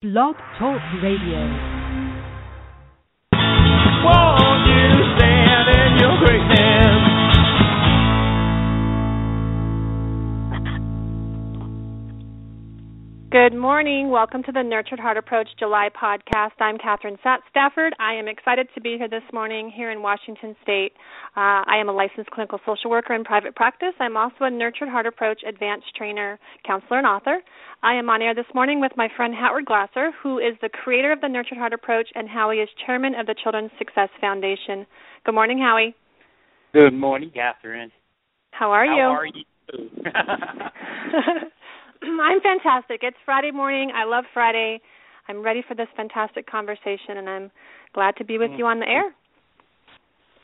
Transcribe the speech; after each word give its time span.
Blog 0.00 0.36
Talk 0.60 0.80
Radio. 1.02 1.42
Won't 4.06 4.62
you 4.70 4.94
stand 5.18 5.68
in 5.74 5.98
your 5.98 6.16
greatness? 6.24 6.67
Good 13.30 13.52
morning. 13.52 14.08
Welcome 14.08 14.42
to 14.44 14.52
the 14.52 14.62
Nurtured 14.62 14.98
Heart 14.98 15.18
Approach 15.18 15.48
July 15.58 15.90
podcast. 15.92 16.52
I'm 16.60 16.78
Catherine 16.78 17.18
Stafford. 17.50 17.92
I 18.00 18.14
am 18.14 18.26
excited 18.26 18.68
to 18.74 18.80
be 18.80 18.96
here 18.96 19.06
this 19.06 19.22
morning 19.34 19.70
here 19.70 19.90
in 19.90 20.00
Washington 20.00 20.56
State. 20.62 20.92
Uh, 21.36 21.60
I 21.68 21.76
am 21.78 21.90
a 21.90 21.92
licensed 21.92 22.30
clinical 22.30 22.58
social 22.64 22.90
worker 22.90 23.12
in 23.12 23.24
private 23.24 23.54
practice. 23.54 23.92
I'm 24.00 24.16
also 24.16 24.44
a 24.44 24.50
Nurtured 24.50 24.88
Heart 24.88 25.04
Approach 25.04 25.42
advanced 25.46 25.94
trainer, 25.94 26.38
counselor, 26.66 26.96
and 26.96 27.06
author. 27.06 27.40
I 27.82 27.96
am 27.96 28.08
on 28.08 28.22
air 28.22 28.34
this 28.34 28.46
morning 28.54 28.80
with 28.80 28.92
my 28.96 29.08
friend 29.14 29.34
Howard 29.34 29.66
Glasser, 29.66 30.10
who 30.22 30.38
is 30.38 30.54
the 30.62 30.70
creator 30.70 31.12
of 31.12 31.20
the 31.20 31.28
Nurtured 31.28 31.58
Heart 31.58 31.74
Approach, 31.74 32.08
and 32.14 32.30
Howie 32.30 32.60
is 32.60 32.68
chairman 32.86 33.14
of 33.14 33.26
the 33.26 33.34
Children's 33.42 33.72
Success 33.76 34.08
Foundation. 34.22 34.86
Good 35.26 35.34
morning, 35.34 35.58
Howie. 35.58 35.94
Good 36.72 36.94
morning, 36.94 37.30
Catherine. 37.34 37.92
How 38.52 38.70
are 38.70 38.86
you? 38.86 39.02
How 39.02 39.20
are 39.20 39.26
you? 39.26 39.44
I'm 42.02 42.40
fantastic. 42.40 43.00
It's 43.02 43.16
Friday 43.24 43.50
morning. 43.50 43.90
I 43.94 44.04
love 44.04 44.24
Friday. 44.32 44.80
I'm 45.28 45.42
ready 45.42 45.62
for 45.66 45.74
this 45.74 45.88
fantastic 45.96 46.50
conversation, 46.50 47.16
and 47.16 47.28
I'm 47.28 47.50
glad 47.92 48.16
to 48.16 48.24
be 48.24 48.38
with 48.38 48.50
you 48.56 48.66
on 48.66 48.80
the 48.80 48.88
air. 48.88 49.14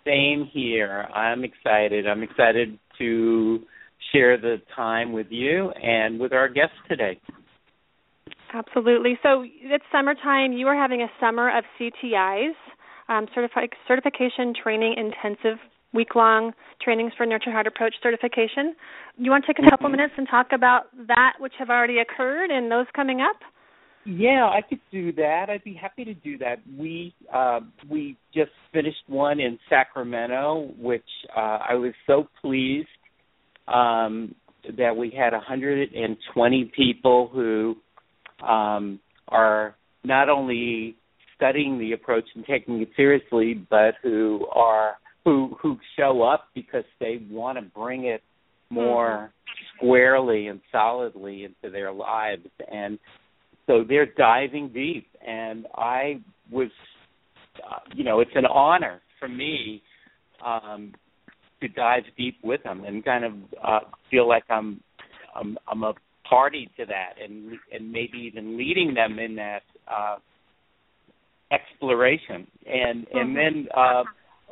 Same 0.05 0.49
here. 0.53 1.09
I'm 1.15 1.45
excited. 1.45 2.07
I'm 2.07 2.23
excited 2.23 2.79
to 2.99 3.61
share 4.13 4.39
the 4.39 4.57
time 4.77 5.13
with 5.13 5.29
you 5.31 5.71
and 5.71 6.21
with 6.21 6.33
our 6.33 6.49
guests 6.49 6.77
today. 6.89 7.19
Absolutely. 8.53 9.19
So 9.23 9.45
it's 9.47 9.85
summertime. 9.91 10.53
You 10.53 10.67
are 10.69 10.77
having 10.77 11.01
a 11.01 11.09
summer 11.19 11.57
of 11.57 11.65
CTIs, 11.81 12.53
um, 13.09 13.27
certifi- 13.37 13.69
certification 13.89 14.53
training 14.63 14.95
intensive 14.97 15.59
week 15.95 16.15
long 16.15 16.53
trainings 16.83 17.13
for 17.17 17.25
Nurture 17.25 17.53
Heart 17.53 17.67
Approach 17.67 17.95
certification. 18.03 18.75
You 19.17 19.31
want 19.31 19.45
to 19.47 19.55
take 19.55 19.65
a 19.65 19.71
couple 19.71 19.89
minutes 19.89 20.15
and 20.17 20.27
talk 20.29 20.49
about 20.53 20.85
that, 21.07 21.35
which 21.39 21.53
have 21.59 21.71
already 21.71 21.99
occurred, 21.99 22.51
and 22.51 22.71
those 22.71 22.87
coming 22.95 23.21
up? 23.21 23.37
Yeah, 24.07 24.51
I 24.53 24.61
could 24.69 24.81
do 24.93 25.13
that. 25.13 25.47
I'd 25.49 25.65
be 25.65 25.73
happy 25.73 26.05
to 26.05 26.13
do 26.13 26.37
that. 26.39 26.57
We 26.79 27.15
uh, 27.33 27.61
we 27.89 28.19
just 28.35 28.51
finished 28.71 28.99
one 29.07 29.41
in 29.41 29.59
Sacramento, 29.71 30.73
which 30.79 31.03
uh, 31.35 31.59
I 31.71 31.75
was 31.75 31.95
so 32.07 32.29
pleased 32.43 32.89
um, 33.67 34.35
that 34.77 34.95
we 34.95 35.11
had 35.11 35.33
120 35.33 36.73
people 36.77 37.31
who 37.33 37.77
um, 38.47 39.01
are 39.29 39.75
not 40.05 40.29
only 40.29 40.97
studying 41.35 41.79
the 41.79 41.93
approach 41.93 42.25
and 42.35 42.45
taking 42.45 42.83
it 42.83 42.91
seriously, 42.97 43.55
but 43.71 43.95
who 44.03 44.47
are 44.53 44.97
who 45.25 45.57
who 45.61 45.79
show 45.99 46.23
up 46.23 46.49
because 46.55 46.85
they 47.01 47.23
want 47.31 47.59
to 47.59 47.65
bring 47.79 48.05
it 48.05 48.23
more 48.71 49.09
mm-hmm. 49.09 49.77
squarely 49.77 50.49
and 50.49 50.61
solidly 50.71 51.45
into 51.45 51.73
their 51.73 51.93
lives 51.93 52.47
and 52.71 52.99
so 53.67 53.85
they're 53.89 54.07
diving 54.07 54.69
deep 54.69 55.07
and 55.27 55.67
i 55.77 56.21
was 56.51 56.69
uh, 57.65 57.79
you 57.95 58.05
know 58.05 58.21
it's 58.21 58.31
an 58.35 58.47
honor 58.47 59.01
for 59.19 59.29
me 59.29 59.83
um 60.45 60.93
to 61.61 61.69
dive 61.69 62.03
deep 62.17 62.37
with 62.43 62.63
them 62.63 62.85
and 62.85 63.05
kind 63.05 63.25
of 63.25 63.33
uh 63.63 63.81
feel 64.11 64.29
like 64.29 64.45
i'm 64.51 64.81
i'm 65.35 65.57
i'm 65.69 65.83
a 65.83 65.95
party 66.29 66.71
to 66.77 66.85
that 66.87 67.15
and 67.23 67.53
and 67.73 67.91
maybe 67.91 68.19
even 68.19 68.57
leading 68.59 68.95
them 68.95 69.19
in 69.19 69.37
that 69.37 69.63
uh 69.89 70.17
exploration 71.53 72.47
and 72.67 73.07
and 73.13 73.29
mm-hmm. 73.29 73.35
then 73.35 73.69
uh 73.77 74.03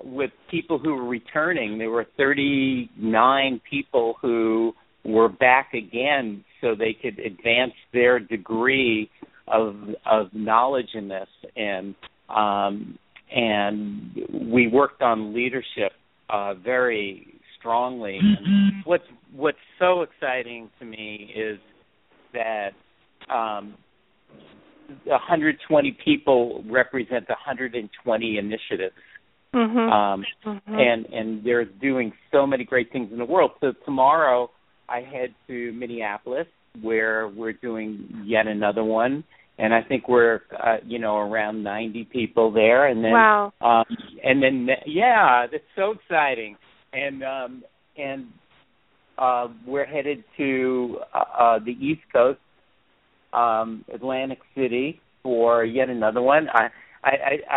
with 0.04 0.30
people 0.50 0.78
who 0.78 0.94
were 0.94 1.08
returning. 1.08 1.78
There 1.78 1.90
were 1.90 2.06
39 2.16 3.60
people 3.68 4.16
who 4.20 4.74
were 5.04 5.28
back 5.28 5.74
again 5.74 6.44
so 6.60 6.74
they 6.74 6.96
could 7.00 7.18
advance 7.18 7.72
their 7.92 8.20
degree 8.20 9.10
of 9.48 9.74
of 10.06 10.28
knowledge 10.32 10.90
in 10.94 11.08
this 11.08 11.28
and 11.56 11.94
um 12.28 12.96
and 13.34 14.12
we 14.52 14.68
worked 14.68 15.02
on 15.02 15.34
leadership 15.34 15.92
uh 16.30 16.54
very 16.54 17.34
strongly 17.58 18.20
mm-hmm. 18.22 18.80
what's 18.84 19.04
what's 19.34 19.58
so 19.80 20.02
exciting 20.02 20.70
to 20.78 20.84
me 20.84 21.32
is 21.34 21.58
that 22.32 22.70
um 23.28 23.74
120 25.04 25.98
people 26.04 26.62
represent 26.68 27.28
120 27.28 28.38
initiatives 28.38 28.94
Mm-hmm. 29.54 29.78
Um, 29.78 30.24
mm-hmm. 30.46 30.74
and 30.74 31.06
and 31.06 31.44
they're 31.44 31.66
doing 31.66 32.12
so 32.30 32.46
many 32.46 32.64
great 32.64 32.90
things 32.90 33.10
in 33.12 33.18
the 33.18 33.24
world. 33.24 33.50
So 33.60 33.72
tomorrow 33.84 34.50
I 34.88 35.00
head 35.00 35.34
to 35.48 35.72
Minneapolis 35.72 36.46
where 36.80 37.28
we're 37.28 37.52
doing 37.52 38.24
yet 38.24 38.46
another 38.46 38.82
one, 38.82 39.24
and 39.58 39.74
I 39.74 39.82
think 39.82 40.08
we're 40.08 40.40
uh, 40.58 40.76
you 40.86 40.98
know 40.98 41.18
around 41.18 41.62
90 41.62 42.04
people 42.04 42.50
there, 42.50 42.86
and 42.86 43.04
then 43.04 43.12
wow. 43.12 43.52
um, 43.60 43.84
and 44.24 44.42
then 44.42 44.68
yeah, 44.86 45.46
that's 45.50 45.64
so 45.76 45.92
exciting, 45.92 46.56
and 46.92 47.22
um, 47.22 47.62
and 47.98 48.28
uh, 49.18 49.48
we're 49.66 49.84
headed 49.84 50.24
to 50.38 50.98
uh, 51.14 51.18
uh, 51.38 51.58
the 51.58 51.72
East 51.72 52.02
Coast, 52.12 52.40
um, 53.32 53.84
Atlantic 53.92 54.38
City 54.54 55.00
for 55.22 55.64
yet 55.64 55.88
another 55.90 56.22
one. 56.22 56.48
I 56.52 56.68
I 57.04 57.10
I 57.10 57.56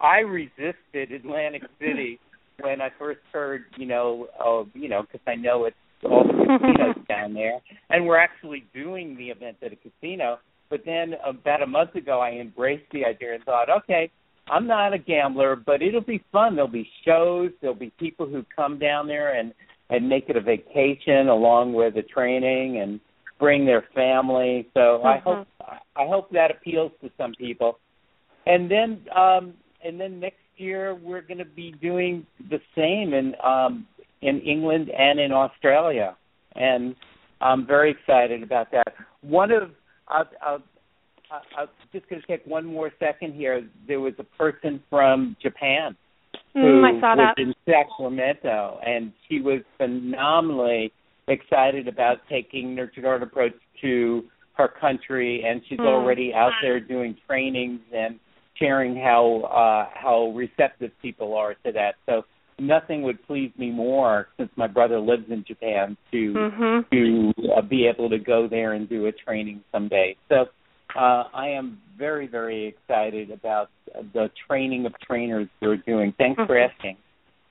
I, 0.00 0.06
I 0.06 0.18
resisted 0.20 1.12
Atlantic 1.12 1.62
City 1.80 2.18
when 2.60 2.80
I 2.80 2.90
first 2.98 3.20
heard, 3.32 3.64
you 3.76 3.86
know, 3.86 4.28
of 4.38 4.68
you 4.74 4.88
know, 4.88 5.02
because 5.02 5.20
I 5.26 5.34
know 5.34 5.64
it's 5.64 5.76
all 6.04 6.24
the 6.24 6.32
casinos 6.32 7.04
down 7.08 7.34
there, 7.34 7.60
and 7.90 8.06
we're 8.06 8.18
actually 8.18 8.64
doing 8.74 9.16
the 9.16 9.28
event 9.28 9.56
at 9.62 9.72
a 9.72 9.76
casino. 9.76 10.38
But 10.70 10.82
then 10.84 11.14
about 11.24 11.62
a 11.62 11.66
month 11.66 11.94
ago, 11.94 12.20
I 12.20 12.32
embraced 12.32 12.90
the 12.92 13.04
idea 13.04 13.34
and 13.34 13.44
thought, 13.44 13.70
okay, 13.70 14.10
I'm 14.50 14.66
not 14.66 14.92
a 14.92 14.98
gambler, 14.98 15.56
but 15.56 15.82
it'll 15.82 16.02
be 16.02 16.22
fun. 16.30 16.56
There'll 16.56 16.70
be 16.70 16.88
shows. 17.06 17.50
There'll 17.60 17.76
be 17.76 17.92
people 17.98 18.26
who 18.26 18.44
come 18.54 18.78
down 18.78 19.06
there 19.06 19.38
and 19.38 19.52
and 19.90 20.08
make 20.08 20.28
it 20.28 20.36
a 20.36 20.40
vacation 20.40 21.28
along 21.28 21.72
with 21.72 21.94
the 21.94 22.02
training 22.02 22.80
and 22.80 23.00
bring 23.38 23.64
their 23.64 23.84
family. 23.94 24.68
So 24.74 24.80
mm-hmm. 24.80 25.06
I 25.06 25.18
hope 25.18 25.46
I 25.60 26.06
hope 26.06 26.30
that 26.32 26.50
appeals 26.50 26.92
to 27.02 27.10
some 27.16 27.32
people 27.34 27.78
and 28.48 28.70
then 28.70 29.00
um, 29.16 29.54
and 29.84 30.00
then 30.00 30.18
next 30.18 30.36
year 30.56 30.94
we're 30.94 31.22
going 31.22 31.38
to 31.38 31.44
be 31.44 31.72
doing 31.80 32.26
the 32.50 32.58
same 32.74 33.14
in 33.14 33.34
um, 33.44 33.86
in 34.22 34.40
England 34.40 34.90
and 34.90 35.20
in 35.20 35.30
Australia, 35.30 36.16
and 36.56 36.96
I'm 37.40 37.66
very 37.66 37.92
excited 37.92 38.42
about 38.42 38.72
that. 38.72 38.94
One 39.20 39.52
of 39.52 39.70
I'll, 40.08 40.62
I'm 41.56 41.68
just 41.92 42.08
going 42.08 42.22
to 42.22 42.26
take 42.26 42.44
one 42.46 42.64
more 42.64 42.90
second 42.98 43.34
here. 43.34 43.68
There 43.86 44.00
was 44.00 44.14
a 44.18 44.24
person 44.24 44.82
from 44.88 45.36
Japan 45.42 45.94
who 46.54 46.60
mm, 46.60 46.96
I 46.96 47.00
saw 47.00 47.14
was 47.14 47.34
in 47.36 47.54
Sacramento, 47.66 48.80
and 48.84 49.12
she 49.28 49.40
was 49.40 49.60
phenomenally 49.76 50.90
excited 51.28 51.86
about 51.86 52.18
taking 52.30 52.74
Nurtured 52.74 53.04
Heart 53.04 53.22
Approach 53.22 53.52
to 53.82 54.24
her 54.54 54.68
country, 54.68 55.44
and 55.46 55.60
she's 55.68 55.78
mm. 55.78 55.86
already 55.86 56.32
out 56.34 56.52
there 56.62 56.80
doing 56.80 57.16
trainings 57.26 57.80
and 57.94 58.18
sharing 58.58 58.96
how 58.96 59.42
uh, 59.42 59.90
how 59.94 60.32
receptive 60.34 60.90
people 61.00 61.34
are 61.34 61.54
to 61.64 61.72
that. 61.72 61.94
So 62.06 62.24
nothing 62.58 63.02
would 63.02 63.24
please 63.26 63.52
me 63.56 63.70
more 63.70 64.28
since 64.36 64.50
my 64.56 64.66
brother 64.66 64.98
lives 64.98 65.26
in 65.30 65.44
Japan 65.46 65.96
to 66.10 66.32
mm-hmm. 66.32 66.94
to 66.94 67.52
uh, 67.56 67.62
be 67.62 67.86
able 67.86 68.10
to 68.10 68.18
go 68.18 68.48
there 68.48 68.72
and 68.72 68.88
do 68.88 69.06
a 69.06 69.12
training 69.12 69.62
someday. 69.72 70.16
So 70.28 70.46
uh, 70.96 71.24
I 71.34 71.48
am 71.48 71.78
very 71.96 72.26
very 72.26 72.66
excited 72.66 73.30
about 73.30 73.70
the 74.12 74.30
training 74.46 74.86
of 74.86 74.94
trainers 75.00 75.48
you're 75.60 75.76
doing. 75.76 76.14
Thanks 76.18 76.38
mm-hmm. 76.38 76.46
for 76.46 76.58
asking. 76.58 76.96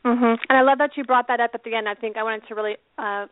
Mm-hmm. 0.05 0.41
And 0.49 0.57
I 0.57 0.61
love 0.61 0.77
that 0.77 0.91
you 0.95 1.03
brought 1.03 1.27
that 1.27 1.39
up 1.39 1.51
at 1.53 1.63
the 1.63 1.75
end. 1.75 1.89
I 1.89 1.93
think 1.93 2.17
I 2.17 2.23
wanted 2.23 2.47
to 2.47 2.55
really 2.55 2.77
uh, 2.97 3.25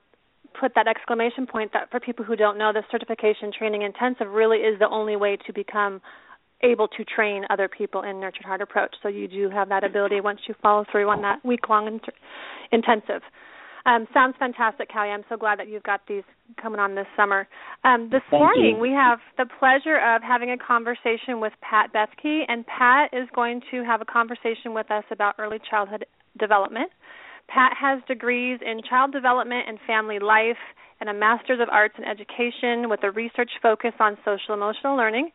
put 0.60 0.74
that 0.76 0.88
exclamation 0.88 1.48
point 1.48 1.72
that 1.74 1.90
for 1.92 2.00
people 2.00 2.26
who 2.26 2.36
don't 2.36 2.58
know, 2.58 2.74
the 2.74 2.84
certification 2.92 3.52
training 3.58 3.84
intensive 3.84 4.30
really 4.30 4.58
is 4.58 4.78
the 4.80 4.90
only 4.90 5.16
way 5.16 5.38
to 5.48 5.54
become 5.54 6.02
able 6.66 6.88
to 6.90 7.04
train 7.06 7.44
other 7.50 7.68
people 7.68 8.02
in 8.02 8.20
nurtured 8.20 8.46
heart 8.46 8.62
approach. 8.62 8.96
So 9.02 9.10
you 9.10 9.28
do 9.28 9.50
have 9.50 9.70
that 9.70 9.84
ability 9.84 10.22
once 10.22 10.40
you 10.48 10.56
follow 10.62 10.86
through 10.92 11.10
on 11.10 11.22
that 11.22 11.44
week 11.46 11.70
long 11.70 11.88
inter- 11.88 12.14
intensive. 12.72 13.22
Um, 13.86 14.08
sounds 14.14 14.36
fantastic, 14.40 14.90
Callie. 14.92 15.10
I'm 15.10 15.24
so 15.30 15.38
glad 15.38 15.60
that 15.60 15.68
you've 15.68 15.84
got 15.84 16.02
these 16.08 16.24
coming 16.60 16.80
on 16.80 16.96
this 16.96 17.06
summer. 17.16 17.48
Um, 17.84 18.10
this 18.12 18.22
Thank 18.32 18.42
morning, 18.42 18.76
you. 18.76 18.82
we 18.82 18.90
have 18.90 19.20
the 19.38 19.46
pleasure 19.60 19.98
of 19.98 20.24
having 20.24 20.50
a 20.52 20.58
conversation 20.58 21.40
with 21.40 21.54
Pat 21.62 21.94
Bethke, 21.94 22.42
and 22.48 22.66
Pat 22.66 23.14
is 23.14 23.30
going 23.36 23.62
to 23.70 23.84
have 23.84 24.02
a 24.02 24.06
conversation 24.06 24.74
with 24.74 24.90
us 24.90 25.04
about 25.12 25.36
early 25.38 25.60
childhood 25.70 26.06
development. 26.40 26.90
Pat 27.48 27.74
has 27.80 28.02
degrees 28.08 28.60
in 28.66 28.82
child 28.90 29.12
development 29.12 29.66
and 29.68 29.78
family 29.86 30.18
life 30.18 30.58
and 31.00 31.10
a 31.10 31.14
master's 31.14 31.60
of 31.62 31.70
arts 31.70 31.94
in 31.98 32.04
education 32.04 32.90
with 32.90 33.04
a 33.04 33.12
research 33.12 33.52
focus 33.62 33.92
on 34.00 34.18
social 34.26 34.56
emotional 34.56 34.96
learning. 34.96 35.30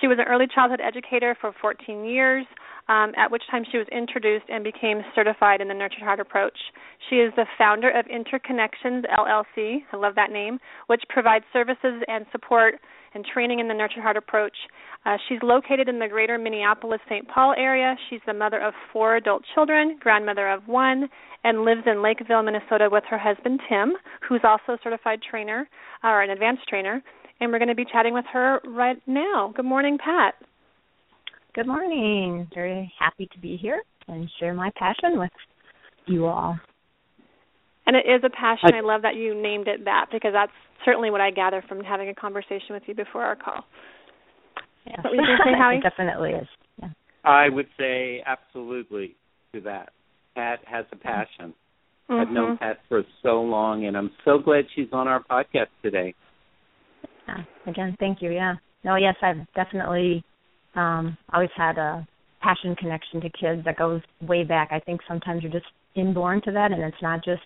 She 0.00 0.06
was 0.06 0.18
an 0.18 0.26
early 0.28 0.46
childhood 0.52 0.80
educator 0.80 1.36
for 1.40 1.52
14 1.60 2.04
years, 2.04 2.46
um, 2.88 3.12
at 3.16 3.30
which 3.30 3.42
time 3.50 3.64
she 3.70 3.78
was 3.78 3.86
introduced 3.92 4.46
and 4.48 4.64
became 4.64 5.02
certified 5.14 5.60
in 5.60 5.68
the 5.68 5.74
Nurtured 5.74 6.02
Heart 6.02 6.20
approach. 6.20 6.56
She 7.08 7.16
is 7.16 7.32
the 7.36 7.46
founder 7.56 7.90
of 7.90 8.06
Interconnections 8.06 9.04
LLC, 9.06 9.80
I 9.92 9.96
love 9.96 10.14
that 10.16 10.30
name, 10.30 10.58
which 10.86 11.02
provides 11.08 11.44
services 11.52 12.02
and 12.08 12.26
support 12.32 12.76
and 13.14 13.24
training 13.24 13.58
in 13.58 13.68
the 13.68 13.74
Nurtured 13.74 14.02
Heart 14.02 14.16
approach. 14.16 14.56
Uh, 15.06 15.16
she's 15.28 15.38
located 15.42 15.88
in 15.88 15.98
the 15.98 16.08
greater 16.08 16.38
Minneapolis 16.38 17.00
St. 17.08 17.26
Paul 17.28 17.54
area. 17.56 17.96
She's 18.08 18.20
the 18.26 18.34
mother 18.34 18.60
of 18.60 18.74
four 18.92 19.16
adult 19.16 19.42
children, 19.54 19.96
grandmother 20.00 20.48
of 20.48 20.66
one, 20.66 21.08
and 21.44 21.64
lives 21.64 21.82
in 21.86 22.02
Lakeville, 22.02 22.42
Minnesota 22.42 22.88
with 22.90 23.04
her 23.08 23.18
husband 23.18 23.60
Tim, 23.68 23.94
who's 24.28 24.40
also 24.44 24.72
a 24.72 24.78
certified 24.82 25.20
trainer 25.28 25.68
or 26.02 26.22
an 26.22 26.30
advanced 26.30 26.68
trainer. 26.68 27.02
And 27.40 27.52
we're 27.52 27.58
going 27.58 27.68
to 27.68 27.74
be 27.74 27.84
chatting 27.90 28.14
with 28.14 28.24
her 28.32 28.60
right 28.66 29.00
now. 29.06 29.52
Good 29.54 29.64
morning, 29.64 29.98
Pat. 30.02 30.34
Good 31.54 31.66
morning. 31.66 32.48
Very 32.54 32.92
happy 32.98 33.28
to 33.32 33.38
be 33.40 33.56
here 33.56 33.82
and 34.06 34.28
share 34.40 34.54
my 34.54 34.70
passion 34.76 35.18
with 35.18 35.30
you 36.06 36.26
all. 36.26 36.58
And 37.86 37.96
it 37.96 38.04
is 38.06 38.22
a 38.24 38.30
passion. 38.30 38.70
I, 38.74 38.78
I 38.78 38.80
love 38.80 39.02
that 39.02 39.14
you 39.14 39.40
named 39.40 39.68
it 39.68 39.84
that 39.84 40.06
because 40.12 40.32
that's 40.34 40.52
certainly 40.84 41.10
what 41.10 41.20
I 41.20 41.30
gather 41.30 41.64
from 41.68 41.80
having 41.80 42.08
a 42.08 42.14
conversation 42.14 42.70
with 42.70 42.82
you 42.86 42.94
before 42.94 43.22
our 43.22 43.36
call. 43.36 43.64
Yes. 44.86 45.00
What 45.02 45.12
were 45.12 45.22
you 45.22 45.36
say, 45.44 45.52
Howie? 45.58 45.76
it 45.76 45.82
definitely 45.82 46.30
is. 46.30 46.48
Yeah. 46.82 46.88
I 47.24 47.48
would 47.48 47.68
say 47.78 48.22
absolutely 48.26 49.16
to 49.54 49.60
that. 49.62 49.90
Pat 50.34 50.60
has 50.66 50.84
a 50.92 50.96
passion. 50.96 51.54
Mm-hmm. 52.10 52.14
I've 52.14 52.28
known 52.28 52.58
Pat 52.58 52.78
for 52.88 53.02
so 53.22 53.40
long, 53.42 53.86
and 53.86 53.96
I'm 53.96 54.10
so 54.24 54.38
glad 54.38 54.64
she's 54.74 54.88
on 54.92 55.08
our 55.08 55.22
podcast 55.24 55.68
today. 55.82 56.14
Yeah. 57.28 57.44
Again, 57.66 57.96
thank 58.00 58.22
you. 58.22 58.30
Yeah. 58.30 58.54
No, 58.84 58.96
yes, 58.96 59.14
I've 59.22 59.46
definitely 59.54 60.24
um 60.74 61.16
always 61.32 61.50
had 61.56 61.78
a 61.78 62.06
passion 62.40 62.74
connection 62.76 63.20
to 63.20 63.30
kids 63.30 63.64
that 63.64 63.76
goes 63.76 64.00
way 64.22 64.44
back. 64.44 64.68
I 64.70 64.80
think 64.80 65.00
sometimes 65.08 65.42
you're 65.42 65.52
just 65.52 65.66
inborn 65.94 66.40
to 66.42 66.52
that, 66.52 66.72
and 66.72 66.82
it's 66.82 67.02
not 67.02 67.24
just 67.24 67.42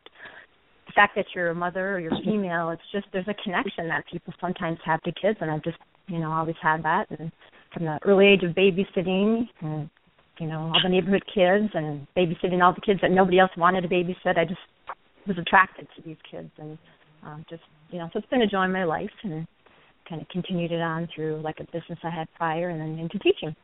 the 0.86 0.92
fact 0.94 1.14
that 1.16 1.26
you're 1.34 1.50
a 1.50 1.54
mother 1.54 1.94
or 1.94 2.00
you're 2.00 2.12
female. 2.24 2.70
It's 2.70 2.82
just 2.92 3.06
there's 3.12 3.28
a 3.28 3.42
connection 3.42 3.88
that 3.88 4.04
people 4.10 4.32
sometimes 4.40 4.78
have 4.84 5.02
to 5.02 5.12
kids, 5.12 5.38
and 5.40 5.50
I've 5.50 5.64
just 5.64 5.78
you 6.06 6.18
know 6.18 6.30
always 6.30 6.56
had 6.62 6.82
that. 6.84 7.06
And 7.10 7.32
from 7.72 7.84
the 7.84 7.98
early 8.04 8.26
age 8.26 8.42
of 8.42 8.54
babysitting, 8.54 9.48
and 9.62 9.90
you 10.38 10.46
know 10.46 10.70
all 10.74 10.80
the 10.82 10.88
neighborhood 10.88 11.24
kids, 11.34 11.70
and 11.74 12.06
babysitting 12.16 12.62
all 12.62 12.74
the 12.74 12.80
kids 12.80 13.00
that 13.02 13.10
nobody 13.10 13.38
else 13.38 13.50
wanted 13.56 13.82
to 13.82 13.88
babysit, 13.88 14.38
I 14.38 14.44
just 14.44 14.60
was 15.26 15.38
attracted 15.38 15.88
to 15.96 16.02
these 16.02 16.16
kids, 16.30 16.50
and 16.58 16.78
um, 17.24 17.44
just 17.48 17.62
you 17.90 17.98
know 17.98 18.08
so 18.12 18.18
it's 18.18 18.28
been 18.28 18.42
a 18.42 18.46
joy 18.46 18.64
in 18.64 18.72
my 18.72 18.84
life, 18.84 19.10
and 19.22 19.46
kind 20.12 20.20
of 20.20 20.28
continued 20.28 20.72
it 20.72 20.82
on 20.82 21.08
through 21.14 21.40
like 21.42 21.56
a 21.58 21.64
business 21.64 21.98
I 22.04 22.10
had 22.10 22.28
prior, 22.36 22.68
and 22.68 22.78
then 22.78 22.98
into 22.98 23.18
teaching. 23.18 23.56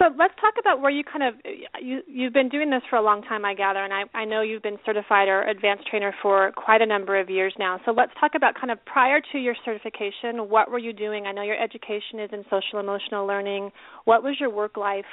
So 0.00 0.06
let's 0.18 0.34
talk 0.40 0.54
about 0.58 0.80
where 0.80 0.90
you 0.90 1.04
kind 1.04 1.22
of 1.22 1.34
you 1.80 2.00
you've 2.08 2.32
been 2.32 2.48
doing 2.48 2.68
this 2.68 2.82
for 2.90 2.96
a 2.96 3.02
long 3.02 3.22
time, 3.22 3.44
I 3.44 3.54
gather, 3.54 3.84
and 3.84 3.92
I 3.94 4.02
I 4.18 4.24
know 4.24 4.42
you've 4.42 4.64
been 4.64 4.78
certified 4.84 5.28
or 5.28 5.42
advanced 5.42 5.86
trainer 5.88 6.12
for 6.20 6.50
quite 6.56 6.82
a 6.82 6.86
number 6.86 7.20
of 7.20 7.30
years 7.30 7.54
now. 7.56 7.78
So 7.86 7.92
let's 7.92 8.10
talk 8.18 8.32
about 8.34 8.56
kind 8.56 8.72
of 8.72 8.84
prior 8.84 9.20
to 9.30 9.38
your 9.38 9.54
certification, 9.64 10.48
what 10.48 10.68
were 10.72 10.80
you 10.80 10.92
doing? 10.92 11.26
I 11.26 11.32
know 11.32 11.42
your 11.42 11.62
education 11.62 12.18
is 12.18 12.30
in 12.32 12.42
social 12.50 12.80
emotional 12.80 13.26
learning. 13.26 13.70
What 14.06 14.24
was 14.24 14.34
your 14.40 14.50
work 14.50 14.76
life 14.76 15.04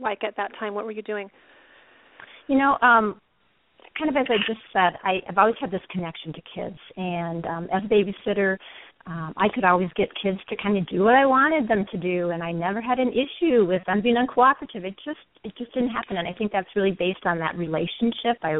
like 0.00 0.22
at 0.22 0.36
that 0.36 0.52
time? 0.60 0.74
What 0.74 0.84
were 0.84 0.92
you 0.92 1.02
doing? 1.02 1.28
You 2.46 2.58
know, 2.58 2.78
um, 2.82 3.20
kind 3.98 4.10
of 4.10 4.16
as 4.16 4.26
I 4.28 4.36
just 4.46 4.60
said, 4.72 4.98
I, 5.02 5.20
I've 5.28 5.38
always 5.38 5.54
had 5.60 5.70
this 5.70 5.82
connection 5.90 6.32
to 6.32 6.40
kids, 6.54 6.78
and 6.96 7.46
um, 7.46 7.68
as 7.72 7.82
a 7.84 7.88
babysitter, 7.88 8.58
um, 9.06 9.34
I 9.36 9.48
could 9.54 9.64
always 9.64 9.90
get 9.96 10.08
kids 10.20 10.38
to 10.48 10.56
kind 10.56 10.78
of 10.78 10.86
do 10.88 11.04
what 11.04 11.14
I 11.14 11.26
wanted 11.26 11.68
them 11.68 11.84
to 11.90 11.98
do, 11.98 12.30
and 12.30 12.42
I 12.42 12.52
never 12.52 12.80
had 12.80 12.98
an 12.98 13.12
issue 13.12 13.66
with 13.66 13.82
them 13.86 14.00
being 14.00 14.16
uncooperative. 14.16 14.84
It 14.84 14.94
just 15.04 15.18
it 15.42 15.52
just 15.58 15.72
didn't 15.74 15.90
happen, 15.90 16.16
and 16.16 16.26
I 16.26 16.32
think 16.32 16.52
that's 16.52 16.68
really 16.74 16.92
based 16.92 17.26
on 17.26 17.38
that 17.38 17.56
relationship. 17.56 18.38
I 18.42 18.56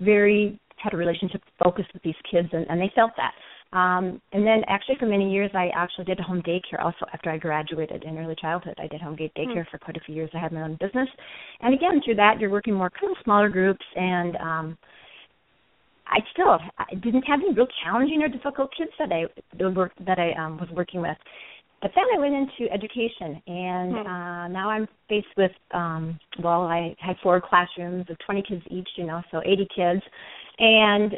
very 0.00 0.58
had 0.78 0.94
a 0.94 0.96
relationship 0.96 1.42
focused 1.62 1.90
with 1.94 2.02
these 2.02 2.18
kids, 2.28 2.48
and, 2.52 2.66
and 2.68 2.80
they 2.80 2.90
felt 2.94 3.12
that. 3.16 3.32
Um, 3.74 4.20
and 4.32 4.46
then 4.46 4.62
actually 4.68 4.94
for 5.00 5.06
many 5.06 5.32
years 5.32 5.50
I 5.52 5.68
actually 5.74 6.04
did 6.04 6.20
home 6.20 6.42
daycare 6.42 6.80
also 6.80 7.06
after 7.12 7.28
I 7.30 7.38
graduated 7.38 8.04
in 8.04 8.16
early 8.18 8.36
childhood. 8.40 8.74
I 8.78 8.86
did 8.86 9.00
home 9.00 9.16
daycare 9.16 9.36
mm. 9.36 9.68
for 9.68 9.78
quite 9.78 9.96
a 9.96 10.00
few 10.00 10.14
years. 10.14 10.30
I 10.32 10.38
had 10.38 10.52
my 10.52 10.62
own 10.62 10.78
business. 10.80 11.08
And 11.60 11.74
again 11.74 12.00
through 12.04 12.14
that 12.14 12.38
you're 12.38 12.50
working 12.50 12.74
more 12.74 12.90
kind 12.90 13.10
of 13.10 13.16
smaller 13.24 13.48
groups 13.48 13.84
and 13.96 14.36
um 14.36 14.78
I 16.06 16.18
still 16.32 16.58
I 16.78 16.94
didn't 16.94 17.22
have 17.22 17.40
any 17.40 17.54
real 17.54 17.66
challenging 17.82 18.22
or 18.22 18.28
difficult 18.28 18.70
kids 18.76 18.90
that 18.98 19.10
I 19.12 19.24
that 20.06 20.18
I 20.18 20.32
um, 20.32 20.58
was 20.58 20.68
working 20.70 21.00
with. 21.00 21.16
But 21.82 21.90
then 21.94 22.04
I 22.14 22.18
went 22.18 22.34
into 22.34 22.72
education, 22.72 23.42
and 23.46 23.92
hmm. 23.92 24.06
uh, 24.06 24.48
now 24.48 24.70
I'm 24.70 24.88
faced 25.08 25.26
with 25.36 25.50
um, 25.72 26.18
well, 26.42 26.62
I 26.62 26.94
had 26.98 27.16
four 27.22 27.40
classrooms 27.40 28.06
of 28.08 28.16
20 28.24 28.42
kids 28.48 28.62
each, 28.70 28.88
you 28.96 29.04
know, 29.04 29.22
so 29.30 29.42
80 29.44 29.68
kids, 29.74 30.02
and 30.58 31.12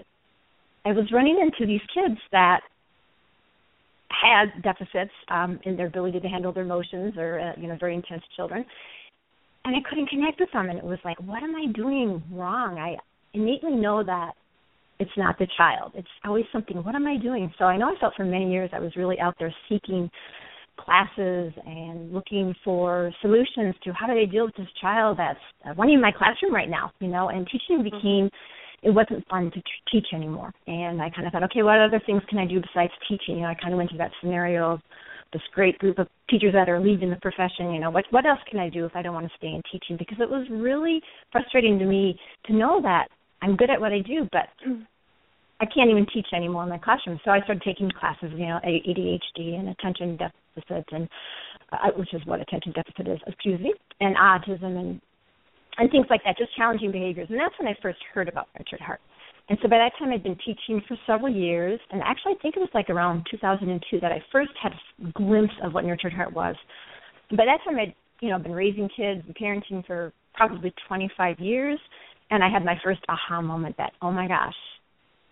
I 0.85 0.93
was 0.93 1.11
running 1.13 1.39
into 1.41 1.67
these 1.67 1.83
kids 1.95 2.19
that 2.33 2.61
had 4.11 4.63
deficits 4.63 5.13
um, 5.29 5.61
in 5.65 5.77
their 5.77 5.87
ability 5.87 6.21
to 6.21 6.29
handle 6.29 6.53
their 6.53 6.65
emotions, 6.65 7.15
or 7.17 7.41
uh, 7.41 7.61
you 7.61 7.69
know, 7.69 7.77
very 7.79 7.95
intense 7.95 8.23
children, 8.37 8.65
and 9.65 9.77
I 9.77 9.89
couldn't 9.89 10.09
connect 10.09 10.41
with 10.41 10.51
them, 10.53 10.69
and 10.69 10.79
it 10.79 10.85
was 10.85 10.99
like, 11.05 11.19
what 11.21 11.43
am 11.43 11.55
I 11.55 11.67
doing 11.73 12.23
wrong? 12.33 12.79
I 12.79 12.97
innately 13.35 13.73
know 13.73 14.03
that 14.03 14.33
it's 14.99 15.11
not 15.17 15.39
the 15.39 15.47
child. 15.57 15.93
It's 15.95 16.09
always 16.25 16.45
something. 16.53 16.83
What 16.83 16.95
am 16.95 17.07
I 17.07 17.17
doing? 17.17 17.53
So 17.59 17.65
I 17.65 17.77
know 17.77 17.87
I 17.95 18.01
felt 18.01 18.15
for 18.17 18.25
many 18.25 18.51
years 18.51 18.71
I 18.73 18.81
was 18.81 18.97
really 18.97 19.19
out 19.21 19.35
there 19.39 19.55
seeking 19.69 20.11
classes 20.79 21.53
and 21.65 22.13
looking 22.13 22.55
for 22.65 23.11
solutions 23.23 23.75
to 23.85 23.93
how 23.93 24.07
do 24.07 24.15
they 24.15 24.27
deal 24.27 24.45
with 24.45 24.57
this 24.57 24.69
child 24.81 25.19
that's 25.19 25.39
uh, 25.67 25.75
running 25.75 25.95
in 25.95 26.01
my 26.01 26.13
classroom 26.13 26.55
right 26.55 26.69
now, 26.69 26.93
you 27.01 27.09
know. 27.09 27.29
And 27.29 27.47
teaching 27.47 27.83
became 27.83 28.31
it 28.83 28.91
wasn't 28.91 29.27
fun 29.29 29.51
to 29.51 29.57
t- 29.57 29.63
teach 29.91 30.07
anymore. 30.13 30.53
And 30.67 31.01
I 31.01 31.11
kind 31.11 31.27
of 31.27 31.33
thought, 31.33 31.43
okay, 31.45 31.63
what 31.63 31.81
other 31.81 32.01
things 32.05 32.23
can 32.29 32.39
I 32.39 32.47
do 32.47 32.61
besides 32.61 32.93
teaching? 33.09 33.37
You 33.37 33.43
know, 33.43 33.49
I 33.49 33.55
kind 33.55 33.73
of 33.73 33.79
went 33.79 33.91
to 33.91 33.97
that 33.97 34.11
scenario 34.21 34.75
of 34.75 34.81
this 35.33 35.43
great 35.55 35.79
group 35.79 35.99
of 35.99 36.09
teachers 36.31 36.53
that 36.53 36.69
are 36.69 36.81
leaving 36.81 37.11
the 37.11 37.17
profession. 37.17 37.73
You 37.73 37.81
know, 37.81 37.91
what 37.91 38.05
what 38.11 38.27
else 38.27 38.39
can 38.49 38.61
I 38.61 38.69
do 38.69 38.85
if 38.85 38.95
I 38.95 39.03
don't 39.03 39.15
want 39.15 39.27
to 39.27 39.37
stay 39.37 39.49
in 39.49 39.63
teaching? 39.73 39.97
Because 39.97 40.19
it 40.21 40.31
was 40.31 40.47
really 40.51 41.01
frustrating 41.33 41.79
to 41.79 41.85
me 41.85 42.19
to 42.47 42.55
know 42.55 42.81
that 42.83 43.09
I'm 43.43 43.57
good 43.57 43.71
at 43.71 43.81
what 43.81 43.93
I 43.93 44.01
do, 44.01 44.29
but 44.33 44.49
I 45.61 45.65
can't 45.67 45.91
even 45.91 46.07
teach 46.13 46.27
anymore 46.35 46.65
in 46.65 46.69
my 46.69 46.79
classroom. 46.79 47.19
So 47.25 47.31
I 47.31 47.41
started 47.41 47.63
taking 47.63 47.91
classes, 47.91 48.31
you 48.33 48.47
know, 48.47 48.61
ADHD 48.65 49.59
and 49.59 49.69
attention 49.71 50.17
deficit, 50.17 50.85
and 50.93 51.09
uh, 51.73 51.91
which 51.97 52.13
is 52.13 52.21
what 52.27 52.41
attention 52.41 52.73
deficit 52.73 53.09
is, 53.09 53.19
excuse 53.27 53.61
me, 53.61 53.75
and 54.01 54.17
autism 54.17 54.79
and 54.79 55.01
and 55.79 55.91
things 55.91 56.07
like 56.09 56.23
that, 56.25 56.39
just 56.39 56.57
challenging 56.57 56.91
behaviors. 56.91 57.29
And 57.29 57.39
that's 57.39 57.55
when 57.59 57.69
I 57.69 57.77
first 57.83 57.99
heard 58.15 58.29
about 58.29 58.49
Nurtured 58.59 58.81
Heart. 58.81 59.01
And 59.49 59.59
so 59.63 59.69
by 59.69 59.77
that 59.77 59.93
time, 59.99 60.11
I'd 60.11 60.23
been 60.23 60.39
teaching 60.45 60.83
for 60.89 60.97
several 61.07 61.33
years, 61.33 61.79
and 61.93 62.03
actually, 62.03 62.33
I 62.33 62.43
think 62.43 62.57
it 62.57 62.61
was 62.61 62.71
like 62.75 62.91
around 62.91 63.27
2002 63.31 64.01
that 64.01 64.11
I 64.11 64.21
first 64.33 64.51
had 64.61 64.73
a 65.07 65.13
glimpse 65.13 65.53
of 65.63 65.73
what 65.73 65.85
Nurtured 65.85 66.13
Heart 66.13 66.33
was. 66.33 66.57
By 67.31 67.45
that 67.45 67.59
time, 67.65 67.79
I'd 67.79 67.95
you 68.21 68.31
know 68.31 68.39
been 68.39 68.53
raising 68.53 68.89
kids 68.89 69.23
and 69.27 69.37
parenting 69.37 69.87
for 69.87 70.13
probably 70.35 70.73
25 70.89 71.39
years, 71.39 71.79
and 72.31 72.43
I 72.43 72.51
had 72.51 72.65
my 72.65 72.77
first 72.83 73.01
aha 73.09 73.41
moment 73.41 73.77
that 73.79 73.93
oh 74.03 74.11
my 74.11 74.29
gosh, 74.29 74.55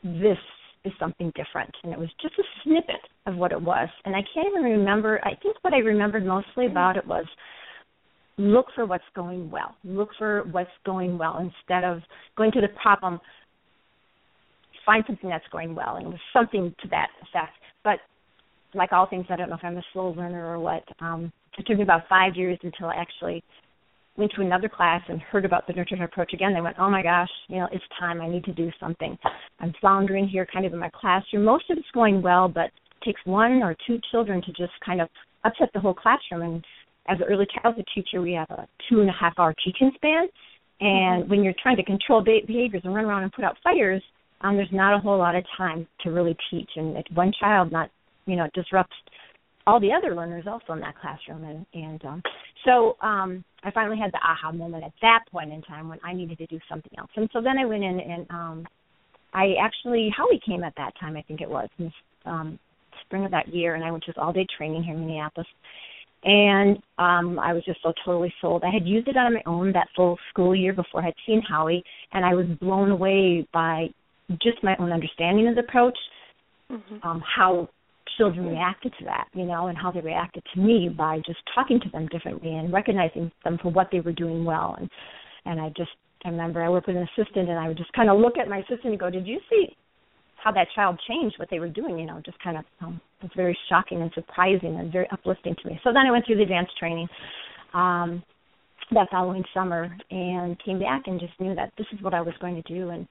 this 0.03 0.39
is 0.85 0.93
something 0.99 1.33
different. 1.35 1.75
And 1.83 1.93
it 1.93 1.99
was 1.99 2.11
just 2.21 2.35
a 2.39 2.43
snippet 2.63 3.01
of 3.27 3.37
what 3.37 3.53
it 3.53 3.61
was. 3.61 3.89
And 4.05 4.15
I 4.15 4.21
can't 4.35 4.49
even 4.49 4.63
remember, 4.63 5.19
I 5.25 5.35
think 5.43 5.57
what 5.63 5.73
I 5.73 5.79
remembered 5.79 6.27
mostly 6.27 6.67
about 6.67 6.97
it 6.97 7.07
was 7.07 7.25
look 8.37 8.67
for 8.75 8.85
what's 8.85 9.05
going 9.15 9.51
well. 9.51 9.75
Look 9.83 10.11
for 10.19 10.45
what's 10.51 10.71
going 10.85 11.17
well 11.17 11.39
instead 11.39 11.85
of 11.85 12.01
going 12.37 12.53
to 12.53 12.61
the 12.61 12.69
problem. 12.81 13.21
Find 14.85 15.03
something 15.07 15.31
that's 15.31 15.45
going 15.51 15.75
well, 15.75 15.97
and 15.97 16.07
it 16.07 16.11
was 16.11 16.19
something 16.35 16.75
to 16.83 16.89
that 16.89 17.09
effect. 17.23 17.53
But 17.83 18.01
like 18.75 18.93
all 18.93 19.07
things, 19.09 19.25
I 19.31 19.37
don't 19.37 19.49
know 19.49 19.57
if 19.57 19.65
I'm 19.65 19.79
a 19.79 19.83
slow 19.95 20.11
learner 20.11 20.47
or 20.47 20.59
what. 20.59 20.83
Um, 21.01 21.33
it 21.57 21.67
took 21.67 21.79
me 21.79 21.85
about 21.85 22.03
five 22.09 22.37
years 22.37 22.59
until 22.63 22.89
I 22.89 22.97
actually 22.97 23.43
went 24.16 24.33
to 24.37 24.42
another 24.42 24.68
class 24.68 25.02
and 25.09 25.21
heard 25.21 25.44
about 25.44 25.66
the 25.66 25.73
nurtured 25.73 26.00
approach 26.00 26.33
again. 26.33 26.54
They 26.54 26.61
went, 26.61 26.76
oh 26.78 26.88
my 26.88 27.02
gosh, 27.02 27.28
you 27.49 27.56
know, 27.56 27.68
it's 27.73 27.85
time. 27.99 28.21
I 28.21 28.28
need 28.28 28.44
to 28.44 28.52
do 28.52 28.71
something. 28.78 29.18
I'm 29.61 29.73
floundering 29.80 30.28
here, 30.28 30.47
kind 30.52 30.64
of 30.64 30.73
in 30.73 30.78
my 30.78 30.90
classroom. 30.94 31.44
Most 31.44 31.68
of 31.71 31.78
it's 31.78 31.90
going 31.92 32.23
well, 32.23 32.49
but 32.49 32.66
it 32.66 33.04
takes 33.04 33.21
one 33.25 33.62
or 33.62 33.76
two 33.87 33.99
children 34.11 34.40
to 34.42 34.52
just 34.52 34.73
kind 34.85 35.00
of 35.00 35.09
upset 35.44 35.71
the 35.75 35.80
whole 35.80 35.94
classroom. 35.94 36.42
And 36.42 36.64
as 37.09 37.18
an 37.18 37.26
early 37.28 37.47
childhood 37.61 37.87
teacher, 37.94 38.23
we 38.23 38.33
have 38.35 38.50
a 38.50 38.66
two 38.88 39.00
and 39.00 39.11
a 39.11 39.12
half 39.12 39.35
hour 39.38 39.54
teaching 39.64 39.90
span. 39.97 40.26
And 40.80 41.23
mm-hmm. 41.23 41.30
when 41.30 41.42
you're 41.42 41.54
trying 41.61 41.76
to 41.76 41.85
control 41.85 42.23
behaviors 42.23 42.83
and 42.85 42.94
run 42.94 43.04
around 43.04 43.25
and 43.25 43.33
put 43.33 43.44
out 43.44 43.56
fires, 43.64 44.02
um, 44.42 44.56
there's 44.56 44.68
not 44.73 44.94
a 44.94 45.00
whole 45.00 45.18
lot 45.18 45.35
of 45.35 45.44
time 45.56 45.87
to 46.02 46.11
really 46.11 46.37
teach. 46.50 46.71
And 46.76 46.97
if 46.97 47.04
one 47.14 47.33
child 47.40 47.73
not, 47.73 47.90
you 48.26 48.37
know, 48.37 48.49
disrupts 48.54 48.94
all 49.66 49.80
the 49.80 49.92
other 49.92 50.14
learners 50.14 50.44
also 50.47 50.73
in 50.75 50.80
that 50.80 50.94
classroom. 50.99 51.44
And, 51.44 51.66
and 51.73 52.04
um, 52.04 52.23
so 52.64 52.97
um, 53.00 53.44
I 53.62 53.71
finally 53.71 53.99
had 53.99 54.12
the 54.12 54.18
aha 54.18 54.52
moment 54.52 54.85
at 54.85 54.92
that 55.02 55.25
point 55.30 55.52
in 55.52 55.62
time 55.62 55.88
when 55.88 55.99
I 56.04 56.12
needed 56.12 56.38
to 56.38 56.47
do 56.47 56.59
something 56.68 56.92
else. 56.99 57.11
And 57.16 57.28
so 57.33 57.40
then 57.40 57.59
I 57.59 57.64
went 57.64 57.83
in 57.83 58.00
and 58.00 58.26
um, 58.30 58.66
I 59.33 59.54
actually 59.61 60.11
Howie 60.16 60.40
came 60.44 60.64
at 60.64 60.75
that 60.76 60.92
time, 61.00 61.16
I 61.16 61.23
think 61.23 61.40
it 61.40 61.49
was, 61.49 61.68
and 61.78 61.92
um, 62.26 62.59
spring 63.04 63.25
of 63.25 63.30
that 63.33 63.49
year, 63.49 63.75
and 63.75 63.85
I 63.85 63.90
went 63.90 64.04
to 64.04 64.21
all 64.21 64.33
day 64.33 64.47
training 64.56 64.83
here 64.85 64.94
in 64.94 65.00
Minneapolis. 65.00 65.49
And 66.26 66.78
um 66.99 67.38
I 67.38 67.52
was 67.52 67.62
just 67.66 67.83
so 67.83 67.92
totally 68.02 68.33
sold. 68.40 68.64
I 68.64 68.71
had 68.71 68.87
used 68.87 69.09
it 69.09 69.16
on 69.16 69.35
my 69.35 69.42
own 69.44 69.73
that 69.73 69.88
full 69.94 70.16
school 70.30 70.56
year 70.56 70.73
before 70.73 71.02
I 71.02 71.06
had 71.06 71.14
seen 71.26 71.42
Howie, 71.42 71.85
and 72.12 72.25
I 72.25 72.33
was 72.33 72.47
blown 72.61 72.90
away 72.90 73.47
by 73.52 73.88
just 74.42 74.62
my 74.62 74.75
own 74.78 74.90
understanding 74.90 75.49
of 75.49 75.54
the 75.54 75.61
approach, 75.61 75.99
Mm-hmm. 76.71 77.06
um, 77.06 77.23
how 77.37 77.68
children 78.16 78.47
reacted 78.47 78.92
to 78.99 79.04
that, 79.04 79.28
you 79.35 79.44
know, 79.44 79.66
and 79.68 79.76
how 79.76 79.90
they 79.90 80.00
reacted 80.00 80.42
to 80.54 80.61
me 80.61 80.88
by 80.88 81.18
just 81.26 81.38
talking 81.54 81.80
to 81.80 81.88
them 81.90 82.06
differently 82.09 82.54
and 82.54 82.73
recognizing 82.73 83.30
them 83.44 83.59
for 83.62 83.71
what 83.71 83.88
they 83.90 84.00
were 84.00 84.12
doing 84.12 84.44
well. 84.44 84.76
And 84.78 84.90
and 85.47 85.61
I 85.61 85.68
just 85.76 85.90
I 86.25 86.30
remember 86.30 86.62
I 86.62 86.68
worked 86.68 86.87
with 86.87 86.97
an 86.97 87.09
assistant 87.16 87.49
and 87.49 87.59
I 87.59 87.68
would 87.68 87.76
just 87.76 87.92
kind 87.92 88.11
of 88.11 88.18
look 88.18 88.38
at 88.38 88.49
my 88.49 88.59
assistant 88.59 88.87
and 88.87 88.99
go, 88.99 89.11
"Did 89.11 89.26
you 89.26 89.40
see 89.50 89.76
how 90.37 90.52
that 90.52 90.68
child 90.75 91.00
changed 91.09 91.38
what 91.38 91.49
they 91.50 91.61
were 91.61 91.68
doing?" 91.68 91.99
You 91.99 92.06
know, 92.06 92.21
just 92.25 92.38
kind 92.40 92.59
of 92.59 92.64
um, 92.80 93.00
it 93.21 93.25
was 93.25 93.33
very 93.37 93.56
shocking 93.68 94.02
and 94.02 94.11
surprising 94.14 94.76
and 94.76 94.92
very 94.92 95.09
uplifting 95.11 95.54
to 95.62 95.68
me. 95.68 95.80
So 95.85 95.92
then 95.92 96.06
I 96.06 96.11
went 96.11 96.26
through 96.26 96.37
the 96.37 96.42
advanced 96.42 96.76
training. 96.78 97.09
Um, 97.73 98.23
that 98.92 99.09
following 99.11 99.42
summer 99.54 99.97
and 100.11 100.62
came 100.62 100.78
back 100.78 101.04
and 101.06 101.18
just 101.18 101.33
knew 101.40 101.54
that 101.54 101.73
this 101.78 101.87
is 101.92 102.02
what 102.02 102.14
I 102.14 102.21
was 102.21 102.35
going 102.40 102.54
to 102.54 102.62
do 102.62 102.90
and 102.90 103.09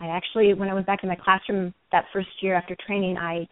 I 0.00 0.08
actually 0.08 0.52
when 0.54 0.68
I 0.68 0.74
went 0.74 0.86
back 0.86 1.04
in 1.04 1.08
my 1.08 1.16
classroom 1.16 1.72
that 1.92 2.06
first 2.12 2.28
year 2.40 2.54
after 2.56 2.76
training 2.86 3.16
I 3.16 3.46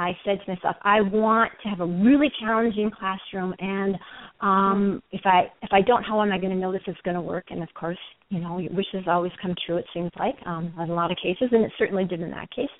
I 0.00 0.16
said 0.24 0.38
to 0.44 0.54
myself, 0.54 0.76
I 0.82 1.00
want 1.02 1.52
to 1.62 1.68
have 1.68 1.80
a 1.80 1.86
really 1.86 2.30
challenging 2.40 2.90
classroom 2.90 3.54
and 3.58 3.96
um 4.40 5.02
if 5.12 5.20
I 5.24 5.38
if 5.62 5.70
I 5.72 5.82
don't 5.82 6.02
how 6.02 6.22
am 6.22 6.32
I 6.32 6.38
going 6.38 6.52
to 6.52 6.58
know 6.58 6.72
this 6.72 6.80
is 6.86 6.96
going 7.04 7.16
to 7.16 7.20
work 7.20 7.46
and 7.50 7.62
of 7.62 7.68
course, 7.74 7.98
you 8.30 8.40
know, 8.40 8.58
your 8.58 8.72
wishes 8.72 9.04
always 9.06 9.32
come 9.42 9.54
true 9.66 9.76
it 9.76 9.84
seems 9.92 10.10
like 10.18 10.36
um 10.46 10.72
in 10.80 10.90
a 10.90 10.94
lot 10.94 11.10
of 11.10 11.18
cases 11.22 11.48
and 11.52 11.64
it 11.64 11.72
certainly 11.78 12.04
did 12.04 12.20
in 12.20 12.30
that 12.30 12.50
case. 12.50 12.74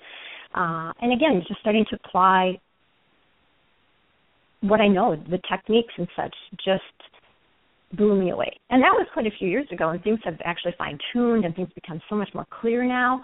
Uh 0.55 0.91
and 1.01 1.13
again, 1.13 1.43
just 1.47 1.59
starting 1.61 1.85
to 1.91 1.97
apply 2.03 2.59
what 4.61 4.79
I 4.79 4.87
know, 4.87 5.15
the 5.15 5.39
techniques 5.49 5.93
and 5.97 6.07
such 6.15 6.35
just 6.63 6.83
blew 7.93 8.19
me 8.19 8.31
away. 8.31 8.51
And 8.69 8.81
that 8.81 8.93
was 8.93 9.07
quite 9.13 9.27
a 9.27 9.31
few 9.37 9.49
years 9.49 9.67
ago, 9.71 9.89
and 9.89 10.01
things 10.03 10.19
have 10.23 10.35
actually 10.45 10.73
fine 10.77 10.97
tuned, 11.11 11.45
and 11.45 11.55
things 11.55 11.69
become 11.75 12.01
so 12.09 12.15
much 12.15 12.29
more 12.33 12.45
clear 12.61 12.85
now. 12.85 13.21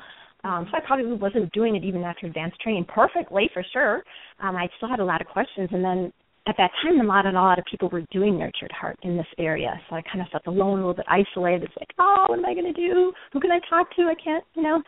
Um, 0.48 0.66
so 0.72 0.78
I 0.78 0.82
probably 0.88 1.12
wasn't 1.12 1.52
doing 1.52 1.76
it 1.76 1.84
even 1.84 2.04
after 2.04 2.26
advanced 2.26 2.60
training 2.62 2.86
perfectly, 2.88 3.50
for 3.54 3.64
sure. 3.74 4.04
Um, 4.40 4.56
I 4.56 4.70
still 4.78 4.88
had 4.88 5.02
a 5.02 5.06
lot 5.06 5.20
of 5.20 5.28
questions, 5.28 5.68
and 5.74 5.84
then 5.84 6.14
at 6.48 6.56
that 6.58 6.72
time, 6.82 7.02
a 7.02 7.04
lot 7.04 7.26
and 7.26 7.36
a 7.36 7.42
lot 7.42 7.60
of 7.60 7.66
people 7.70 7.90
were 7.90 8.04
doing 8.10 8.40
nurtured 8.40 8.72
heart 8.72 8.98
in 9.04 9.18
this 9.18 9.28
area. 9.38 9.74
So 9.90 9.98
I 9.98 10.02
kind 10.02 10.22
of 10.22 10.28
felt 10.32 10.48
alone, 10.48 10.80
a 10.80 10.88
little 10.88 10.94
bit 10.94 11.06
isolated. 11.10 11.64
It's 11.64 11.74
like, 11.78 11.90
oh, 12.00 12.28
what 12.30 12.40
am 12.40 12.46
I 12.46 12.54
going 12.54 12.74
to 12.74 12.80
do? 12.88 13.12
Who 13.34 13.42
can 13.42 13.52
I 13.52 13.60
talk 13.70 13.94
to? 13.98 14.04
I 14.04 14.16
can't, 14.24 14.46
you 14.56 14.64
know. 14.64 14.82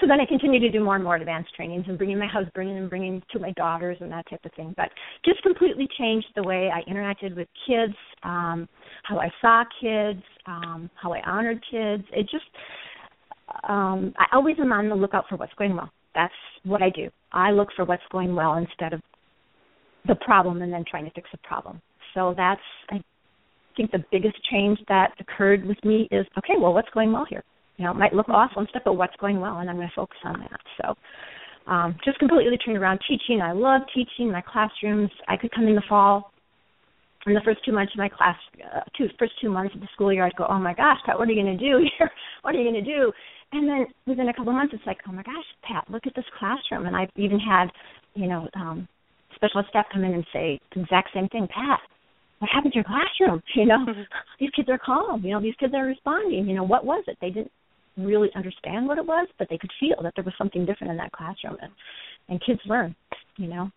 So 0.00 0.08
then 0.08 0.20
I 0.20 0.26
continued 0.26 0.60
to 0.66 0.72
do 0.72 0.82
more 0.82 0.96
and 0.96 1.04
more 1.04 1.14
advanced 1.14 1.54
trainings 1.54 1.84
and 1.86 1.96
bringing 1.96 2.18
my 2.18 2.26
husband 2.26 2.68
and 2.68 2.90
bringing 2.90 3.22
to 3.30 3.38
my 3.38 3.52
daughters 3.52 3.96
and 4.00 4.10
that 4.10 4.28
type 4.28 4.44
of 4.44 4.52
thing. 4.54 4.74
But 4.76 4.90
just 5.24 5.40
completely 5.42 5.86
changed 5.96 6.26
the 6.34 6.42
way 6.42 6.68
I 6.74 6.82
interacted 6.90 7.36
with 7.36 7.46
kids, 7.64 7.94
um, 8.24 8.68
how 9.04 9.20
I 9.20 9.30
saw 9.40 9.62
kids, 9.80 10.22
um, 10.46 10.90
how 11.00 11.12
I 11.12 11.20
honored 11.20 11.62
kids. 11.70 12.02
It 12.12 12.28
just, 12.28 12.46
um, 13.68 14.14
I 14.18 14.26
always 14.32 14.56
am 14.58 14.72
on 14.72 14.88
the 14.88 14.94
lookout 14.94 15.24
for 15.28 15.36
what's 15.36 15.54
going 15.54 15.76
well. 15.76 15.90
That's 16.14 16.32
what 16.64 16.82
I 16.82 16.90
do. 16.90 17.08
I 17.32 17.50
look 17.50 17.68
for 17.76 17.84
what's 17.84 18.02
going 18.10 18.34
well 18.34 18.54
instead 18.54 18.92
of 18.92 19.00
the 20.06 20.14
problem 20.16 20.62
and 20.62 20.72
then 20.72 20.84
trying 20.88 21.04
to 21.04 21.10
fix 21.12 21.28
the 21.32 21.38
problem. 21.38 21.80
So 22.14 22.34
that's 22.36 22.60
I 22.90 23.02
think 23.76 23.90
the 23.90 24.04
biggest 24.12 24.36
change 24.50 24.78
that 24.88 25.12
occurred 25.18 25.64
with 25.64 25.82
me 25.84 26.08
is 26.10 26.26
okay, 26.38 26.54
well 26.58 26.72
what's 26.72 26.90
going 26.90 27.12
well 27.12 27.26
here? 27.28 27.42
You 27.76 27.84
know, 27.84 27.90
it 27.90 27.96
might 27.96 28.12
look 28.12 28.28
awful 28.28 28.60
and 28.60 28.68
stuff, 28.68 28.82
but 28.84 28.94
what's 28.94 29.16
going 29.16 29.40
well 29.40 29.58
and 29.58 29.68
I'm 29.68 29.76
gonna 29.76 29.90
focus 29.96 30.18
on 30.24 30.40
that. 30.40 30.60
So 30.80 30.94
um 31.70 31.96
just 32.04 32.18
completely 32.18 32.56
turned 32.58 32.78
around 32.78 33.00
teaching. 33.08 33.40
I 33.42 33.52
love 33.52 33.82
teaching 33.94 34.30
my 34.30 34.42
classrooms. 34.42 35.10
I 35.26 35.36
could 35.36 35.50
come 35.52 35.66
in 35.66 35.74
the 35.74 35.82
fall 35.88 36.32
in 37.26 37.34
the 37.34 37.40
first 37.44 37.64
two 37.64 37.72
months 37.72 37.92
of 37.94 37.98
my 37.98 38.08
class, 38.08 38.36
uh, 38.74 38.80
two 38.96 39.06
first 39.18 39.32
two 39.40 39.50
months 39.50 39.74
of 39.74 39.80
the 39.80 39.88
school 39.94 40.12
year, 40.12 40.24
I'd 40.24 40.36
go, 40.36 40.46
"Oh 40.48 40.58
my 40.58 40.74
gosh, 40.74 40.98
Pat, 41.06 41.18
what 41.18 41.28
are 41.28 41.32
you 41.32 41.42
going 41.42 41.56
to 41.56 41.64
do 41.64 41.78
here? 41.98 42.10
what 42.42 42.54
are 42.54 42.58
you 42.58 42.70
going 42.70 42.84
to 42.84 42.90
do?" 42.90 43.12
And 43.52 43.68
then 43.68 43.86
within 44.06 44.28
a 44.28 44.34
couple 44.34 44.50
of 44.50 44.56
months, 44.56 44.74
it's 44.74 44.86
like, 44.86 44.98
"Oh 45.08 45.12
my 45.12 45.22
gosh, 45.22 45.44
Pat, 45.62 45.84
look 45.90 46.06
at 46.06 46.14
this 46.14 46.24
classroom." 46.38 46.86
And 46.86 46.96
I've 46.96 47.10
even 47.16 47.38
had, 47.38 47.68
you 48.14 48.26
know, 48.26 48.48
um, 48.54 48.88
special 49.34 49.60
ed 49.60 49.66
staff 49.70 49.86
come 49.92 50.04
in 50.04 50.14
and 50.14 50.26
say 50.32 50.60
the 50.74 50.82
exact 50.82 51.10
same 51.14 51.28
thing, 51.28 51.48
Pat. 51.48 51.80
What 52.40 52.50
happened 52.50 52.72
to 52.74 52.78
your 52.78 52.84
classroom? 52.84 53.42
You 53.54 53.66
know, 53.66 53.86
these 54.40 54.50
kids 54.50 54.68
are 54.68 54.78
calm. 54.84 55.24
You 55.24 55.32
know, 55.32 55.40
these 55.40 55.54
kids 55.58 55.72
are 55.74 55.84
responding. 55.84 56.46
You 56.46 56.56
know, 56.56 56.64
what 56.64 56.84
was 56.84 57.04
it? 57.06 57.16
They 57.20 57.30
didn't 57.30 57.52
really 57.96 58.28
understand 58.34 58.86
what 58.86 58.98
it 58.98 59.06
was, 59.06 59.28
but 59.38 59.48
they 59.48 59.58
could 59.58 59.70
feel 59.78 59.96
that 60.02 60.12
there 60.16 60.24
was 60.24 60.34
something 60.36 60.66
different 60.66 60.90
in 60.90 60.96
that 60.98 61.12
classroom, 61.12 61.56
and 61.62 61.72
and 62.28 62.42
kids 62.44 62.60
learn. 62.66 62.94
You 63.36 63.48
know, 63.48 63.70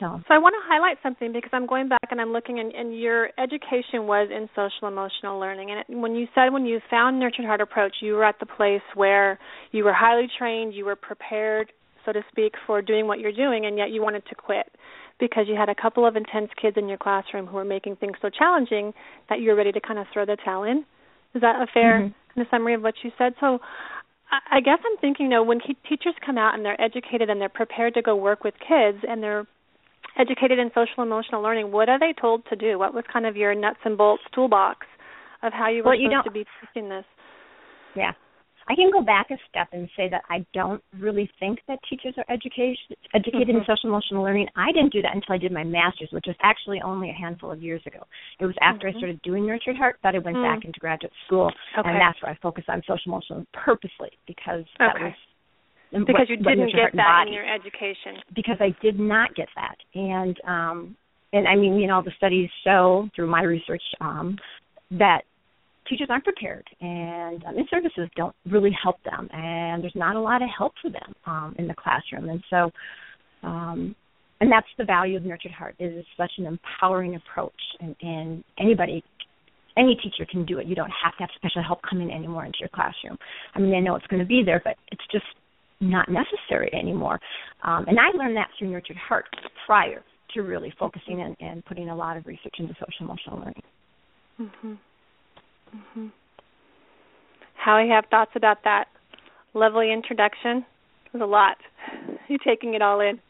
so 0.00 0.20
So 0.26 0.34
I 0.34 0.38
want 0.38 0.54
to 0.54 0.68
highlight 0.68 0.98
something 1.02 1.32
because 1.32 1.50
I'm 1.52 1.66
going 1.66 1.88
back 1.88 2.08
and 2.10 2.20
I'm 2.20 2.32
looking, 2.32 2.58
and, 2.58 2.72
and 2.74 2.98
your 2.98 3.30
education 3.38 4.06
was 4.06 4.28
in 4.30 4.48
social 4.54 4.88
emotional 4.88 5.38
learning. 5.38 5.70
And 5.70 5.80
it, 5.80 5.86
when 5.88 6.14
you 6.14 6.26
said 6.34 6.52
when 6.52 6.66
you 6.66 6.80
found 6.90 7.18
Nurtured 7.20 7.44
Heart 7.44 7.60
Approach, 7.60 7.96
you 8.00 8.14
were 8.14 8.24
at 8.24 8.38
the 8.40 8.46
place 8.46 8.82
where 8.94 9.38
you 9.72 9.84
were 9.84 9.92
highly 9.92 10.28
trained, 10.38 10.74
you 10.74 10.84
were 10.84 10.96
prepared, 10.96 11.72
so 12.04 12.12
to 12.12 12.22
speak, 12.30 12.54
for 12.66 12.82
doing 12.82 13.06
what 13.06 13.20
you're 13.20 13.32
doing, 13.32 13.66
and 13.66 13.78
yet 13.78 13.90
you 13.90 14.02
wanted 14.02 14.24
to 14.26 14.34
quit 14.34 14.66
because 15.20 15.46
you 15.46 15.54
had 15.54 15.68
a 15.68 15.74
couple 15.74 16.06
of 16.06 16.16
intense 16.16 16.50
kids 16.60 16.76
in 16.76 16.88
your 16.88 16.98
classroom 16.98 17.46
who 17.46 17.56
were 17.56 17.64
making 17.64 17.96
things 17.96 18.16
so 18.20 18.28
challenging 18.28 18.92
that 19.28 19.40
you 19.40 19.50
were 19.50 19.56
ready 19.56 19.72
to 19.72 19.80
kind 19.80 19.98
of 19.98 20.06
throw 20.12 20.24
the 20.24 20.36
towel 20.44 20.64
in. 20.64 20.84
Is 21.34 21.40
that 21.40 21.62
a 21.62 21.66
fair 21.72 22.00
Mhm. 22.00 22.14
kind 22.34 22.46
of 22.46 22.48
summary 22.50 22.74
of 22.74 22.82
what 22.82 22.94
you 23.04 23.12
said? 23.16 23.34
So 23.38 23.60
I- 24.30 24.56
I 24.56 24.60
guess 24.60 24.80
I'm 24.84 24.96
thinking, 24.98 25.26
you 25.26 25.30
know, 25.30 25.42
when 25.42 25.60
teachers 25.60 26.14
come 26.20 26.38
out 26.38 26.54
and 26.54 26.64
they're 26.64 26.80
educated 26.80 27.30
and 27.30 27.40
they're 27.40 27.48
prepared 27.48 27.94
to 27.94 28.02
go 28.02 28.16
work 28.16 28.42
with 28.42 28.58
kids 28.58 29.04
and 29.04 29.22
they're 29.22 29.46
educated 30.18 30.58
in 30.58 30.70
social 30.74 31.02
emotional 31.02 31.42
learning, 31.42 31.72
what 31.72 31.88
are 31.88 31.98
they 31.98 32.12
told 32.20 32.44
to 32.46 32.56
do? 32.56 32.78
What 32.78 32.94
was 32.94 33.04
kind 33.12 33.26
of 33.26 33.36
your 33.36 33.54
nuts 33.54 33.80
and 33.84 33.96
bolts 33.98 34.22
toolbox 34.34 34.86
of 35.42 35.52
how 35.52 35.68
you 35.68 35.82
were 35.82 35.90
Well, 35.90 35.94
you 35.98 36.08
supposed 36.08 36.24
to 36.24 36.30
don't- 36.30 36.44
be 36.44 36.46
teaching 36.72 36.88
this? 36.88 37.04
Yeah. 37.94 38.12
I 38.66 38.74
can 38.74 38.90
go 38.90 39.02
back 39.02 39.30
a 39.30 39.36
step 39.46 39.68
and 39.72 39.90
say 39.94 40.08
that 40.08 40.22
I 40.30 40.42
don't 40.54 40.82
really 40.98 41.26
think 41.38 41.60
that 41.68 41.78
teachers 41.82 42.14
are 42.16 42.24
education, 42.30 42.96
educated 43.12 43.50
in 43.50 43.60
Mhm. 43.60 43.66
social 43.66 43.90
emotional 43.90 44.24
learning. 44.24 44.48
I 44.56 44.72
didn't 44.72 44.90
do 44.90 45.02
that 45.02 45.14
until 45.14 45.34
I 45.34 45.38
did 45.38 45.52
my 45.52 45.64
master's, 45.64 46.10
which 46.12 46.26
was 46.26 46.36
actually 46.40 46.80
only 46.80 47.10
a 47.10 47.12
handful 47.12 47.50
of 47.50 47.62
years 47.62 47.84
ago. 47.86 48.02
It 48.40 48.46
was 48.46 48.56
after 48.62 48.88
Mhm. 48.88 48.94
I 48.94 48.98
started 48.98 49.20
doing 49.22 49.44
Nurtured 49.44 49.76
Heart 49.76 49.98
that 50.02 50.14
I 50.14 50.18
went 50.18 50.38
Mm. 50.38 50.42
back 50.44 50.64
into 50.64 50.80
graduate 50.80 51.12
school, 51.26 51.52
Okay. 51.76 51.90
and 51.90 52.00
that's 52.00 52.22
where 52.22 52.32
I 52.32 52.36
focused 52.36 52.70
on 52.70 52.82
social 52.84 53.12
emotional 53.12 53.44
purposely 53.52 54.12
because 54.26 54.64
that 54.78 54.94
Okay. 54.96 55.04
was 55.04 55.14
because 56.00 56.14
what- 56.14 56.28
you 56.28 56.36
didn't 56.36 56.72
get 56.74 56.92
that 56.94 57.24
in 57.26 57.32
your 57.32 57.46
education. 57.46 58.20
because 58.34 58.56
I 58.60 58.74
did 58.82 58.98
not 58.98 59.34
get 59.34 59.48
that. 59.56 59.76
And 59.94 60.36
um 60.46 60.96
and 61.32 61.48
I 61.48 61.56
mean, 61.56 61.76
you 61.76 61.88
know, 61.88 62.00
the 62.02 62.12
studies 62.16 62.48
show 62.62 63.08
through 63.14 63.28
my 63.28 63.42
research 63.42 63.82
um 64.00 64.36
that 64.92 65.22
teachers 65.88 66.08
aren't 66.10 66.24
prepared 66.24 66.66
and 66.80 67.44
um, 67.44 67.56
and 67.56 67.68
services 67.70 68.08
don't 68.16 68.34
really 68.50 68.74
help 68.82 69.02
them 69.04 69.28
and 69.32 69.82
there's 69.82 69.94
not 69.94 70.16
a 70.16 70.20
lot 70.20 70.42
of 70.42 70.48
help 70.56 70.72
for 70.80 70.90
them 70.90 71.14
um 71.26 71.54
in 71.58 71.66
the 71.68 71.74
classroom. 71.74 72.28
And 72.28 72.42
so 72.50 72.70
um 73.42 73.94
and 74.40 74.50
that's 74.50 74.66
the 74.78 74.84
value 74.84 75.16
of 75.16 75.24
Nurtured 75.24 75.52
Heart 75.52 75.76
is 75.78 76.04
such 76.16 76.32
an 76.38 76.46
empowering 76.46 77.14
approach 77.14 77.52
and, 77.80 77.94
and 78.02 78.44
anybody 78.58 79.02
any 79.76 79.96
teacher 79.96 80.26
can 80.30 80.44
do 80.44 80.58
it. 80.58 80.66
You 80.66 80.74
don't 80.74 80.92
have 81.02 81.16
to 81.16 81.22
have 81.24 81.30
special 81.34 81.62
help 81.62 81.80
coming 81.88 82.12
anymore 82.12 82.44
into 82.44 82.58
your 82.60 82.68
classroom. 82.68 83.18
I 83.54 83.58
mean, 83.58 83.74
I 83.74 83.80
know 83.80 83.96
it's 83.96 84.06
going 84.06 84.20
to 84.20 84.26
be 84.26 84.42
there, 84.44 84.60
but 84.62 84.76
it's 84.92 85.02
just 85.10 85.24
not 85.80 86.08
necessary 86.08 86.70
anymore. 86.72 87.20
Um, 87.62 87.86
and 87.88 87.98
I 87.98 88.16
learned 88.16 88.36
that 88.36 88.48
through 88.58 88.68
Nurtured 88.70 88.96
Heart 88.96 89.26
prior 89.66 90.02
to 90.34 90.40
really 90.42 90.72
focusing 90.78 91.20
and, 91.22 91.36
and 91.40 91.64
putting 91.64 91.88
a 91.88 91.94
lot 91.96 92.16
of 92.16 92.26
research 92.26 92.54
into 92.58 92.74
social 92.74 93.04
emotional 93.06 93.38
learning. 93.38 93.62
Mhm. 94.40 94.78
Mhm. 95.76 96.10
How 97.54 97.78
you 97.78 97.92
have 97.92 98.06
thoughts 98.06 98.32
about 98.34 98.62
that 98.64 98.88
lovely 99.54 99.92
introduction? 99.92 100.64
It 101.06 101.12
was 101.14 101.22
a 101.22 101.26
lot. 101.26 101.56
You 102.28 102.38
taking 102.38 102.72
it 102.74 102.80
all 102.80 103.00
in. 103.00 103.20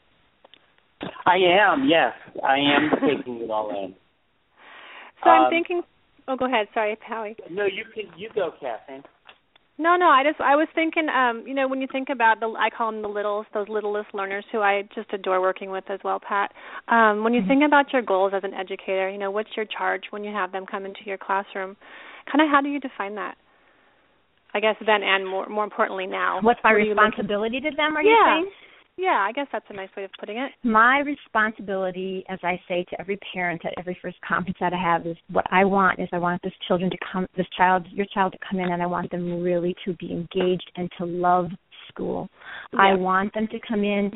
I 1.26 1.34
am, 1.36 1.88
yes. 1.88 2.12
I 2.44 2.56
am 2.58 2.90
taking 3.00 3.40
it 3.42 3.50
all 3.50 3.70
in. 3.70 3.94
So 5.22 5.30
I'm 5.30 5.44
Um, 5.46 5.50
thinking. 5.50 5.82
Oh, 6.28 6.36
go 6.36 6.46
ahead. 6.46 6.68
Sorry, 6.72 6.96
Howie. 7.00 7.36
No, 7.50 7.64
you 7.66 7.84
can 7.92 8.04
you 8.16 8.30
go, 8.34 8.52
Catherine. 8.60 9.02
No, 9.76 9.96
no. 9.96 10.06
I 10.06 10.22
just 10.22 10.40
I 10.40 10.54
was 10.54 10.68
thinking. 10.74 11.08
Um, 11.08 11.42
you 11.46 11.54
know, 11.54 11.66
when 11.66 11.80
you 11.80 11.88
think 11.90 12.08
about 12.08 12.38
the, 12.38 12.46
I 12.58 12.70
call 12.70 12.92
them 12.92 13.02
the 13.02 13.08
littles, 13.08 13.44
those 13.52 13.68
littlest 13.68 14.14
learners 14.14 14.44
who 14.52 14.60
I 14.60 14.82
just 14.94 15.12
adore 15.12 15.40
working 15.40 15.70
with 15.70 15.82
as 15.90 15.98
well, 16.04 16.20
Pat. 16.20 16.52
Um, 16.88 17.24
when 17.24 17.34
you 17.34 17.42
Mhm. 17.42 17.48
think 17.48 17.62
about 17.64 17.92
your 17.92 18.02
goals 18.02 18.32
as 18.34 18.44
an 18.44 18.54
educator, 18.54 19.08
you 19.08 19.18
know, 19.18 19.32
what's 19.32 19.56
your 19.56 19.66
charge 19.66 20.04
when 20.10 20.22
you 20.22 20.32
have 20.32 20.52
them 20.52 20.64
come 20.64 20.86
into 20.86 21.02
your 21.04 21.18
classroom? 21.18 21.76
Kind 22.26 22.40
of 22.40 22.48
how 22.50 22.60
do 22.60 22.68
you 22.68 22.78
define 22.78 23.16
that? 23.16 23.36
I 24.54 24.60
guess 24.60 24.76
then 24.86 25.02
and 25.02 25.26
more 25.26 25.46
more 25.48 25.64
importantly 25.64 26.06
now. 26.06 26.38
What's 26.40 26.62
my 26.62 26.72
What 26.72 26.78
do 26.78 26.84
you 26.84 26.94
look- 26.94 27.04
responsibility 27.04 27.60
to 27.60 27.70
them, 27.72 27.96
are 27.96 28.02
Yeah. 28.02 28.10
you 28.12 28.42
saying? 28.44 28.52
Yeah, 28.96 29.26
I 29.26 29.32
guess 29.32 29.48
that's 29.52 29.64
a 29.70 29.74
nice 29.74 29.88
way 29.96 30.04
of 30.04 30.10
putting 30.20 30.38
it. 30.38 30.52
My 30.62 31.00
responsibility, 31.00 32.24
as 32.28 32.38
I 32.42 32.60
say 32.68 32.84
to 32.90 33.00
every 33.00 33.18
parent 33.32 33.62
at 33.64 33.74
every 33.76 33.98
first 34.00 34.16
conference 34.26 34.56
that 34.60 34.72
I 34.72 34.80
have, 34.80 35.06
is 35.06 35.16
what 35.30 35.46
I 35.50 35.64
want 35.64 35.98
is 35.98 36.08
I 36.12 36.18
want 36.18 36.40
this 36.42 36.52
children 36.68 36.90
to 36.90 36.96
come, 37.12 37.26
this 37.36 37.46
child, 37.56 37.86
your 37.90 38.06
child 38.14 38.32
to 38.32 38.38
come 38.48 38.60
in, 38.60 38.72
and 38.72 38.82
I 38.82 38.86
want 38.86 39.10
them 39.10 39.42
really 39.42 39.74
to 39.84 39.94
be 39.94 40.12
engaged 40.12 40.70
and 40.76 40.88
to 40.98 41.04
love 41.04 41.46
school. 41.88 42.28
I 42.78 42.94
want 42.94 43.34
them 43.34 43.48
to 43.48 43.58
come 43.68 43.82
in 43.82 44.10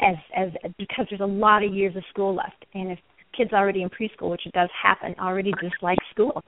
as 0.00 0.16
as 0.36 0.50
because 0.78 1.06
there's 1.10 1.20
a 1.20 1.26
lot 1.26 1.64
of 1.64 1.72
years 1.74 1.96
of 1.96 2.02
school 2.10 2.34
left, 2.34 2.64
and 2.74 2.92
if 2.92 2.98
kids 3.36 3.52
already 3.52 3.82
in 3.82 3.90
preschool, 3.90 4.30
which 4.30 4.46
it 4.46 4.52
does 4.52 4.70
happen, 4.80 5.14
already 5.20 5.52
dislike 5.60 5.98
school. 6.12 6.42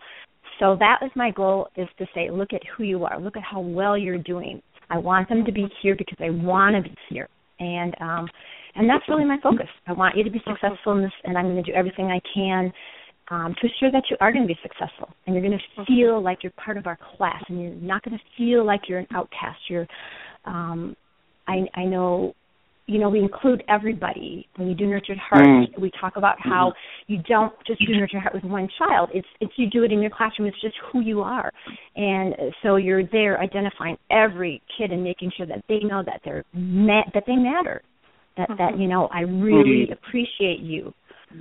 So 0.61 0.77
that 0.79 1.01
is 1.05 1.11
my 1.15 1.31
goal 1.31 1.69
is 1.77 1.89
to 1.99 2.07
say, 2.15 2.31
look 2.31 2.53
at 2.53 2.63
who 2.77 2.85
you 2.85 3.05
are, 3.05 3.21
look 3.21 3.37
at 3.37 3.43
how 3.43 3.61
well 3.61 3.99
you're 3.99 4.19
doing. 4.19 4.63
I 4.89 4.99
want 4.99 5.29
them 5.29 5.45
to 5.45 5.53
be 5.53 5.67
here 5.83 5.97
because 5.97 6.19
I 6.21 6.31
want 6.31 6.77
to 6.77 6.83
be 6.89 6.97
here, 7.11 7.29
and 7.59 7.95
um, 8.01 8.29
and 8.75 8.89
that's 8.89 9.05
really 9.09 9.25
my 9.25 9.39
focus. 9.43 9.69
I 9.87 9.93
want 9.93 10.17
you 10.17 10.25
to 10.25 10.31
be 10.31 10.43
successful 10.47 10.93
in 10.97 11.03
this, 11.03 11.13
and 11.25 11.37
I'm 11.39 11.47
going 11.47 11.63
to 11.63 11.71
do 11.71 11.77
everything 11.77 12.07
I 12.07 12.21
can 12.35 12.73
um, 13.31 13.55
to 13.61 13.67
assure 13.67 13.91
that 13.91 14.05
you 14.11 14.17
are 14.21 14.33
going 14.33 14.47
to 14.47 14.53
be 14.53 14.59
successful 14.63 15.09
and 15.27 15.35
you're 15.35 15.45
going 15.45 15.59
to 15.59 15.85
feel 15.85 16.23
like 16.23 16.39
you're 16.43 16.53
part 16.53 16.77
of 16.77 16.87
our 16.87 16.99
class 17.17 17.43
and 17.49 17.61
you're 17.61 17.75
not 17.75 18.03
going 18.03 18.17
to 18.17 18.25
feel 18.37 18.65
like 18.65 18.83
you're 18.89 19.01
an 19.01 19.07
outcast. 19.13 19.59
You're, 19.69 19.87
um, 20.45 20.97
I, 21.49 21.65
I 21.75 21.85
know, 21.85 22.35
you 22.87 22.99
know, 22.99 23.09
we 23.09 23.19
include 23.19 23.65
everybody 23.69 24.47
when 24.57 24.69
you 24.69 24.75
do 24.75 24.87
nurtured 24.87 25.19
heart. 25.19 25.45
Mm. 25.45 25.81
We 25.81 25.91
talk 26.01 26.17
about 26.17 26.37
how 26.39 26.71
mm-hmm. 26.71 27.15
you 27.15 27.23
don't 27.29 27.53
just 27.67 27.81
do 27.81 27.93
nurtured 27.93 28.21
heart 28.21 28.35
with 28.35 28.45
one 28.45 28.69
child. 28.79 29.11
It's 29.13 29.27
it's 29.41 29.53
you 29.57 29.69
do 29.69 29.83
it 29.83 29.93
in 29.93 30.01
your 30.01 30.11
classroom. 30.11 30.49
It's 30.49 30.61
just 30.61 30.77
who 30.93 31.01
you 31.01 31.21
are, 31.21 31.53
and 31.97 32.35
so 32.63 32.77
you're 32.77 33.05
there 33.05 33.41
identifying 33.41 33.97
every 34.11 34.63
kid 34.79 34.93
and 34.93 35.03
making 35.03 35.33
sure 35.37 35.47
that 35.47 35.65
they 35.69 35.81
know 35.81 36.03
that 36.05 36.21
they're 36.25 36.45
ma- 36.53 37.09
that 37.13 37.25
they 37.27 37.37
matter, 37.37 37.83
that 38.37 38.49
that 38.51 38.73
mm-hmm. 38.73 38.83
you 38.83 38.89
know 38.89 39.09
I 39.13 39.21
really 39.21 39.87
mm-hmm. 39.87 39.93
appreciate 39.93 40.61
you 40.61 40.95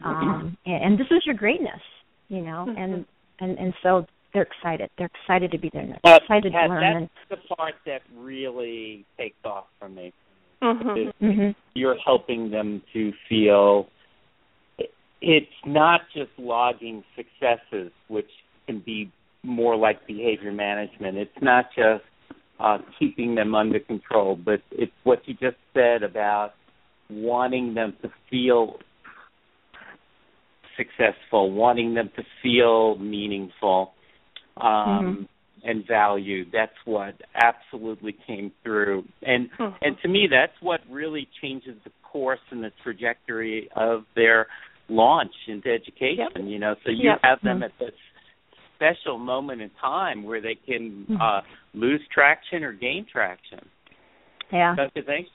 um 0.04 0.58
and, 0.66 0.84
and 0.84 1.00
this 1.00 1.08
is 1.12 1.24
your 1.26 1.36
greatness 1.36 1.82
you 2.28 2.42
know 2.42 2.66
mm-hmm. 2.68 2.82
and 2.82 3.06
and 3.40 3.58
and 3.58 3.74
so 3.84 4.06
they're 4.34 4.48
excited 4.60 4.90
they're 4.98 5.10
excited 5.24 5.52
to 5.52 5.58
be 5.58 5.70
there 5.74 5.88
they're 6.04 6.18
excited 6.18 6.52
to 6.52 6.60
learn 6.68 6.82
that's 6.82 7.12
and, 7.30 7.40
the 7.50 7.56
part 7.56 7.76
that 7.86 8.02
really 8.18 9.06
takes 9.18 9.38
off 9.46 9.66
for 9.80 9.90
me 9.90 10.12
mm-hmm. 10.62 11.26
mm-hmm. 11.26 11.52
you're 11.74 11.98
helping 12.04 12.52
them 12.52 12.82
to 12.94 13.12
feel 13.30 13.88
it's 15.22 15.48
not 15.66 16.02
just 16.14 16.32
logging 16.38 17.04
successes 17.16 17.92
which 18.08 18.30
can 18.68 18.82
be 18.86 19.12
more 19.44 19.76
like 19.76 20.06
behavior 20.08 20.52
management 20.52 21.18
it's 21.18 21.42
not 21.42 21.66
just 21.76 22.04
uh, 22.60 22.78
keeping 22.98 23.36
them 23.36 23.54
under 23.54 23.80
control 23.80 24.36
but 24.36 24.62
it's 24.72 24.92
what 25.04 25.20
you 25.28 25.34
just 25.36 25.58
said 25.74 26.04
about 26.04 26.54
wanting 27.10 27.74
them 27.74 27.94
to 28.02 28.10
feel 28.30 28.78
successful, 30.78 31.52
wanting 31.52 31.94
them 31.94 32.10
to 32.16 32.24
feel 32.42 32.98
meaningful 32.98 33.94
um, 34.58 34.68
mm-hmm. 34.68 35.24
And 35.66 35.86
value. 35.88 36.46
That's 36.52 36.76
what 36.86 37.16
absolutely 37.36 38.16
came 38.26 38.52
through, 38.64 39.04
and 39.24 39.50
mm-hmm. 39.52 39.76
and 39.82 39.98
to 40.04 40.08
me, 40.08 40.28
that's 40.30 40.54
what 40.62 40.82
really 40.90 41.28
changes 41.42 41.76
the 41.84 41.92
course 42.04 42.40
and 42.52 42.64
the 42.64 42.72
trajectory 42.84 43.70
of 43.76 44.04
their 44.16 44.48
launch 44.88 45.34
into 45.48 45.70
education. 45.70 46.30
Yep. 46.36 46.44
You 46.46 46.60
know, 46.60 46.76
so 46.86 46.92
you 46.92 47.10
yep. 47.10 47.20
have 47.24 47.40
them 47.44 47.58
mm-hmm. 47.58 47.64
at 47.64 47.72
this 47.80 47.96
special 48.76 49.18
moment 49.18 49.62
in 49.62 49.72
time 49.82 50.24
where 50.24 50.42
they 50.42 50.56
can 50.66 51.06
mm-hmm. 51.10 51.22
uh, 51.22 51.42
lose 51.74 52.02
traction 52.14 52.64
or 52.64 52.72
gain 52.72 53.06
traction. 53.12 53.60
Yeah. 54.52 54.76
Don't 54.76 54.92
you 54.96 55.04
think? 55.04 55.28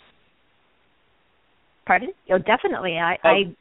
Pardon? 1.86 2.12
Oh, 2.30 2.38
definitely. 2.38 2.98
I, 2.98 3.16
oh. 3.24 3.28
I 3.28 3.56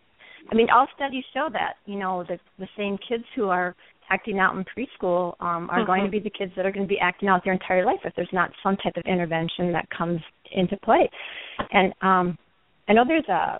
I 0.52 0.56
mean, 0.56 0.68
all 0.74 0.88
studies 0.96 1.24
show 1.34 1.48
that 1.52 1.74
you 1.86 1.98
know 1.98 2.24
the 2.28 2.40
the 2.58 2.68
same 2.78 2.98
kids 2.98 3.24
who 3.36 3.50
are 3.50 3.76
acting 4.10 4.40
out 4.40 4.56
in 4.56 4.64
preschool 4.66 5.36
um, 5.40 5.70
are 5.70 5.80
mm-hmm. 5.80 5.86
going 5.86 6.04
to 6.04 6.10
be 6.10 6.20
the 6.20 6.30
kids 6.30 6.52
that 6.56 6.66
are 6.66 6.72
going 6.72 6.86
to 6.86 6.90
be 6.90 7.00
acting 7.00 7.30
out 7.30 7.44
their 7.44 7.54
entire 7.54 7.86
life 7.86 8.00
if 8.04 8.14
there's 8.16 8.30
not 8.34 8.52
some 8.64 8.76
type 8.78 8.94
of 8.98 9.04
intervention 9.06 9.72
that 9.72 9.88
comes 9.96 10.20
into 10.52 10.78
play. 10.78 11.10
And 11.72 11.94
um, 12.02 12.38
I 12.88 12.94
know 12.94 13.04
there's 13.08 13.28
a 13.30 13.60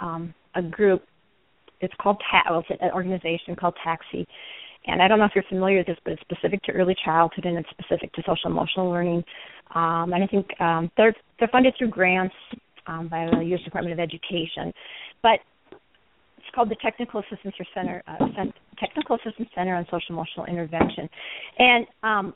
um, 0.00 0.34
a 0.54 0.62
group. 0.62 1.04
It's 1.80 1.94
called 2.00 2.20
Ta- 2.30 2.50
well, 2.50 2.64
it's 2.68 2.80
an 2.80 2.90
organization 2.92 3.56
called 3.56 3.74
TACSEI, 3.86 4.24
and 4.86 5.02
I 5.02 5.08
don't 5.08 5.18
know 5.18 5.24
if 5.24 5.32
you're 5.34 5.44
familiar 5.44 5.78
with 5.78 5.86
this, 5.86 5.98
but 6.04 6.14
it's 6.14 6.22
specific 6.22 6.62
to 6.64 6.72
early 6.72 6.94
childhood 7.04 7.44
and 7.44 7.58
it's 7.58 7.68
specific 7.70 8.12
to 8.14 8.22
social 8.22 8.50
emotional 8.50 8.90
learning. 8.90 9.22
Um, 9.74 10.12
and 10.12 10.24
I 10.24 10.26
think 10.26 10.46
um, 10.60 10.90
they're 10.96 11.14
they're 11.38 11.48
funded 11.48 11.74
through 11.78 11.88
grants 11.88 12.34
um, 12.86 13.08
by 13.08 13.28
the 13.30 13.44
U.S. 13.44 13.62
Department 13.64 13.92
of 13.92 14.00
Education. 14.00 14.72
But 15.22 15.40
it's 16.50 16.54
called 16.56 16.68
the 16.68 16.76
Technical 16.82 17.20
Assistance 17.20 17.54
Center, 17.72 18.02
uh, 18.08 18.16
Technical 18.78 19.16
Assistance 19.16 19.48
Center 19.54 19.76
on 19.76 19.84
Social 19.84 20.10
Emotional 20.10 20.46
Intervention, 20.46 21.08
and 21.58 21.86
um, 22.02 22.34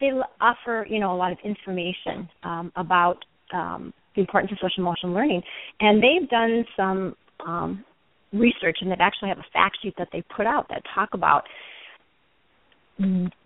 they 0.00 0.10
offer 0.40 0.86
you 0.88 1.00
know 1.00 1.12
a 1.12 1.16
lot 1.16 1.32
of 1.32 1.38
information 1.44 2.28
um, 2.44 2.72
about 2.76 3.16
um, 3.52 3.92
the 4.14 4.20
importance 4.20 4.52
of 4.52 4.58
social 4.58 4.84
emotional 4.84 5.12
learning, 5.12 5.42
and 5.80 6.00
they've 6.00 6.28
done 6.30 6.64
some 6.76 7.16
um, 7.44 7.84
research, 8.32 8.78
and 8.80 8.90
they 8.90 8.94
actually 9.00 9.30
have 9.30 9.38
a 9.38 9.46
fact 9.52 9.78
sheet 9.82 9.94
that 9.98 10.08
they 10.12 10.22
put 10.36 10.46
out 10.46 10.66
that 10.68 10.82
talk 10.94 11.08
about 11.12 11.42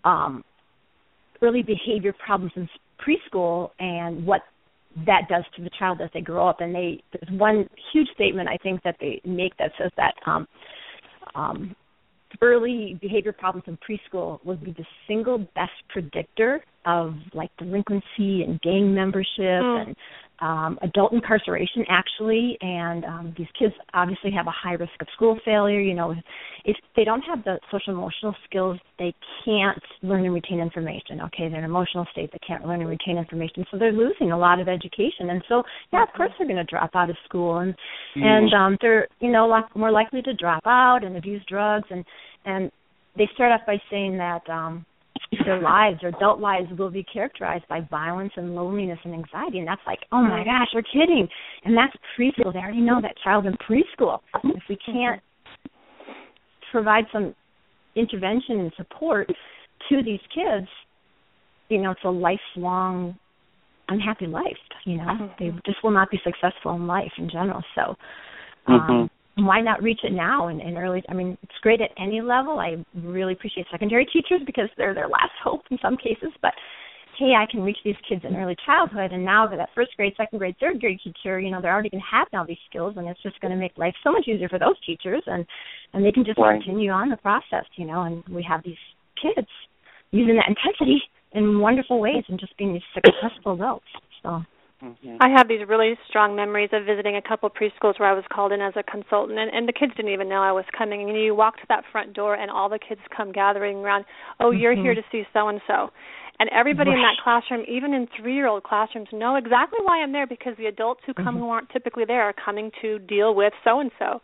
um, 0.03 0.43
early 1.41 1.63
behavior 1.63 2.13
problems 2.23 2.51
in 2.55 2.69
preschool 3.01 3.71
and 3.79 4.23
what 4.23 4.41
that 5.05 5.23
does 5.29 5.43
to 5.55 5.63
the 5.63 5.69
child 5.77 6.01
as 6.01 6.09
they 6.13 6.21
grow 6.21 6.47
up. 6.47 6.61
And 6.61 6.73
they 6.73 7.01
there's 7.13 7.39
one 7.39 7.67
huge 7.93 8.07
statement 8.15 8.49
I 8.49 8.57
think 8.57 8.81
that 8.83 8.95
they 8.99 9.21
make 9.25 9.55
that 9.57 9.71
says 9.79 9.91
that 9.97 10.13
um, 10.25 10.47
um, 11.35 11.75
early 12.41 12.97
behavior 13.01 13.33
problems 13.33 13.65
in 13.67 13.77
preschool 13.77 14.43
would 14.45 14.63
be 14.63 14.71
the 14.71 14.85
single 15.07 15.37
best 15.37 15.71
predictor 15.89 16.63
of 16.85 17.13
like 17.33 17.49
delinquency 17.57 18.43
and 18.43 18.59
gang 18.61 18.93
membership 18.93 19.27
mm. 19.39 19.87
and 19.87 19.95
um, 20.39 20.77
adult 20.81 21.13
incarceration 21.13 21.83
actually, 21.89 22.57
and 22.61 23.05
um, 23.05 23.33
these 23.37 23.47
kids 23.57 23.73
obviously 23.93 24.31
have 24.31 24.47
a 24.47 24.51
high 24.51 24.73
risk 24.73 24.93
of 25.01 25.07
school 25.15 25.39
failure. 25.43 25.79
You 25.79 25.95
know, 25.95 26.13
if 26.65 26.75
they 26.95 27.03
don't 27.03 27.21
have 27.21 27.43
the 27.43 27.59
social 27.71 27.93
emotional 27.93 28.35
skills, 28.45 28.77
they 28.99 29.13
can't 29.45 29.81
learn 30.03 30.25
and 30.25 30.33
retain 30.33 30.59
information. 30.59 31.21
Okay, 31.21 31.49
they're 31.49 31.59
in 31.59 31.63
an 31.63 31.63
emotional 31.65 32.05
state, 32.11 32.29
they 32.31 32.39
can't 32.45 32.65
learn 32.65 32.81
and 32.81 32.89
retain 32.89 33.17
information, 33.17 33.65
so 33.71 33.77
they're 33.77 33.91
losing 33.91 34.31
a 34.31 34.37
lot 34.37 34.59
of 34.59 34.67
education. 34.67 35.29
And 35.29 35.43
so, 35.49 35.63
yeah, 35.91 36.03
of 36.03 36.09
course 36.15 36.31
they're 36.37 36.47
going 36.47 36.57
to 36.57 36.63
drop 36.63 36.91
out 36.95 37.09
of 37.09 37.17
school, 37.25 37.57
and 37.59 37.73
mm-hmm. 37.73 38.23
and 38.23 38.53
um, 38.53 38.77
they're 38.81 39.07
you 39.19 39.31
know 39.31 39.47
lot 39.47 39.75
more 39.75 39.91
likely 39.91 40.21
to 40.21 40.33
drop 40.33 40.63
out 40.65 41.03
and 41.03 41.17
abuse 41.17 41.41
drugs, 41.47 41.87
and 41.89 42.05
and 42.45 42.71
they 43.17 43.27
start 43.33 43.51
off 43.51 43.65
by 43.65 43.77
saying 43.89 44.17
that 44.17 44.47
um 44.49 44.85
their 45.45 45.61
lives, 45.61 45.99
their 46.01 46.09
adult 46.09 46.39
lives 46.39 46.67
will 46.77 46.89
be 46.89 47.03
characterized 47.03 47.65
by 47.67 47.81
violence 47.89 48.31
and 48.35 48.55
loneliness 48.55 48.99
and 49.03 49.13
anxiety. 49.13 49.59
And 49.59 49.67
that's 49.67 49.81
like, 49.85 49.99
oh 50.11 50.21
my 50.21 50.43
gosh, 50.43 50.67
we're 50.73 50.81
kidding. 50.81 51.27
And 51.63 51.75
that's 51.75 51.93
preschool. 52.17 52.53
They 52.53 52.59
already 52.59 52.81
know 52.81 53.01
that 53.01 53.15
child 53.23 53.45
in 53.45 53.53
preschool. 53.53 54.19
If 54.43 54.63
we 54.69 54.77
can't 54.85 55.21
provide 56.71 57.05
some 57.11 57.35
intervention 57.95 58.59
and 58.59 58.71
support 58.77 59.27
to 59.89 60.03
these 60.03 60.19
kids, 60.33 60.67
you 61.69 61.81
know, 61.81 61.91
it's 61.91 62.01
a 62.05 62.09
lifelong 62.09 63.17
unhappy 63.89 64.27
life. 64.27 64.57
You 64.85 64.97
know, 64.97 65.31
they 65.39 65.51
just 65.65 65.83
will 65.83 65.91
not 65.91 66.09
be 66.11 66.19
successful 66.23 66.73
in 66.75 66.87
life 66.87 67.11
in 67.17 67.29
general. 67.29 67.63
So, 67.75 67.95
um, 68.67 68.79
mm-hmm 68.79 69.16
why 69.37 69.61
not 69.61 69.83
reach 69.83 69.99
it 70.03 70.11
now 70.11 70.47
and, 70.47 70.61
and 70.61 70.77
early 70.77 71.03
i 71.09 71.13
mean 71.13 71.37
it's 71.43 71.59
great 71.61 71.81
at 71.81 71.91
any 71.97 72.21
level. 72.21 72.59
I 72.59 72.83
really 72.95 73.33
appreciate 73.33 73.67
secondary 73.71 74.05
teachers 74.05 74.41
because 74.45 74.69
they're 74.77 74.93
their 74.93 75.07
last 75.07 75.33
hope 75.43 75.61
in 75.69 75.77
some 75.81 75.97
cases. 75.97 76.29
But 76.41 76.53
hey 77.17 77.33
i 77.37 77.45
can 77.49 77.61
reach 77.61 77.77
these 77.83 77.95
kids 78.07 78.21
in 78.23 78.35
early 78.35 78.55
childhood. 78.65 79.11
And 79.11 79.23
now 79.23 79.47
that 79.47 79.69
first 79.75 79.91
grade 79.95 80.13
second 80.17 80.39
grade 80.39 80.55
third 80.59 80.79
grade 80.79 80.99
teacher 81.03 81.39
you 81.39 81.51
know 81.51 81.61
they're 81.61 81.73
already 81.73 81.89
going 81.89 82.01
to 82.01 82.17
have 82.17 82.27
now 82.33 82.43
these 82.43 82.57
skills 82.69 82.95
and 82.97 83.07
it's 83.07 83.21
just 83.21 83.39
going 83.41 83.51
to 83.51 83.57
make 83.57 83.77
life 83.77 83.95
so 84.03 84.11
much 84.11 84.27
easier 84.27 84.49
for 84.49 84.59
those 84.59 84.79
teachers. 84.85 85.23
And 85.27 85.45
and 85.93 86.03
they 86.03 86.11
can 86.11 86.25
just 86.25 86.39
right. 86.39 86.61
continue 86.61 86.91
on 86.91 87.09
the 87.09 87.17
process 87.17 87.65
you 87.75 87.85
know 87.85 88.03
and 88.03 88.23
we 88.29 88.43
have 88.43 88.63
these 88.63 88.81
kids 89.21 89.47
using 90.11 90.35
that 90.35 90.47
intensity 90.47 91.01
in 91.33 91.59
wonderful 91.59 91.99
ways 91.99 92.23
and 92.29 92.39
just 92.39 92.57
being 92.57 92.73
these 92.73 92.81
successful 92.93 93.53
adults. 93.53 93.85
So 94.23 94.41
Mm-hmm. 94.83 95.17
I 95.19 95.29
have 95.35 95.47
these 95.47 95.67
really 95.67 95.97
strong 96.07 96.35
memories 96.35 96.69
of 96.71 96.85
visiting 96.85 97.15
a 97.15 97.21
couple 97.21 97.49
preschools 97.49 97.99
where 97.99 98.09
I 98.09 98.13
was 98.13 98.23
called 98.31 98.51
in 98.51 98.61
as 98.61 98.73
a 98.75 98.83
consultant, 98.83 99.39
and, 99.39 99.49
and 99.51 99.67
the 99.67 99.73
kids 99.73 99.93
didn't 99.97 100.13
even 100.13 100.29
know 100.29 100.43
I 100.43 100.51
was 100.51 100.65
coming. 100.77 101.01
And 101.01 101.17
you 101.17 101.33
walk 101.33 101.57
to 101.57 101.65
that 101.69 101.83
front 101.91 102.13
door, 102.13 102.35
and 102.35 102.51
all 102.51 102.69
the 102.69 102.77
kids 102.77 103.01
come 103.15 103.31
gathering 103.31 103.77
around. 103.77 104.05
Oh, 104.39 104.51
you're 104.51 104.73
mm-hmm. 104.73 104.83
here 104.83 104.93
to 104.93 105.01
see 105.11 105.23
so 105.33 105.47
and 105.47 105.61
so, 105.65 105.89
and 106.39 106.49
everybody 106.53 106.91
right. 106.91 106.97
in 106.97 107.01
that 107.01 107.17
classroom, 107.23 107.65
even 107.67 107.93
in 107.93 108.07
three-year-old 108.21 108.63
classrooms, 108.63 109.07
know 109.11 109.35
exactly 109.35 109.79
why 109.81 110.03
I'm 110.03 110.11
there 110.11 110.27
because 110.27 110.53
the 110.57 110.67
adults 110.67 111.01
who 111.07 111.13
come 111.15 111.25
mm-hmm. 111.25 111.39
who 111.39 111.49
aren't 111.49 111.69
typically 111.71 112.05
there 112.05 112.21
are 112.21 112.33
coming 112.33 112.69
to 112.83 112.99
deal 112.99 113.33
with 113.33 113.53
so 113.63 113.79
and 113.79 113.89
so. 113.97 114.21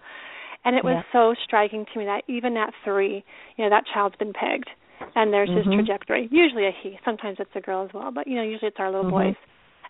And 0.66 0.78
it 0.78 0.84
was 0.84 1.04
yeah. 1.04 1.12
so 1.12 1.36
striking 1.44 1.86
to 1.92 2.00
me 2.00 2.06
that 2.06 2.22
even 2.28 2.56
at 2.58 2.74
three, 2.86 3.26
you 3.58 3.64
know, 3.64 3.72
that 3.72 3.86
child's 3.92 4.16
been 4.18 4.34
pegged, 4.34 4.70
and 5.16 5.34
there's 5.34 5.50
mm-hmm. 5.50 5.72
his 5.72 5.78
trajectory. 5.78 6.30
Usually 6.32 6.68
a 6.68 6.72
he, 6.84 7.00
sometimes 7.04 7.38
it's 7.40 7.50
a 7.56 7.60
girl 7.60 7.84
as 7.84 7.90
well, 7.92 8.12
but 8.12 8.28
you 8.28 8.36
know, 8.36 8.44
usually 8.44 8.68
it's 8.68 8.78
our 8.80 8.92
little 8.92 9.10
Mm-hmm. 9.10 9.30
boys 9.30 9.36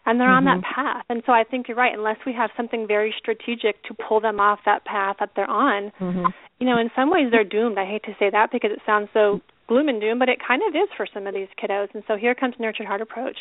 and 0.06 0.20
they're 0.20 0.28
mm-hmm. 0.28 0.48
on 0.48 0.62
that 0.62 0.64
path. 0.76 1.06
And 1.10 1.24
so 1.26 1.32
I 1.32 1.44
think 1.44 1.68
you're 1.68 1.78
right. 1.78 1.94
Unless 1.94 2.18
we 2.26 2.34
have 2.34 2.50
something 2.58 2.88
very 2.88 3.14
strategic 3.18 3.82
to 3.84 3.94
pull 3.94 4.20
them 4.20 4.40
off 4.40 4.60
that 4.66 4.86
path 4.86 5.18
that 5.20 5.32
they're 5.36 5.50
on, 5.50 5.92
mm-hmm. 6.00 6.26
you 6.60 6.68
know, 6.68 6.78
in 6.78 6.90
some 6.96 7.10
ways 7.10 7.28
they're 7.32 7.44
doomed. 7.44 7.78
I 7.78 7.86
hate 7.86 8.04
to 8.04 8.16
say 8.20 8.30
that 8.30 8.52
because 8.52 8.72
it 8.72 8.80
sounds 8.86 9.10
so 9.14 9.42
gloom 9.68 9.88
and 9.88 10.02
doom, 10.02 10.20
but 10.20 10.30
it 10.30 10.40
kind 10.46 10.62
of 10.68 10.76
is 10.76 10.90
for 10.98 11.08
some 11.14 11.28
of 11.28 11.34
these 11.34 11.48
kiddos. 11.62 11.88
And 11.94 12.04
so 12.08 12.18
here 12.18 12.36
comes 12.36 12.56
Nurtured 12.60 12.88
Heart 12.88 13.02
approach. 13.02 13.38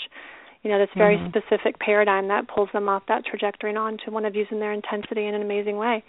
you 0.65 0.71
know, 0.71 0.79
this 0.79 0.91
very 0.95 1.19
Mhm. 1.19 1.29
specific 1.31 1.77
paradigm 1.81 2.29
that 2.29 2.47
pulls 2.47 2.71
them 2.71 2.89
off 2.89 3.05
that 3.07 3.25
trajectory 3.27 3.71
and 3.71 3.79
on 3.79 3.99
to 3.99 4.13
one 4.13 4.25
of 4.25 4.37
using 4.37 4.61
their 4.61 4.71
intensity 4.71 5.27
in 5.27 5.35
an 5.35 5.43
amazing 5.43 5.77
way. 5.77 6.05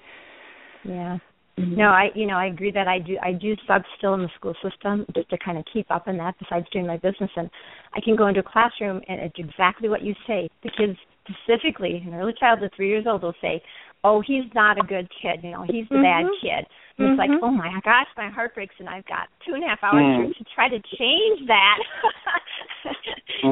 Yeah. 0.83 1.17
No, 1.57 1.89
I 1.89 2.09
you 2.15 2.25
know 2.25 2.35
I 2.35 2.47
agree 2.47 2.71
that 2.71 2.87
I 2.87 2.97
do 2.99 3.17
I 3.21 3.31
do 3.31 3.55
sub 3.67 3.83
still 3.97 4.15
in 4.15 4.21
the 4.21 4.29
school 4.35 4.55
system 4.63 5.05
just 5.15 5.29
to 5.29 5.37
kind 5.37 5.57
of 5.57 5.65
keep 5.71 5.89
up 5.91 6.07
in 6.07 6.17
that. 6.17 6.35
Besides 6.39 6.65
doing 6.71 6.87
my 6.87 6.97
business, 6.97 7.29
and 7.35 7.49
I 7.93 8.01
can 8.01 8.15
go 8.15 8.27
into 8.27 8.39
a 8.39 8.43
classroom 8.43 9.01
and 9.07 9.21
it's 9.21 9.35
exactly 9.37 9.87
what 9.87 10.01
you 10.01 10.15
say. 10.25 10.49
The 10.63 10.71
kids 10.75 10.97
specifically, 11.29 12.03
an 12.07 12.15
early 12.15 12.33
child 12.39 12.63
of 12.63 12.71
three 12.75 12.89
years 12.89 13.05
old 13.07 13.21
will 13.21 13.35
say, 13.39 13.61
"Oh, 14.03 14.21
he's 14.25 14.45
not 14.55 14.79
a 14.79 14.87
good 14.87 15.07
kid. 15.21 15.41
You 15.43 15.51
know, 15.51 15.61
he's 15.61 15.87
the 15.89 16.01
bad 16.01 16.25
Mhm. 16.25 16.41
kid." 16.41 16.65
And 16.97 17.09
it's 17.09 17.19
like, 17.19 17.29
Mhm. 17.29 17.39
"Oh 17.43 17.51
my 17.51 17.79
gosh, 17.81 18.07
my 18.17 18.29
heart 18.29 18.55
breaks, 18.55 18.75
and 18.79 18.89
I've 18.89 19.05
got 19.05 19.29
two 19.45 19.53
and 19.53 19.63
a 19.63 19.67
half 19.67 19.83
hours 19.83 20.03
Mm. 20.05 20.35
to, 20.35 20.43
try 20.55 20.69
to 20.69 20.79
change 20.97 21.45
that." 21.47 21.79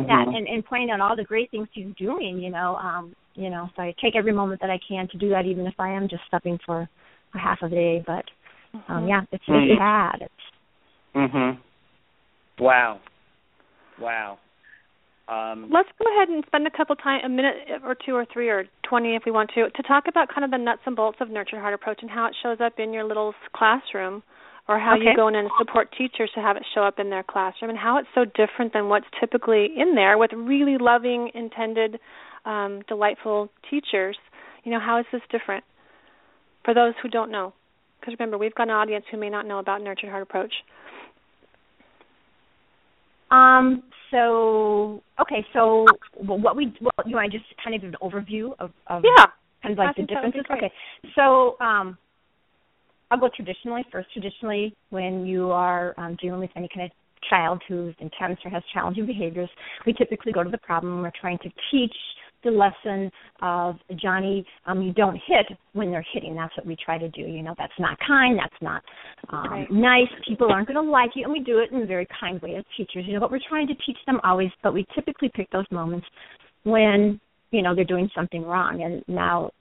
That 0.07 0.27
and 0.27 0.47
and 0.47 0.65
pointing 0.65 0.89
out 0.89 1.01
all 1.01 1.15
the 1.15 1.23
great 1.23 1.51
things 1.51 1.67
he's 1.71 1.93
doing. 1.95 2.39
You 2.39 2.49
know, 2.49 2.75
um, 2.77 3.15
you 3.35 3.49
know, 3.49 3.69
so 3.75 3.81
I 3.83 3.93
take 4.01 4.15
every 4.15 4.31
moment 4.31 4.61
that 4.61 4.69
I 4.69 4.77
can 4.87 5.07
to 5.09 5.17
do 5.17 5.29
that, 5.29 5.45
even 5.45 5.67
if 5.67 5.79
I 5.79 5.89
am 5.89 6.07
just 6.07 6.23
stepping 6.27 6.57
for 6.65 6.87
half 7.33 7.61
of 7.61 7.71
a 7.71 7.75
day, 7.75 8.03
but 8.05 8.25
um 8.87 9.07
yeah 9.07 9.21
it's 9.31 9.43
Mhm. 9.45 9.69
it's 9.69 9.79
sad 9.79 10.21
it's 10.21 10.33
Mhm. 11.15 11.57
Wow. 12.59 12.99
Wow. 13.99 14.37
Um 15.27 15.69
Let's 15.69 15.89
go 15.99 16.05
ahead 16.15 16.29
and 16.29 16.45
spend 16.45 16.67
a 16.67 16.71
couple 16.71 16.95
time, 16.95 17.21
a 17.23 17.29
minute 17.29 17.81
or 17.83 17.95
two 17.95 18.15
or 18.15 18.25
three 18.25 18.49
or 18.49 18.65
twenty 18.83 19.15
if 19.15 19.23
we 19.25 19.31
want 19.31 19.51
to, 19.55 19.69
to 19.69 19.83
talk 19.83 20.07
about 20.07 20.29
kind 20.29 20.45
of 20.45 20.51
the 20.51 20.57
nuts 20.57 20.81
and 20.85 20.95
bolts 20.95 21.19
of 21.21 21.29
Nurtured 21.29 21.59
Heart 21.59 21.73
approach 21.73 21.99
and 22.01 22.09
how 22.11 22.25
it 22.27 22.35
shows 22.41 22.59
up 22.61 22.79
in 22.79 22.93
your 22.93 23.03
little 23.03 23.33
classroom, 23.53 24.23
or 24.67 24.79
how 24.79 24.95
you 24.95 25.15
go 25.15 25.27
in 25.27 25.35
and 25.35 25.49
support 25.57 25.89
teachers 25.97 26.31
to 26.35 26.41
have 26.41 26.55
it 26.57 26.63
show 26.73 26.83
up 26.83 26.99
in 26.99 27.09
their 27.09 27.23
classroom, 27.23 27.69
and 27.69 27.79
how 27.79 27.97
it's 27.97 28.09
so 28.13 28.25
different 28.25 28.73
than 28.73 28.89
what's 28.89 29.07
typically 29.19 29.69
in 29.77 29.95
there 29.95 30.17
with 30.17 30.31
really 30.33 30.77
loving, 30.77 31.31
intended, 31.33 31.99
um, 32.45 32.81
delightful 32.87 33.49
teachers. 33.69 34.17
You 34.63 34.71
know, 34.71 34.79
how 34.79 34.99
is 34.99 35.05
this 35.11 35.21
different 35.31 35.63
for 36.63 36.73
those 36.73 36.93
who 37.01 37.09
don't 37.09 37.31
know? 37.31 37.53
Because 37.99 38.15
remember, 38.19 38.37
we've 38.37 38.55
got 38.55 38.63
an 38.63 38.71
audience 38.71 39.05
who 39.11 39.17
may 39.17 39.29
not 39.29 39.45
know 39.45 39.59
about 39.59 39.81
Nurtured 39.81 40.09
Heart 40.09 40.23
approach. 40.23 40.53
um 43.31 43.83
so 44.11 45.01
okay 45.19 45.45
so 45.53 45.85
what 46.17 46.55
we 46.55 46.73
well, 46.81 46.91
you 47.05 47.15
want 47.15 47.31
to 47.31 47.37
just 47.37 47.49
kind 47.63 47.73
of 47.75 47.81
give 47.81 47.89
an 47.89 47.95
overview 48.01 48.51
of, 48.59 48.71
of 48.87 49.03
Yeah. 49.05 49.25
kind 49.63 49.71
of 49.71 49.77
like 49.77 49.95
the 49.95 50.01
think 50.01 50.09
that 50.09 50.23
would 50.23 50.33
be 50.33 50.39
differences 50.39 50.65
okay 50.67 50.71
so 51.15 51.55
um 51.65 51.97
I'll 53.09 53.19
go 53.19 53.29
traditionally 53.33 53.85
first 53.91 54.11
traditionally 54.13 54.75
when 54.89 55.25
you 55.25 55.51
are 55.51 55.93
um 55.97 56.17
dealing 56.21 56.41
with 56.41 56.51
any 56.55 56.67
kind 56.73 56.85
of 56.87 56.91
child 57.29 57.61
who's 57.67 57.95
intense 57.99 58.39
or 58.43 58.51
has 58.51 58.63
challenging 58.73 59.05
behaviors 59.05 59.49
we 59.85 59.93
typically 59.93 60.33
go 60.33 60.43
to 60.43 60.49
the 60.49 60.57
problem 60.57 61.01
we're 61.01 61.11
trying 61.19 61.37
to 61.39 61.49
teach 61.71 61.95
the 62.43 62.51
lesson 62.51 63.11
of 63.41 63.75
Johnny, 64.01 64.45
um, 64.65 64.81
you 64.81 64.93
don't 64.93 65.15
hit 65.27 65.57
when 65.73 65.91
they're 65.91 66.05
hitting. 66.13 66.35
That's 66.35 66.55
what 66.57 66.65
we 66.65 66.75
try 66.83 66.97
to 66.97 67.09
do. 67.09 67.21
You 67.21 67.43
know, 67.43 67.55
that's 67.57 67.73
not 67.79 67.97
kind. 68.05 68.37
That's 68.37 68.61
not 68.61 68.83
um, 69.29 69.51
Right. 69.51 69.71
nice. 69.71 70.07
People 70.27 70.51
aren't 70.51 70.67
going 70.67 70.83
to 70.83 70.91
like 70.91 71.11
you, 71.15 71.23
and 71.23 71.33
we 71.33 71.39
do 71.39 71.59
it 71.59 71.71
in 71.71 71.81
a 71.81 71.85
very 71.85 72.07
kind 72.19 72.41
way 72.41 72.55
as 72.55 72.63
teachers. 72.77 73.05
You 73.07 73.13
know, 73.13 73.19
but 73.19 73.31
we're 73.31 73.39
trying 73.47 73.67
to 73.67 73.75
teach 73.85 73.97
them 74.05 74.19
always. 74.23 74.49
But 74.63 74.73
we 74.73 74.85
typically 74.95 75.31
pick 75.33 75.49
those 75.51 75.65
moments 75.71 76.05
when 76.63 77.19
you 77.51 77.61
know 77.61 77.75
they're 77.75 77.83
doing 77.83 78.09
something 78.15 78.43
wrong. 78.43 78.83
And 78.83 79.03
now 79.07 79.51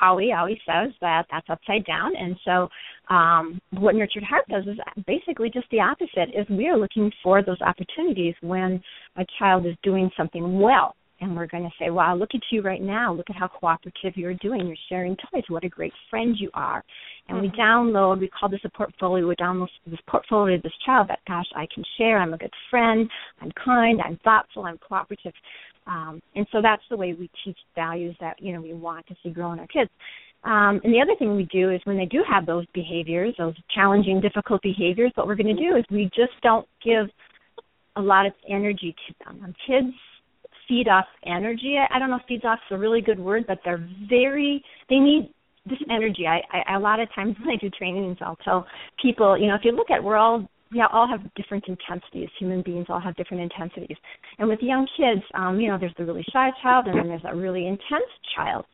Howie 0.00 0.32
always 0.32 0.58
says 0.66 0.92
that 1.00 1.26
that's 1.30 1.48
upside 1.48 1.84
down, 1.84 2.14
and 2.16 2.36
so 2.44 2.68
um, 3.08 3.60
what 3.70 3.94
Nurtured 3.94 4.24
Heart 4.24 4.46
does 4.48 4.64
is 4.66 4.78
basically 5.06 5.50
just 5.50 5.66
the 5.70 5.80
opposite. 5.80 6.34
Is 6.34 6.46
we 6.50 6.68
are 6.68 6.78
looking 6.78 7.10
for 7.22 7.42
those 7.42 7.60
opportunities 7.60 8.34
when 8.42 8.82
a 9.16 9.24
child 9.38 9.66
is 9.66 9.74
doing 9.82 10.10
something 10.16 10.60
well 10.60 10.94
and 11.20 11.34
we're 11.34 11.46
going 11.46 11.62
to 11.62 11.70
say, 11.78 11.90
wow, 11.90 12.14
look 12.14 12.30
at 12.34 12.40
you 12.50 12.60
right 12.62 12.82
now. 12.82 13.12
Look 13.12 13.30
at 13.30 13.36
how 13.36 13.48
cooperative 13.48 14.16
you're 14.16 14.34
doing. 14.34 14.66
You're 14.66 14.76
sharing 14.88 15.16
toys. 15.16 15.44
What 15.48 15.64
a 15.64 15.68
great 15.68 15.92
friend 16.10 16.36
you 16.38 16.50
are. 16.54 16.84
And 17.28 17.40
we 17.40 17.48
download, 17.48 18.20
we 18.20 18.28
call 18.28 18.48
this 18.48 18.60
a 18.64 18.68
portfolio. 18.68 19.26
We 19.26 19.34
download 19.36 19.68
this 19.86 19.98
portfolio 20.08 20.56
of 20.56 20.62
this 20.62 20.72
child 20.84 21.08
that, 21.08 21.20
gosh, 21.26 21.46
I 21.54 21.66
can 21.74 21.82
share. 21.96 22.18
I'm 22.18 22.34
a 22.34 22.38
good 22.38 22.52
friend. 22.70 23.08
I'm 23.40 23.50
kind. 23.52 24.00
I'm 24.04 24.18
thoughtful. 24.24 24.64
I'm 24.64 24.78
cooperative. 24.78 25.32
Um, 25.86 26.20
and 26.34 26.46
so 26.52 26.60
that's 26.62 26.82
the 26.90 26.96
way 26.96 27.14
we 27.14 27.30
teach 27.44 27.58
values 27.74 28.16
that, 28.20 28.40
you 28.40 28.52
know, 28.52 28.60
we 28.60 28.74
want 28.74 29.06
to 29.06 29.14
see 29.22 29.30
grow 29.30 29.52
in 29.52 29.58
our 29.58 29.66
kids. 29.68 29.90
Um, 30.44 30.80
and 30.84 30.92
the 30.92 31.00
other 31.00 31.16
thing 31.18 31.34
we 31.34 31.44
do 31.44 31.70
is 31.70 31.80
when 31.84 31.96
they 31.96 32.04
do 32.04 32.22
have 32.30 32.46
those 32.46 32.66
behaviors, 32.74 33.34
those 33.38 33.54
challenging, 33.74 34.20
difficult 34.20 34.62
behaviors, 34.62 35.12
what 35.14 35.26
we're 35.26 35.34
going 35.34 35.54
to 35.54 35.62
do 35.62 35.76
is 35.76 35.84
we 35.90 36.04
just 36.14 36.32
don't 36.42 36.68
give 36.84 37.06
a 37.96 38.00
lot 38.00 38.26
of 38.26 38.32
energy 38.48 38.94
to 39.08 39.14
them. 39.24 39.40
Um, 39.42 39.54
kids 39.66 39.94
feed 40.68 40.88
off 40.88 41.06
energy. 41.24 41.76
I, 41.78 41.96
I 41.96 41.98
don't 41.98 42.10
know 42.10 42.18
if 42.28 42.44
off 42.44 42.58
is 42.70 42.74
a 42.74 42.78
really 42.78 43.00
good 43.00 43.18
word, 43.18 43.44
but 43.46 43.58
they're 43.64 43.86
very 44.08 44.62
they 44.88 44.98
need 44.98 45.32
this 45.64 45.78
energy. 45.90 46.26
I, 46.26 46.40
I 46.52 46.76
a 46.76 46.80
lot 46.80 47.00
of 47.00 47.08
times 47.14 47.36
when 47.40 47.54
I 47.54 47.56
do 47.60 47.70
trainings, 47.70 48.18
I'll 48.20 48.38
tell 48.44 48.66
people, 49.00 49.38
you 49.38 49.48
know, 49.48 49.54
if 49.54 49.62
you 49.64 49.72
look 49.72 49.90
at 49.90 50.02
we're 50.02 50.16
all 50.16 50.48
we 50.72 50.82
all 50.82 51.08
have 51.08 51.20
different 51.34 51.64
intensities. 51.68 52.28
Human 52.40 52.62
beings 52.62 52.86
all 52.88 53.00
have 53.00 53.14
different 53.16 53.42
intensities. 53.42 53.96
And 54.38 54.48
with 54.48 54.58
young 54.60 54.86
kids, 54.96 55.22
um, 55.34 55.60
you 55.60 55.68
know, 55.70 55.78
there's 55.78 55.94
the 55.96 56.04
really 56.04 56.24
shy 56.32 56.50
child 56.60 56.86
and 56.88 56.98
then 56.98 57.08
there's 57.08 57.22
a 57.24 57.36
really 57.36 57.66
intense 57.66 58.10
child. 58.34 58.64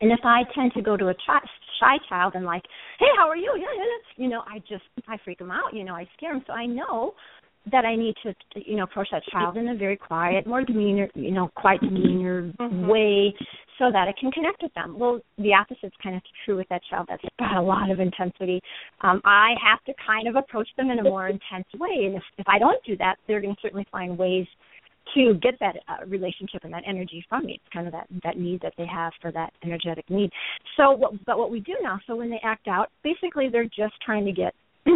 And 0.00 0.12
if 0.12 0.20
I 0.24 0.42
tend 0.54 0.72
to 0.74 0.82
go 0.82 0.96
to 0.96 1.08
a 1.08 1.14
chi- 1.14 1.48
shy 1.80 1.96
child 2.08 2.34
and 2.34 2.44
like, 2.44 2.62
hey, 2.98 3.06
how 3.16 3.28
are 3.28 3.36
you? 3.36 3.52
Yeah, 3.58 3.66
yeah," 3.76 4.24
you 4.24 4.30
know, 4.30 4.42
I 4.46 4.60
just 4.60 4.84
I 5.08 5.16
freak 5.24 5.38
them 5.38 5.50
out. 5.50 5.74
You 5.74 5.84
know, 5.84 5.94
I 5.94 6.08
scare 6.16 6.32
them. 6.32 6.42
So 6.46 6.52
I 6.52 6.66
know 6.66 7.14
that 7.70 7.84
I 7.84 7.94
need 7.94 8.14
to, 8.22 8.34
you 8.54 8.76
know, 8.76 8.84
approach 8.84 9.08
that 9.12 9.22
child 9.30 9.56
in 9.56 9.68
a 9.68 9.74
very 9.74 9.96
quiet, 9.96 10.46
more 10.46 10.62
demeanor, 10.62 11.08
you 11.14 11.30
know, 11.30 11.50
quiet 11.54 11.80
demeanor 11.80 12.52
Mhm. 12.58 12.86
way, 12.86 13.34
so 13.78 13.90
that 13.90 14.08
I 14.08 14.12
can 14.12 14.30
connect 14.32 14.62
with 14.62 14.72
them. 14.74 14.98
Well, 14.98 15.20
the 15.38 15.52
opposite's 15.52 15.96
kind 16.02 16.16
of 16.16 16.22
true 16.44 16.56
with 16.56 16.68
that 16.68 16.82
child 16.84 17.06
that's 17.08 17.24
got 17.38 17.56
a 17.56 17.60
lot 17.60 17.90
of 17.90 18.00
intensity. 18.00 18.60
Um, 19.02 19.20
I 19.24 19.54
have 19.62 19.84
to 19.84 19.94
kind 19.94 20.26
of 20.26 20.36
approach 20.36 20.68
them 20.76 20.90
in 20.90 20.98
a 21.00 21.02
more 21.02 21.28
intense 21.28 21.66
way, 21.74 22.06
and 22.06 22.16
if 22.16 22.22
if 22.38 22.48
I 22.48 22.58
don't 22.58 22.82
do 22.84 22.96
that, 22.96 23.18
they're 23.26 23.40
going 23.40 23.54
to 23.54 23.60
certainly 23.60 23.86
find 23.92 24.16
ways 24.16 24.46
to 25.14 25.34
get 25.34 25.58
that 25.58 25.76
uh, 25.88 26.04
relationship 26.06 26.64
and 26.64 26.72
that 26.72 26.84
energy 26.86 27.24
from 27.28 27.44
me. 27.46 27.54
It's 27.54 27.72
kind 27.72 27.86
of 27.86 27.92
that 27.92 28.06
that 28.22 28.38
need 28.38 28.60
that 28.62 28.74
they 28.76 28.86
have 28.86 29.12
for 29.20 29.32
that 29.32 29.52
energetic 29.62 30.08
need. 30.08 30.30
So, 30.76 30.92
what, 30.92 31.24
but 31.24 31.38
what 31.38 31.50
we 31.50 31.60
do 31.60 31.74
now, 31.82 32.00
so 32.06 32.16
when 32.16 32.30
they 32.30 32.40
act 32.42 32.68
out, 32.68 32.90
basically 33.02 33.48
they're 33.48 33.64
just 33.64 33.94
trying 34.04 34.24
to 34.24 34.32
get 34.32 34.54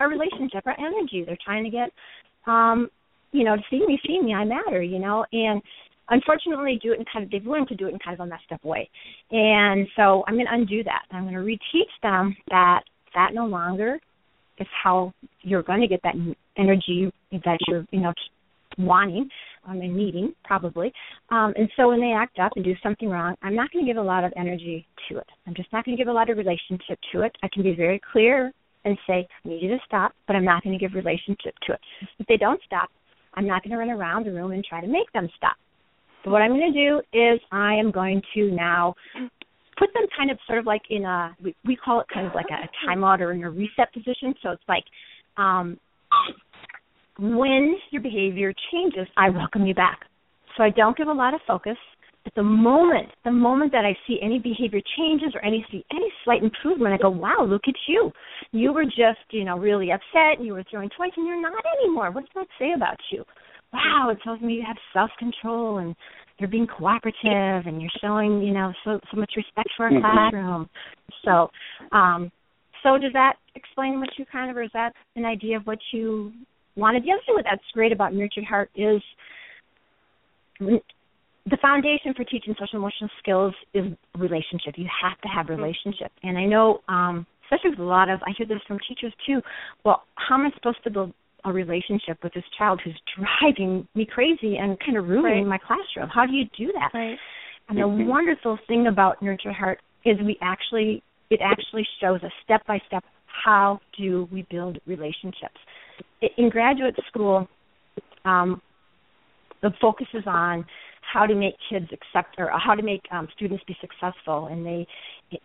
a 0.00 0.08
relationship 0.08 0.64
or 0.66 0.74
energy. 0.78 1.24
They're 1.24 1.38
trying 1.44 1.64
to 1.64 1.70
get, 1.70 1.90
um, 2.46 2.88
you 3.32 3.44
know, 3.44 3.56
to 3.56 3.62
see 3.70 3.84
me, 3.86 3.98
see 4.06 4.20
me, 4.20 4.34
I 4.34 4.44
matter, 4.44 4.82
you 4.82 4.98
know, 4.98 5.24
and 5.32 5.62
unfortunately 6.10 6.78
do 6.82 6.92
it 6.92 6.98
in 6.98 7.04
kind 7.10 7.24
of 7.24 7.30
they've 7.30 7.46
learned 7.46 7.68
to 7.68 7.74
do 7.74 7.86
it 7.86 7.92
in 7.92 7.98
kind 7.98 8.18
of 8.18 8.26
a 8.26 8.28
messed 8.28 8.52
up 8.52 8.64
way. 8.64 8.88
And 9.30 9.86
so 9.96 10.24
I'm 10.26 10.34
going 10.34 10.46
to 10.46 10.54
undo 10.54 10.84
that. 10.84 11.02
I'm 11.10 11.24
going 11.24 11.34
to 11.34 11.40
reteach 11.40 11.92
them 12.02 12.36
that 12.50 12.80
that 13.14 13.30
no 13.32 13.46
longer 13.46 13.98
is 14.58 14.66
how 14.82 15.12
you're 15.42 15.62
going 15.62 15.80
to 15.80 15.88
get 15.88 16.00
that 16.02 16.14
energy 16.56 17.12
that 17.32 17.58
you're, 17.68 17.84
you 17.90 18.00
know, 18.00 18.12
wanting 18.78 19.28
um, 19.66 19.80
and 19.80 19.96
needing 19.96 20.32
probably. 20.44 20.92
Um, 21.30 21.54
and 21.56 21.68
so 21.76 21.88
when 21.88 22.00
they 22.00 22.12
act 22.12 22.38
up 22.38 22.52
and 22.56 22.64
do 22.64 22.74
something 22.82 23.08
wrong, 23.08 23.34
I'm 23.42 23.54
not 23.54 23.70
going 23.72 23.84
to 23.84 23.90
give 23.90 24.00
a 24.00 24.06
lot 24.06 24.24
of 24.24 24.32
energy 24.36 24.86
to 25.08 25.18
it. 25.18 25.26
I'm 25.46 25.54
just 25.54 25.72
not 25.72 25.84
going 25.84 25.96
to 25.96 26.00
give 26.00 26.08
a 26.08 26.12
lot 26.12 26.30
of 26.30 26.36
relationship 26.36 26.98
to 27.12 27.22
it. 27.22 27.32
I 27.42 27.48
can 27.52 27.62
be 27.62 27.74
very 27.74 28.00
clear 28.12 28.52
and 28.84 28.98
say, 29.06 29.26
I 29.44 29.48
need 29.48 29.62
you 29.62 29.68
to 29.68 29.78
stop, 29.86 30.12
but 30.26 30.36
I'm 30.36 30.44
not 30.44 30.62
going 30.62 30.78
to 30.78 30.82
give 30.82 30.94
relationship 30.94 31.54
to 31.66 31.72
it. 31.74 31.80
If 32.18 32.26
they 32.26 32.36
don't 32.36 32.60
stop, 32.66 32.88
I'm 33.34 33.46
not 33.46 33.62
going 33.62 33.72
to 33.72 33.78
run 33.78 33.90
around 33.90 34.26
the 34.26 34.32
room 34.32 34.52
and 34.52 34.64
try 34.64 34.80
to 34.80 34.86
make 34.86 35.10
them 35.12 35.28
stop. 35.36 35.56
But 36.24 36.30
what 36.30 36.42
I'm 36.42 36.50
going 36.50 36.72
to 36.72 36.90
do 36.90 37.00
is 37.12 37.40
I 37.52 37.74
am 37.74 37.90
going 37.90 38.22
to 38.34 38.50
now 38.50 38.94
put 39.78 39.92
them 39.92 40.06
kind 40.16 40.30
of 40.30 40.38
sort 40.46 40.58
of 40.58 40.66
like 40.66 40.82
in 40.88 41.04
a 41.04 41.36
we, 41.42 41.54
we 41.64 41.76
call 41.76 42.00
it 42.00 42.06
kind 42.12 42.26
of 42.26 42.34
like 42.34 42.46
a, 42.50 42.64
a 42.64 42.68
timeout 42.86 43.20
or 43.20 43.32
in 43.32 43.42
a 43.44 43.50
reset 43.50 43.92
position. 43.92 44.34
So 44.42 44.50
it's 44.50 44.62
like 44.68 44.84
um, 45.36 45.78
when 47.18 47.76
your 47.90 48.02
behavior 48.02 48.52
changes, 48.72 49.06
I 49.16 49.30
welcome 49.30 49.66
you 49.66 49.74
back. 49.74 50.00
So 50.56 50.62
I 50.62 50.70
don't 50.70 50.96
give 50.96 51.08
a 51.08 51.12
lot 51.12 51.34
of 51.34 51.40
focus. 51.46 51.76
But 52.24 52.34
the 52.36 52.42
moment, 52.42 53.10
the 53.24 53.30
moment 53.30 53.70
that 53.72 53.84
I 53.84 53.94
see 54.06 54.18
any 54.22 54.38
behavior 54.38 54.80
changes 54.96 55.34
or 55.34 55.44
any 55.44 55.64
see 55.70 55.84
any 55.92 56.10
slight 56.24 56.42
improvement, 56.42 56.94
I 56.94 56.96
go, 56.96 57.10
"Wow, 57.10 57.44
look 57.46 57.68
at 57.68 57.74
you! 57.86 58.10
You 58.50 58.72
were 58.72 58.86
just, 58.86 59.20
you 59.30 59.44
know, 59.44 59.58
really 59.58 59.92
upset, 59.92 60.38
and 60.38 60.46
you 60.46 60.54
were 60.54 60.64
throwing 60.70 60.88
toys, 60.90 61.12
and 61.16 61.26
you're 61.26 61.40
not 61.40 61.62
anymore. 61.78 62.10
What 62.10 62.22
does 62.24 62.34
that 62.34 62.48
say 62.58 62.72
about 62.72 62.98
you? 63.10 63.24
Wow, 63.74 64.08
it 64.10 64.18
tells 64.22 64.40
me 64.40 64.54
you 64.54 64.64
have 64.66 64.78
self 64.94 65.10
control, 65.18 65.78
and 65.78 65.94
you're 66.38 66.48
being 66.48 66.66
cooperative, 66.66 67.66
and 67.66 67.82
you're 67.82 67.90
showing, 68.00 68.42
you 68.42 68.54
know, 68.54 68.72
so 68.84 69.00
so 69.10 69.18
much 69.18 69.32
respect 69.36 69.68
for 69.76 69.84
our 69.84 69.92
Mhm. 69.92 70.00
classroom. 70.00 70.70
So, 71.24 71.50
um, 71.92 72.32
so 72.82 72.96
does 72.96 73.12
that 73.12 73.36
explain 73.54 74.00
what 74.00 74.18
you 74.18 74.24
kind 74.24 74.50
of, 74.50 74.56
or 74.56 74.62
is 74.62 74.72
that 74.72 74.94
an 75.16 75.26
idea 75.26 75.58
of 75.58 75.66
what 75.66 75.78
you 75.92 76.32
wanted? 76.76 77.02
The 77.02 77.12
other 77.12 77.22
thing 77.22 77.36
that's 77.44 77.70
great 77.72 77.92
about 77.92 78.14
Nurtured 78.14 78.44
Heart 78.44 78.70
is 78.74 79.02
the 81.46 81.56
foundation 81.58 82.14
for 82.14 82.24
teaching 82.24 82.54
social 82.58 82.78
emotional 82.78 83.10
skills 83.18 83.54
is 83.74 83.84
relationship. 84.16 84.74
You 84.76 84.88
have 85.02 85.20
to 85.20 85.28
have 85.28 85.48
relationship. 85.48 86.10
And 86.22 86.38
I 86.38 86.46
know, 86.46 86.80
um, 86.88 87.26
especially 87.44 87.70
with 87.70 87.80
a 87.80 87.82
lot 87.82 88.08
of, 88.08 88.20
I 88.26 88.32
hear 88.36 88.46
this 88.46 88.60
from 88.66 88.78
teachers 88.88 89.12
too. 89.26 89.42
Well, 89.84 90.04
how 90.14 90.36
am 90.36 90.46
I 90.46 90.50
supposed 90.54 90.82
to 90.84 90.90
build 90.90 91.12
a 91.44 91.52
relationship 91.52 92.18
with 92.22 92.32
this 92.32 92.44
child 92.56 92.80
who's 92.82 92.98
driving 93.16 93.86
me 93.94 94.06
crazy 94.06 94.56
and 94.56 94.78
kind 94.80 94.96
of 94.96 95.06
ruining 95.06 95.46
Right. 95.46 95.46
my 95.46 95.58
classroom? 95.58 96.08
How 96.08 96.24
do 96.24 96.32
you 96.32 96.46
do 96.56 96.72
that? 96.72 96.90
Right. 96.94 97.18
And 97.68 97.78
the 97.78 97.82
Mhm. 97.82 98.06
wonderful 98.06 98.56
thing 98.66 98.86
about 98.86 99.20
Nurture 99.20 99.52
Heart 99.52 99.80
is 100.04 100.18
we 100.20 100.38
actually 100.40 101.02
it 101.30 101.40
actually 101.40 101.86
shows 102.00 102.22
us 102.22 102.32
step 102.44 102.64
by 102.66 102.78
step 102.86 103.02
how 103.26 103.80
do 103.96 104.28
we 104.30 104.42
build 104.42 104.78
relationships. 104.86 105.58
In 106.36 106.48
graduate 106.50 106.96
school, 107.08 107.48
um, 108.24 108.60
the 109.62 109.70
focus 109.80 110.06
is 110.12 110.26
on 110.26 110.64
how 111.12 111.26
to 111.26 111.34
make 111.34 111.54
kids 111.70 111.86
accept 111.92 112.36
or 112.38 112.50
how 112.58 112.74
to 112.74 112.82
make 112.82 113.02
um, 113.10 113.28
students 113.34 113.62
be 113.66 113.76
successful 113.80 114.46
and 114.46 114.64
they 114.64 114.86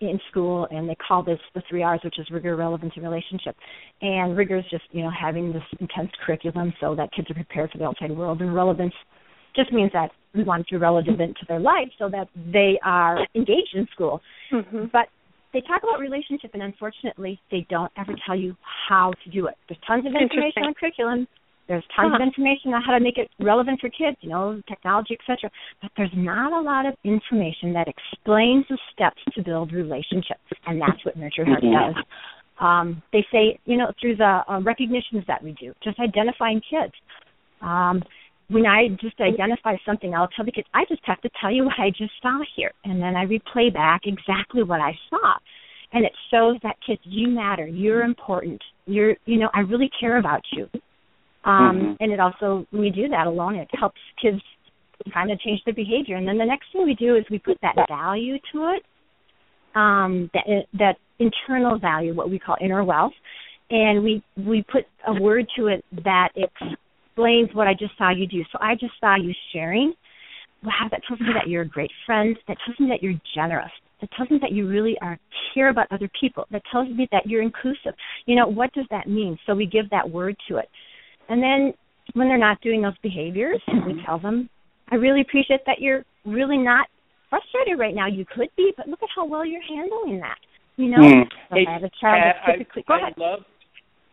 in 0.01 0.19
school 0.29 0.67
and 0.71 0.87
they 0.87 0.95
call 0.95 1.23
this 1.23 1.39
the 1.55 1.63
three 1.69 1.83
R's 1.83 2.01
which 2.03 2.19
is 2.19 2.29
rigor, 2.31 2.55
relevance 2.55 2.93
and 2.95 3.03
relationship. 3.03 3.55
And 4.01 4.37
rigor 4.37 4.57
is 4.57 4.65
just, 4.69 4.83
you 4.91 5.03
know, 5.03 5.11
having 5.11 5.51
this 5.51 5.63
intense 5.79 6.11
curriculum 6.25 6.73
so 6.79 6.95
that 6.95 7.11
kids 7.13 7.29
are 7.29 7.33
prepared 7.33 7.71
for 7.71 7.77
the 7.77 7.85
outside 7.85 8.11
world 8.11 8.41
and 8.41 8.53
relevance 8.53 8.93
just 9.55 9.71
means 9.73 9.91
that 9.93 10.11
we 10.33 10.43
want 10.43 10.67
to 10.67 10.75
be 10.75 10.77
relevant 10.77 11.37
to 11.39 11.45
their 11.47 11.59
life 11.59 11.89
so 11.97 12.09
that 12.09 12.27
they 12.51 12.79
are 12.83 13.19
engaged 13.35 13.73
in 13.73 13.87
school. 13.91 14.21
Mm-hmm. 14.53 14.85
But 14.91 15.07
they 15.53 15.61
talk 15.61 15.81
about 15.83 15.99
relationship 15.99 16.51
and 16.53 16.61
unfortunately 16.61 17.39
they 17.49 17.65
don't 17.69 17.91
ever 17.97 18.13
tell 18.25 18.35
you 18.35 18.55
how 18.89 19.13
to 19.23 19.29
do 19.31 19.47
it. 19.47 19.55
There's 19.67 19.79
tons 19.87 20.05
of 20.05 20.13
information 20.13 20.63
on 20.63 20.73
curriculum. 20.75 21.27
There's 21.69 21.83
tons 21.95 22.15
of 22.15 22.21
information 22.21 22.73
on 22.73 22.81
how 22.81 22.93
to 22.93 22.99
make 22.99 23.19
it 23.19 23.29
relevant 23.39 23.79
for 23.79 23.89
kids, 23.89 24.17
you 24.21 24.29
know, 24.29 24.59
technology, 24.67 25.15
etc. 25.21 25.51
But 25.83 25.91
there's 25.95 26.09
not 26.15 26.51
a 26.51 26.59
lot 26.59 26.87
of 26.87 26.95
information 27.03 27.71
that 27.73 27.87
explains 27.87 28.65
the 28.69 28.77
steps 28.91 29.21
to 29.35 29.43
build 29.43 29.71
relationships, 29.71 30.41
and 30.65 30.81
that's 30.81 31.05
what 31.05 31.15
Nurture 31.15 31.45
Heart 31.45 31.61
Mhm. 31.61 31.93
does. 31.93 32.03
Um, 32.57 33.01
they 33.13 33.21
say, 33.31 33.59
you 33.65 33.77
know, 33.77 33.91
through 34.01 34.15
the 34.15 34.43
uh, 34.51 34.59
recognitions 34.61 35.23
that 35.27 35.43
we 35.43 35.51
do, 35.53 35.73
just 35.81 35.99
identifying 35.99 36.59
kids. 36.59 36.93
Um, 37.61 38.01
when 38.47 38.65
I 38.65 38.87
just 38.99 39.21
identify 39.21 39.77
something, 39.85 40.15
I'll 40.15 40.27
tell 40.29 40.45
the 40.45 40.51
kids, 40.51 40.67
I 40.73 40.85
just 40.85 41.05
have 41.05 41.21
to 41.21 41.29
tell 41.39 41.51
you 41.51 41.65
what 41.65 41.79
I 41.79 41.91
just 41.91 42.19
saw 42.19 42.41
here, 42.55 42.71
and 42.83 42.99
then 42.99 43.15
I 43.15 43.27
replay 43.27 43.71
back 43.71 44.07
exactly 44.07 44.63
what 44.63 44.81
I 44.81 44.97
saw, 45.11 45.37
and 45.93 46.03
it 46.03 46.13
shows 46.31 46.57
that 46.63 46.81
kids, 46.81 47.01
you 47.03 47.27
matter, 47.27 47.67
you're 47.67 48.01
important, 48.01 48.61
you're, 48.87 49.15
you 49.25 49.37
know, 49.37 49.51
I 49.53 49.59
really 49.59 49.91
care 49.99 50.17
about 50.17 50.41
you. 50.51 50.67
Um, 51.45 51.79
Mhm. 51.79 51.97
And 52.01 52.11
it 52.11 52.19
also, 52.19 52.65
when 52.71 52.81
we 52.81 52.89
do 52.89 53.07
that 53.09 53.27
alone, 53.27 53.55
it 53.55 53.69
helps 53.73 53.99
kids 54.21 54.41
kind 55.13 55.31
of 55.31 55.39
change 55.39 55.63
their 55.63 55.73
behavior. 55.73 56.17
And 56.17 56.27
then 56.27 56.37
the 56.37 56.45
next 56.45 56.71
thing 56.71 56.83
we 56.85 56.95
do 56.95 57.15
is 57.15 57.25
we 57.29 57.39
put 57.39 57.57
that 57.61 57.75
value 57.87 58.37
to 58.51 58.67
it, 58.73 58.85
um, 59.75 60.29
that 60.33 60.65
that 60.73 60.97
internal 61.19 61.77
value, 61.77 62.13
what 62.13 62.29
we 62.29 62.39
call 62.39 62.57
inner 62.59 62.83
wealth, 62.83 63.13
and 63.69 64.03
we 64.03 64.21
we 64.35 64.63
put 64.63 64.85
a 65.07 65.13
word 65.13 65.47
to 65.55 65.67
it 65.67 65.85
that 66.03 66.29
explains 66.35 67.53
what 67.53 67.67
I 67.67 67.73
just 67.73 67.97
saw 67.97 68.09
you 68.09 68.27
do. 68.27 68.43
So 68.51 68.57
I 68.61 68.75
just 68.75 68.93
saw 68.99 69.15
you 69.15 69.33
sharing. 69.53 69.93
Wow, 70.63 70.89
that 70.91 71.01
tells 71.07 71.21
me 71.21 71.31
that 71.33 71.47
you're 71.47 71.61
a 71.61 71.67
great 71.67 71.91
friend. 72.05 72.37
That 72.47 72.57
tells 72.65 72.77
me 72.79 72.89
that 72.89 73.01
you're 73.01 73.19
generous. 73.33 73.71
That 74.01 74.11
tells 74.11 74.29
me 74.29 74.39
that 74.41 74.51
you 74.51 74.67
really 74.67 74.97
are 75.01 75.17
care 75.53 75.69
about 75.69 75.87
other 75.91 76.09
people. 76.19 76.45
That 76.51 76.63
tells 76.71 76.89
me 76.89 77.07
that 77.11 77.25
you're 77.25 77.41
inclusive. 77.41 77.93
You 78.25 78.35
know, 78.35 78.47
what 78.47 78.73
does 78.73 78.85
that 78.91 79.07
mean? 79.07 79.37
So 79.45 79.55
we 79.55 79.65
give 79.65 79.89
that 79.91 80.09
word 80.09 80.35
to 80.49 80.57
it. 80.57 80.69
And 81.29 81.41
then 81.41 81.73
when 82.13 82.27
they're 82.27 82.37
not 82.37 82.59
doing 82.61 82.81
those 82.81 82.97
behaviors, 83.01 83.61
we 83.85 84.01
tell 84.05 84.19
them, 84.19 84.49
I 84.91 84.95
really 84.95 85.21
appreciate 85.21 85.61
that 85.65 85.79
you're 85.79 86.03
really 86.25 86.57
not 86.57 86.87
frustrated 87.29 87.77
right 87.77 87.93
now. 87.95 88.07
You 88.07 88.25
could 88.25 88.49
be, 88.57 88.73
but 88.75 88.87
look 88.87 89.01
at 89.03 89.09
how 89.15 89.25
well 89.25 89.45
you're 89.45 89.61
handling 89.61 90.19
that. 90.19 90.37
You 90.75 90.89
know. 90.89 91.25
So 91.49 91.55
Hey, 91.55 91.65
I 91.67 91.73
have 91.73 91.83
a 91.83 91.91
child 92.01 92.23
Pat, 92.23 92.35
that's 92.45 92.57
typically 92.57 92.83
I, 92.87 92.91
go 92.91 92.97
ahead. 92.97 93.13
I 93.17 93.21
love. 93.21 93.39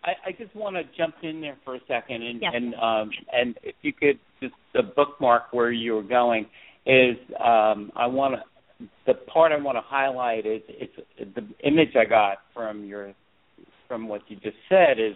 I, 0.04 0.10
I 0.26 0.32
just 0.32 0.54
want 0.54 0.76
to 0.76 0.82
jump 0.96 1.16
in 1.22 1.40
there 1.40 1.56
for 1.64 1.74
a 1.74 1.80
second, 1.88 2.22
and 2.22 2.40
Yes. 2.40 2.52
and 2.54 2.74
um, 2.74 3.10
and 3.32 3.58
if 3.62 3.74
you 3.82 3.92
could 3.92 4.18
just 4.40 4.54
the 4.74 4.82
bookmark 4.82 5.52
where 5.52 5.72
you 5.72 5.94
were 5.94 6.02
going 6.02 6.46
is 6.84 7.16
um, 7.40 7.90
I 7.96 8.06
want 8.06 8.34
to 8.34 8.86
the 9.06 9.14
part 9.14 9.52
I 9.52 9.56
want 9.56 9.76
to 9.76 9.82
highlight 9.82 10.44
is 10.46 10.60
it's 10.68 10.92
the 11.18 11.46
image 11.66 11.96
I 11.98 12.04
got 12.04 12.38
from 12.52 12.84
your 12.84 13.14
from 13.88 14.06
what 14.08 14.22
you 14.28 14.36
just 14.36 14.56
said 14.68 14.98
is 14.98 15.14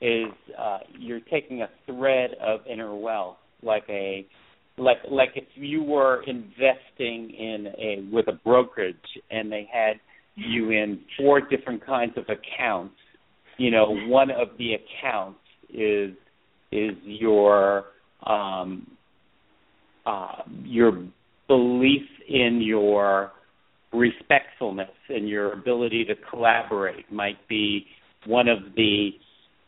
is 0.00 0.32
uh, 0.58 0.78
you're 0.98 1.20
taking 1.20 1.62
a 1.62 1.68
thread 1.86 2.30
of 2.44 2.60
inner 2.70 2.94
wealth 2.94 3.36
like 3.62 3.84
a 3.88 4.26
like 4.78 4.98
like 5.10 5.30
if 5.34 5.44
you 5.54 5.82
were 5.82 6.22
investing 6.26 7.30
in 7.30 7.66
a 7.78 8.08
with 8.12 8.28
a 8.28 8.38
brokerage 8.44 8.96
and 9.30 9.50
they 9.50 9.68
had 9.72 9.94
you 10.34 10.70
in 10.70 11.00
four 11.18 11.40
different 11.40 11.84
kinds 11.84 12.12
of 12.16 12.24
accounts 12.24 12.94
you 13.56 13.70
know 13.70 13.96
one 14.06 14.30
of 14.30 14.48
the 14.58 14.74
accounts 14.74 15.38
is 15.70 16.12
is 16.72 16.94
your 17.04 17.84
um 18.26 18.86
uh 20.04 20.42
your 20.62 20.92
belief 21.48 22.02
in 22.28 22.60
your 22.60 23.32
respectfulness 23.92 24.90
and 25.08 25.26
your 25.26 25.52
ability 25.52 26.04
to 26.04 26.14
collaborate 26.28 27.10
might 27.10 27.38
be 27.48 27.86
one 28.26 28.48
of 28.48 28.58
the 28.76 29.10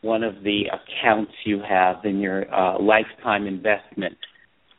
one 0.01 0.23
of 0.23 0.43
the 0.43 0.63
accounts 0.67 1.31
you 1.45 1.61
have 1.67 1.97
in 2.05 2.19
your 2.19 2.53
uh, 2.53 2.79
lifetime 2.81 3.47
investment 3.47 4.17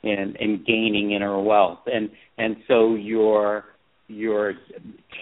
in 0.03 0.35
in 0.41 0.65
gaining 0.67 1.13
inner 1.13 1.41
wealth. 1.41 1.81
And 1.87 2.11
and 2.39 2.57
so 2.69 2.95
you're 2.95 3.65
you're 4.09 4.55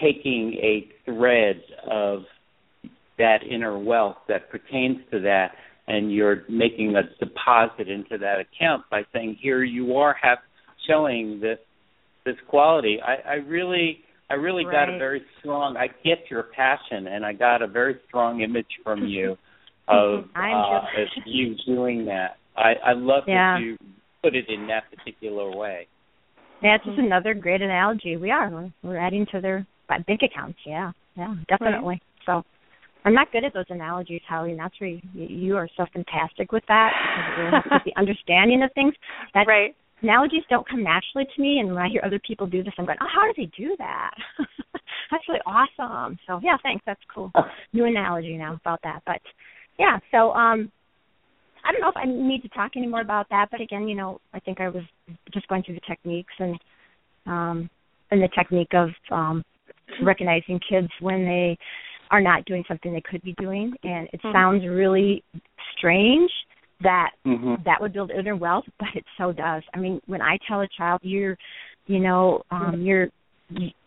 taking 0.00 0.54
a 0.62 0.88
thread 1.04 1.60
of 1.90 2.22
that 3.18 3.38
inner 3.48 3.78
wealth 3.78 4.16
that 4.28 4.48
pertains 4.50 4.98
to 5.10 5.20
that 5.20 5.50
and 5.88 6.12
you're 6.12 6.44
making 6.48 6.94
a 6.96 7.02
deposit 7.18 7.88
into 7.88 8.18
that 8.18 8.36
account 8.38 8.84
by 8.90 9.02
saying 9.12 9.36
here 9.40 9.64
you 9.64 9.96
are 9.96 10.14
have 10.22 10.38
showing 10.86 11.40
this 11.40 11.58
this 12.24 12.36
quality. 12.46 12.98
I 13.02 13.30
i 13.30 13.34
really 13.34 14.00
i 14.30 14.34
really 14.34 14.64
got 14.64 14.88
a 14.88 14.98
very 14.98 15.22
strong 15.40 15.76
i 15.76 15.88
get 16.04 16.18
your 16.30 16.44
passion 16.54 17.06
and 17.08 17.24
i 17.24 17.32
got 17.32 17.62
a 17.62 17.66
very 17.66 17.96
strong 18.06 18.42
image 18.42 18.66
from 18.84 19.06
you 19.06 19.36
of 19.88 20.24
uh 20.36 20.80
just- 20.96 21.18
of 21.18 21.22
you 21.26 21.54
doing 21.66 22.04
that 22.06 22.36
i 22.56 22.72
i 22.84 22.92
love 22.92 23.24
Yeah. 23.26 23.54
that 23.54 23.62
you 23.62 23.76
put 24.22 24.34
it 24.34 24.46
in 24.48 24.66
that 24.68 24.84
particular 24.94 25.54
way 25.56 25.86
That's 26.62 26.84
just 26.84 26.98
another 26.98 27.34
great 27.34 27.62
analogy. 27.62 28.16
We 28.16 28.32
are. 28.32 28.50
We're, 28.50 28.70
we're 28.82 28.98
adding 28.98 29.26
to 29.30 29.40
their 29.40 29.64
bank 29.88 30.22
accounts. 30.24 30.58
Yeah, 30.66 30.90
yeah, 31.16 31.36
definitely. 31.48 32.00
So 32.26 32.42
I'm 33.04 33.14
not 33.14 33.30
good 33.30 33.44
at 33.44 33.54
those 33.54 33.70
analogies, 33.70 34.22
Howie, 34.28 34.50
and 34.50 34.58
that's 34.58 34.74
where 34.80 34.90
you, 34.90 35.00
you 35.14 35.56
are 35.56 35.68
so 35.76 35.86
fantastic 35.92 36.50
with 36.50 36.64
that. 36.66 36.90
Because 37.54 37.70
with 37.70 37.82
the 37.84 37.96
understanding 38.02 38.64
of 38.64 38.72
things, 38.74 38.92
that 39.34 39.46
Right. 39.46 39.72
analogies 40.02 40.42
don't 40.50 40.68
come 40.68 40.82
naturally 40.82 41.26
to 41.32 41.40
me. 41.40 41.60
And 41.60 41.68
when 41.68 41.78
I 41.78 41.88
hear 41.88 42.02
other 42.04 42.18
people 42.26 42.48
do 42.48 42.64
this, 42.64 42.74
I'm 42.76 42.86
going, 42.86 42.98
oh, 43.00 43.06
how 43.14 43.22
do 43.30 43.34
they 43.36 43.50
do 43.56 43.76
that? 43.78 44.10
that's 45.12 45.22
really 45.28 45.46
awesome. 45.46 46.18
So 46.26 46.40
yeah, 46.42 46.56
thanks. 46.64 46.82
That's 46.86 47.00
cool. 47.14 47.30
New 47.72 47.84
analogy 47.84 48.36
now 48.36 48.54
about 48.60 48.80
that. 48.82 49.02
But 49.06 49.20
yeah, 49.78 49.98
so 50.10 50.32
um 50.32 50.70
I 51.64 51.72
don't 51.72 51.80
know 51.80 51.88
if 51.88 51.96
I 51.96 52.06
need 52.06 52.42
to 52.42 52.48
talk 52.48 52.72
any 52.76 52.86
more 52.86 53.00
about 53.02 53.28
that, 53.30 53.48
but 53.50 53.60
again, 53.60 53.88
you 53.88 53.94
know, 53.94 54.20
I 54.32 54.40
think 54.40 54.60
I 54.60 54.68
was 54.68 54.84
just 55.34 55.46
going 55.48 55.62
through 55.62 55.74
the 55.74 55.80
techniques 55.86 56.32
and 56.38 56.58
um 57.26 57.70
and 58.10 58.22
the 58.22 58.28
technique 58.36 58.74
of 58.74 58.90
um 59.10 59.44
recognizing 60.02 60.60
kids 60.68 60.88
when 61.00 61.24
they 61.24 61.58
are 62.10 62.20
not 62.20 62.44
doing 62.46 62.64
something 62.68 62.92
they 62.92 63.02
could 63.02 63.22
be 63.22 63.34
doing 63.34 63.72
and 63.82 64.08
it 64.12 64.20
Mhm. 64.22 64.32
sounds 64.32 64.66
really 64.66 65.22
strange 65.76 66.30
that 66.80 67.10
mm-hmm. 67.26 67.54
that 67.64 67.80
would 67.80 67.92
build 67.92 68.10
inner 68.10 68.36
wealth, 68.36 68.64
but 68.78 68.88
it 68.94 69.04
so 69.16 69.32
does. 69.32 69.62
I 69.74 69.78
mean, 69.78 70.00
when 70.06 70.22
I 70.22 70.38
tell 70.46 70.60
a 70.60 70.68
child 70.68 71.00
you're, 71.02 71.36
you 71.86 71.98
know, 71.98 72.42
um, 72.50 72.80
you're 72.80 73.08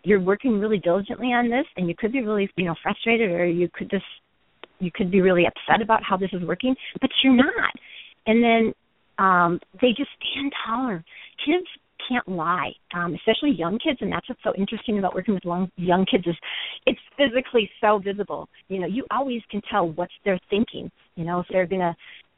you're 0.04 0.20
working 0.20 0.60
really 0.60 0.80
diligently 0.80 1.28
on 1.28 1.50
this, 1.50 1.66
and 1.78 1.88
you 1.88 1.96
could 1.96 2.12
be 2.12 2.22
really, 2.22 2.50
you 2.56 2.66
know, 2.66 2.76
frustrated, 2.82 3.30
or 3.32 3.46
you 3.46 3.70
could 3.74 3.90
just 3.90 4.06
you 4.82 4.92
could 4.94 5.12
be 5.12 5.22
really 5.22 5.46
upset 5.46 5.82
about 5.82 6.04
how 6.04 6.18
this 6.18 6.30
is 6.34 6.44
working, 6.44 6.76
but 7.00 7.10
you're 7.24 7.36
not. 7.36 7.74
And 8.28 8.44
then 8.44 8.74
um, 9.18 9.60
they 9.82 9.90
just 9.90 10.10
stand 10.32 10.52
taller. 10.66 11.04
Kids 11.46 11.68
can't 12.10 12.28
lie, 12.28 12.72
um, 12.96 13.14
especially 13.14 13.52
young 13.52 13.78
kids, 13.78 14.00
and 14.02 14.12
that's 14.12 14.28
what's 14.28 14.42
so 14.44 14.54
interesting 14.58 14.98
about 14.98 15.14
working 15.14 15.36
with 15.36 15.46
long, 15.46 15.70
young 15.78 16.06
kids 16.06 16.26
is 16.26 16.36
it's 16.86 17.00
physically 17.16 17.70
so 17.80 18.00
visible. 18.00 18.50
You 18.70 18.80
know, 18.80 18.88
you 18.88 19.06
always 19.12 19.42
can 19.52 19.62
tell 19.70 19.90
what 19.90 20.10
they're 20.26 20.40
thinking. 20.50 20.92
You 21.16 21.26
know, 21.26 21.40
if 21.40 21.46
they're 21.52 21.68
gonna 21.68 21.96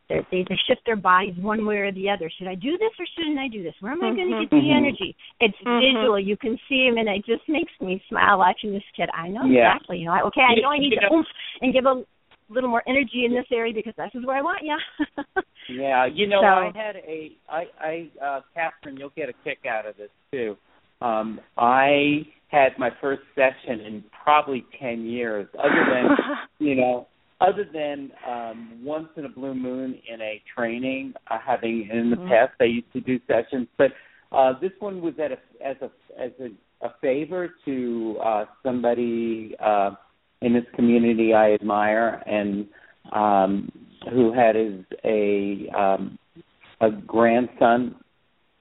they're, 0.10 0.26
they 0.32 0.46
they 0.48 0.58
shift 0.68 0.82
their 0.86 0.98
bodies 0.98 1.36
one 1.40 1.66
way 1.66 1.78
or 1.78 1.92
the 1.92 2.10
other. 2.10 2.30
Should 2.38 2.48
I 2.48 2.56
do 2.56 2.78
this 2.78 2.92
or 3.00 3.06
shouldn't 3.16 3.40
I 3.40 3.48
do 3.48 3.64
this? 3.64 3.74
Where 3.80 3.94
am 3.94 4.04
I 4.04 4.14
going 4.14 4.32
to 4.32 4.42
get 4.42 4.50
the 4.50 4.58
Mhm. 4.58 4.76
energy? 4.76 5.16
It's 5.40 5.58
Mhm. 5.62 5.80
visual. 5.80 6.20
You 6.20 6.36
can 6.36 6.60
see 6.68 6.88
him, 6.88 6.98
and 6.98 7.08
it 7.08 7.26
just 7.26 7.48
makes 7.48 7.72
me 7.80 8.04
smile 8.10 8.38
watching 8.40 8.74
this 8.74 8.84
kid. 8.96 9.10
I 9.14 9.30
know 9.30 9.46
Yeah. 9.46 9.74
exactly. 9.74 10.00
You 10.00 10.06
know, 10.08 10.14
I, 10.14 10.22
okay, 10.24 10.42
I 10.42 10.56
know 10.56 10.72
I 10.72 10.78
need 10.78 10.92
to 10.92 11.14
oomph 11.14 11.28
and 11.62 11.72
give 11.72 11.86
a 11.86 12.04
little 12.50 12.70
more 12.70 12.84
energy 12.88 13.26
in 13.26 13.34
this 13.34 13.46
area 13.52 13.74
because 13.74 13.94
this 13.98 14.10
is 14.14 14.26
where 14.26 14.38
I 14.38 14.42
want 14.42 14.60
you. 14.64 14.78
Yeah, 15.70 16.06
you 16.06 16.28
know, 16.28 16.42
So- 16.42 16.46
I 16.48 16.72
had 16.76 16.98
a 16.98 17.32
I 17.50 17.64
I 17.80 18.10
uh 18.22 18.42
Catherine, 18.54 18.98
you'll 18.98 19.14
get 19.16 19.30
a 19.30 19.34
kick 19.46 19.60
out 19.66 19.86
of 19.86 19.96
this 19.96 20.10
too. 20.32 20.58
Um 21.02 21.40
I 21.58 22.24
had 22.50 22.78
my 22.78 22.90
first 23.00 23.22
session 23.34 23.80
in 23.80 24.04
probably 24.24 24.66
ten 24.80 25.06
years, 25.06 25.48
other 25.58 25.86
than 25.90 26.18
you 26.60 26.76
know, 26.76 27.08
other 27.40 27.66
than 27.74 28.12
um, 28.30 28.82
once 28.84 29.08
in 29.16 29.24
a 29.26 29.30
blue 29.30 29.54
moon 29.56 29.98
in 30.14 30.22
a 30.22 30.42
training, 30.54 31.14
uh, 31.32 31.38
having 31.46 31.90
in 31.92 32.10
the 32.10 32.18
Mhm. 32.18 32.28
past 32.28 32.52
I 32.60 32.66
used 32.66 32.92
to 32.94 33.00
do 33.00 33.20
sessions, 33.26 33.68
but 33.78 33.92
uh, 34.34 34.60
this 34.60 34.72
one 34.80 35.02
was 35.02 35.14
at 35.18 35.32
a, 35.32 35.38
as 35.66 35.78
a 35.82 35.90
as 36.22 36.32
a, 36.42 36.86
a 36.86 36.94
favor 37.02 37.54
to 37.64 38.18
uh, 38.24 38.46
somebody 38.64 39.56
uh, 39.60 39.92
in 40.44 40.54
this 40.54 40.66
community 40.76 41.34
I 41.34 41.54
admire 41.54 42.22
and 42.26 42.68
um, 43.12 43.72
who 44.12 44.34
had 44.34 44.56
his 44.56 44.84
a 45.04 45.70
um, 45.78 46.18
a 46.82 46.92
grandson 46.92 47.96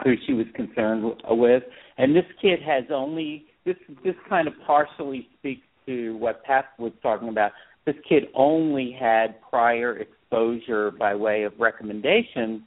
who 0.04 0.14
she 0.26 0.32
was 0.32 0.46
concerned 0.54 1.04
with, 1.28 1.62
and 1.98 2.14
this 2.14 2.24
kid 2.40 2.60
has 2.62 2.84
only 2.90 3.44
this 3.64 3.76
this 4.04 4.14
kind 4.28 4.48
of 4.48 4.54
partially 4.66 5.28
speaks 5.38 5.66
to 5.86 6.16
what 6.18 6.44
Pat 6.44 6.66
was 6.78 6.92
talking 7.02 7.28
about. 7.28 7.52
This 7.84 7.96
kid 8.08 8.24
only 8.34 8.96
had 8.98 9.40
prior 9.50 9.98
exposure 9.98 10.92
by 10.92 11.16
way 11.16 11.42
of 11.42 11.52
recommendations 11.58 12.62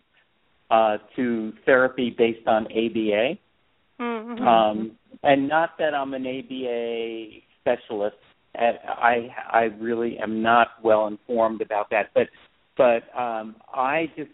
uh, 0.69 0.97
to 1.15 1.53
therapy 1.65 2.13
based 2.17 2.47
on 2.47 2.65
ABA, 2.65 3.37
Mm-hmm. 3.99 4.45
um, 4.45 4.91
and 5.23 5.47
not 5.47 5.77
that 5.79 5.93
I'm 5.93 6.13
an 6.13 6.25
ABA 6.27 7.39
specialist. 7.61 8.17
I 8.59 9.29
I 9.51 9.63
really 9.79 10.17
am 10.19 10.41
not 10.41 10.67
well 10.83 11.07
informed 11.07 11.61
about 11.61 11.89
that, 11.91 12.09
but 12.13 12.27
but 12.77 13.03
um, 13.17 13.55
I 13.73 14.11
just 14.17 14.31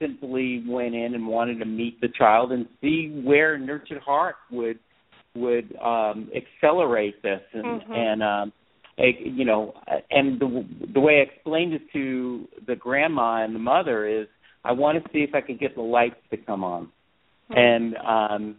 simply 0.00 0.62
went 0.66 0.94
in 0.94 1.14
and 1.14 1.26
wanted 1.26 1.58
to 1.58 1.64
meet 1.64 2.00
the 2.00 2.08
child 2.08 2.52
and 2.52 2.66
see 2.80 3.20
where 3.24 3.58
Nurtured 3.58 4.02
Heart 4.02 4.36
would 4.50 4.78
would 5.34 5.76
um, 5.76 6.30
accelerate 6.34 7.22
this. 7.22 7.42
And 7.52 7.82
Mhm. 7.82 7.96
and 7.96 8.22
um, 8.22 8.52
you 8.98 9.44
know 9.44 9.74
and 10.10 10.40
the 10.40 10.64
the 10.92 11.00
way 11.00 11.18
I 11.20 11.32
explained 11.32 11.74
it 11.74 11.82
to 11.92 12.48
the 12.66 12.76
grandma 12.76 13.44
and 13.44 13.54
the 13.54 13.60
mother 13.60 14.06
is 14.06 14.26
I 14.64 14.72
want 14.72 15.02
to 15.02 15.10
see 15.12 15.20
if 15.20 15.34
I 15.34 15.40
could 15.40 15.60
get 15.60 15.74
the 15.74 15.82
lights 15.82 16.20
to 16.30 16.36
come 16.36 16.64
on. 16.64 16.88
And 17.50 17.96
um 17.98 18.56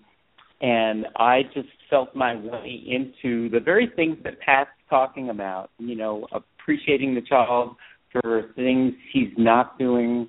and 0.62 1.06
I 1.16 1.44
just 1.54 1.70
felt 1.90 2.16
my 2.16 2.36
way 2.36 2.84
into 2.88 3.50
the 3.50 3.60
very 3.60 3.88
things 3.96 4.18
that 4.24 4.40
Pat's 4.40 4.70
talking 4.90 5.30
about, 5.30 5.70
you 5.78 5.96
know, 5.96 6.28
appreciating 6.32 7.16
the 7.16 7.22
child 7.22 7.76
for 8.12 8.52
things 8.56 8.94
he's 9.14 9.32
not 9.38 9.78
doing 9.78 10.28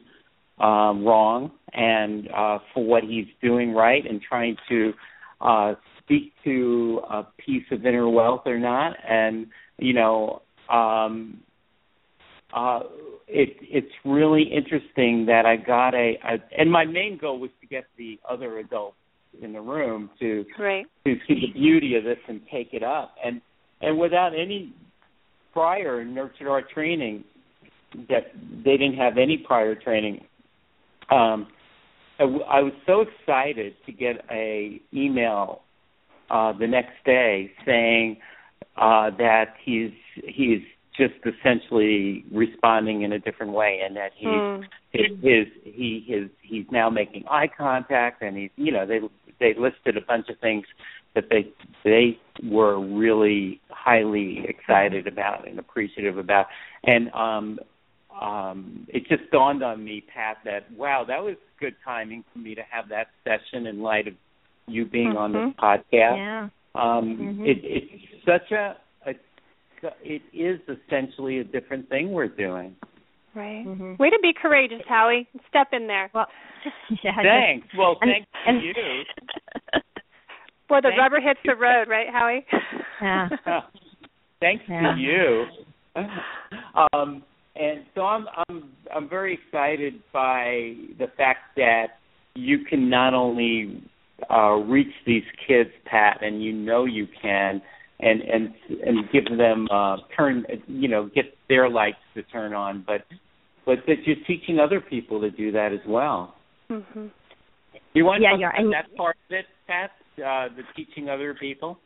um 0.58 1.06
wrong 1.06 1.50
and 1.72 2.28
uh 2.36 2.58
for 2.74 2.84
what 2.84 3.02
he's 3.02 3.26
doing 3.40 3.72
right 3.72 4.04
and 4.06 4.20
trying 4.20 4.54
to 4.68 4.92
uh 5.40 5.72
speak 5.98 6.34
to 6.44 7.00
a 7.10 7.22
piece 7.38 7.64
of 7.70 7.86
inner 7.86 8.08
wealth 8.08 8.42
or 8.44 8.58
not 8.58 8.94
and 9.08 9.46
you 9.78 9.94
know 9.94 10.42
um 10.68 11.40
uh 12.54 12.80
it 13.26 13.56
it's 13.62 13.92
really 14.04 14.42
interesting 14.42 15.24
that 15.26 15.46
I 15.46 15.56
got 15.56 15.94
a, 15.94 16.14
a 16.24 16.60
and 16.60 16.70
my 16.70 16.84
main 16.84 17.16
goal 17.18 17.38
was 17.38 17.50
to 17.62 17.66
get 17.66 17.84
the 17.96 18.18
other 18.28 18.58
adults 18.58 18.96
in 19.40 19.52
the 19.52 19.60
room 19.60 20.10
to 20.18 20.44
Right. 20.58 20.84
to 21.06 21.14
see 21.26 21.34
the 21.34 21.52
beauty 21.58 21.94
of 21.94 22.04
this 22.04 22.18
and 22.28 22.42
take 22.52 22.74
it 22.74 22.82
up 22.82 23.14
and 23.24 23.40
and 23.80 23.98
without 23.98 24.32
any 24.34 24.72
prior 25.52 26.04
nurtured 26.04 26.46
heart 26.46 26.70
training 26.72 27.24
that 28.08 28.32
they 28.64 28.76
didn't 28.76 28.96
have 28.96 29.18
any 29.18 29.36
prior 29.36 29.74
training 29.74 30.24
um 31.10 31.48
I, 32.18 32.24
w- 32.24 32.42
I 32.42 32.60
was 32.60 32.72
so 32.86 33.00
excited 33.00 33.74
to 33.86 33.92
get 33.92 34.24
a 34.30 34.80
email 34.94 35.62
uh 36.30 36.52
the 36.52 36.66
next 36.66 37.04
day 37.04 37.52
saying 37.66 38.18
uh 38.76 39.10
that 39.18 39.54
he's 39.64 39.92
he's 40.24 40.60
just 40.96 41.14
essentially 41.24 42.24
responding 42.32 43.02
in 43.02 43.12
a 43.12 43.18
different 43.18 43.52
way 43.52 43.80
and 43.84 43.96
that 43.96 44.12
he's 44.16 44.28
Mm. 44.28 44.64
his, 44.92 45.06
his 45.22 45.46
he 45.64 46.04
his 46.06 46.28
he's 46.42 46.66
now 46.70 46.90
making 46.90 47.24
eye 47.30 47.48
contact 47.56 48.22
and 48.22 48.36
he's 48.36 48.50
you 48.56 48.72
know 48.72 48.84
they 48.86 49.00
they 49.38 49.54
listed 49.58 49.96
a 49.96 50.00
bunch 50.00 50.28
of 50.28 50.38
things 50.40 50.66
that 51.14 51.24
they 51.30 51.52
they 51.84 52.18
were 52.44 52.78
really 52.80 53.60
highly 53.68 54.44
excited 54.48 55.06
about 55.06 55.46
and 55.48 55.58
appreciative 55.58 56.18
about 56.18 56.46
and 56.84 57.10
um 57.12 57.58
um 58.20 58.86
it 58.88 59.06
just 59.08 59.30
dawned 59.30 59.62
on 59.62 59.82
me 59.84 60.02
pat 60.14 60.36
that 60.44 60.70
wow 60.76 61.04
that 61.06 61.22
was 61.22 61.36
good 61.58 61.74
timing 61.84 62.24
for 62.32 62.38
me 62.38 62.54
to 62.54 62.62
have 62.70 62.88
that 62.88 63.08
session 63.24 63.66
in 63.66 63.80
light 63.80 64.06
of 64.08 64.14
you 64.66 64.84
being 64.84 65.16
on 65.16 65.32
this 65.32 65.54
podcast 65.58 66.16
Yeah. 66.16 66.48
um 66.74 67.16
Mhm. 67.40 67.46
it 67.46 67.58
it's 67.62 68.24
such 68.24 68.50
a, 68.52 68.76
a 69.06 69.14
it 70.02 70.22
is 70.32 70.60
essentially 70.68 71.38
a 71.38 71.44
different 71.44 71.88
thing 71.88 72.12
we're 72.12 72.28
doing 72.28 72.76
Right. 73.32 73.64
Mhm. 73.64 73.96
Way 74.00 74.10
to 74.10 74.18
be 74.20 74.32
courageous, 74.32 74.82
Howie. 74.88 75.28
Step 75.48 75.68
in 75.72 75.86
there. 75.86 76.10
Well, 76.12 76.26
yeah. 77.04 77.12
I 77.16 77.22
Thanks. 77.22 77.68
Well, 77.78 77.96
And- 78.00 78.10
thanks 78.10 78.26
and- 78.44 78.60
to 78.60 78.66
you. 78.66 79.80
Where 80.70 80.80
the 80.80 80.88
Thank 80.90 81.00
rubber 81.00 81.20
hits 81.20 81.40
you. 81.44 81.52
the 81.54 81.60
road, 81.60 81.88
right, 81.88 82.06
Howie? 82.12 82.46
Yeah. 83.02 83.28
thanks 84.40 84.62
Yeah. 84.68 84.94
to 84.94 85.00
you. 85.00 85.44
Um, 86.92 87.22
and 87.56 87.84
so 87.94 88.02
I'm 88.02 88.26
I'm 88.48 88.70
I'm 88.94 89.08
very 89.08 89.34
excited 89.34 89.94
by 90.12 90.74
the 90.98 91.06
fact 91.16 91.56
that 91.56 91.86
you 92.34 92.58
can 92.68 92.88
not 92.90 93.14
only 93.14 93.82
uh, 94.30 94.52
reach 94.56 94.92
these 95.06 95.24
kids, 95.48 95.70
Pat, 95.86 96.18
and 96.22 96.42
you 96.42 96.52
know 96.52 96.84
you 96.84 97.06
can, 97.22 97.60
and 98.00 98.20
and 98.20 98.54
and 98.86 99.10
give 99.10 99.24
them 99.36 99.66
uh, 99.72 99.96
turn, 100.16 100.44
you 100.68 100.88
know, 100.88 101.08
get 101.14 101.24
their 101.48 101.68
lights 101.68 101.96
to 102.14 102.22
turn 102.24 102.52
on, 102.52 102.84
but 102.86 103.00
but 103.66 103.78
that 103.86 103.96
you're 104.04 104.16
teaching 104.26 104.58
other 104.60 104.80
people 104.80 105.20
to 105.22 105.30
do 105.30 105.50
that 105.52 105.72
as 105.72 105.80
well. 105.88 106.34
hmm 106.68 107.06
You 107.94 108.04
want 108.04 108.22
Yeah, 108.22 108.36
to 108.36 108.42
talk 108.42 108.52
yeah, 108.54 108.60
and- 108.62 108.72
that 108.72 108.94
part 108.96 109.16
of 109.28 109.34
it, 109.36 109.46
Pat? 109.66 109.90
Uh, 110.20 110.48
the 110.54 110.62
teaching 110.76 111.08
other 111.08 111.34
people. 111.34 111.78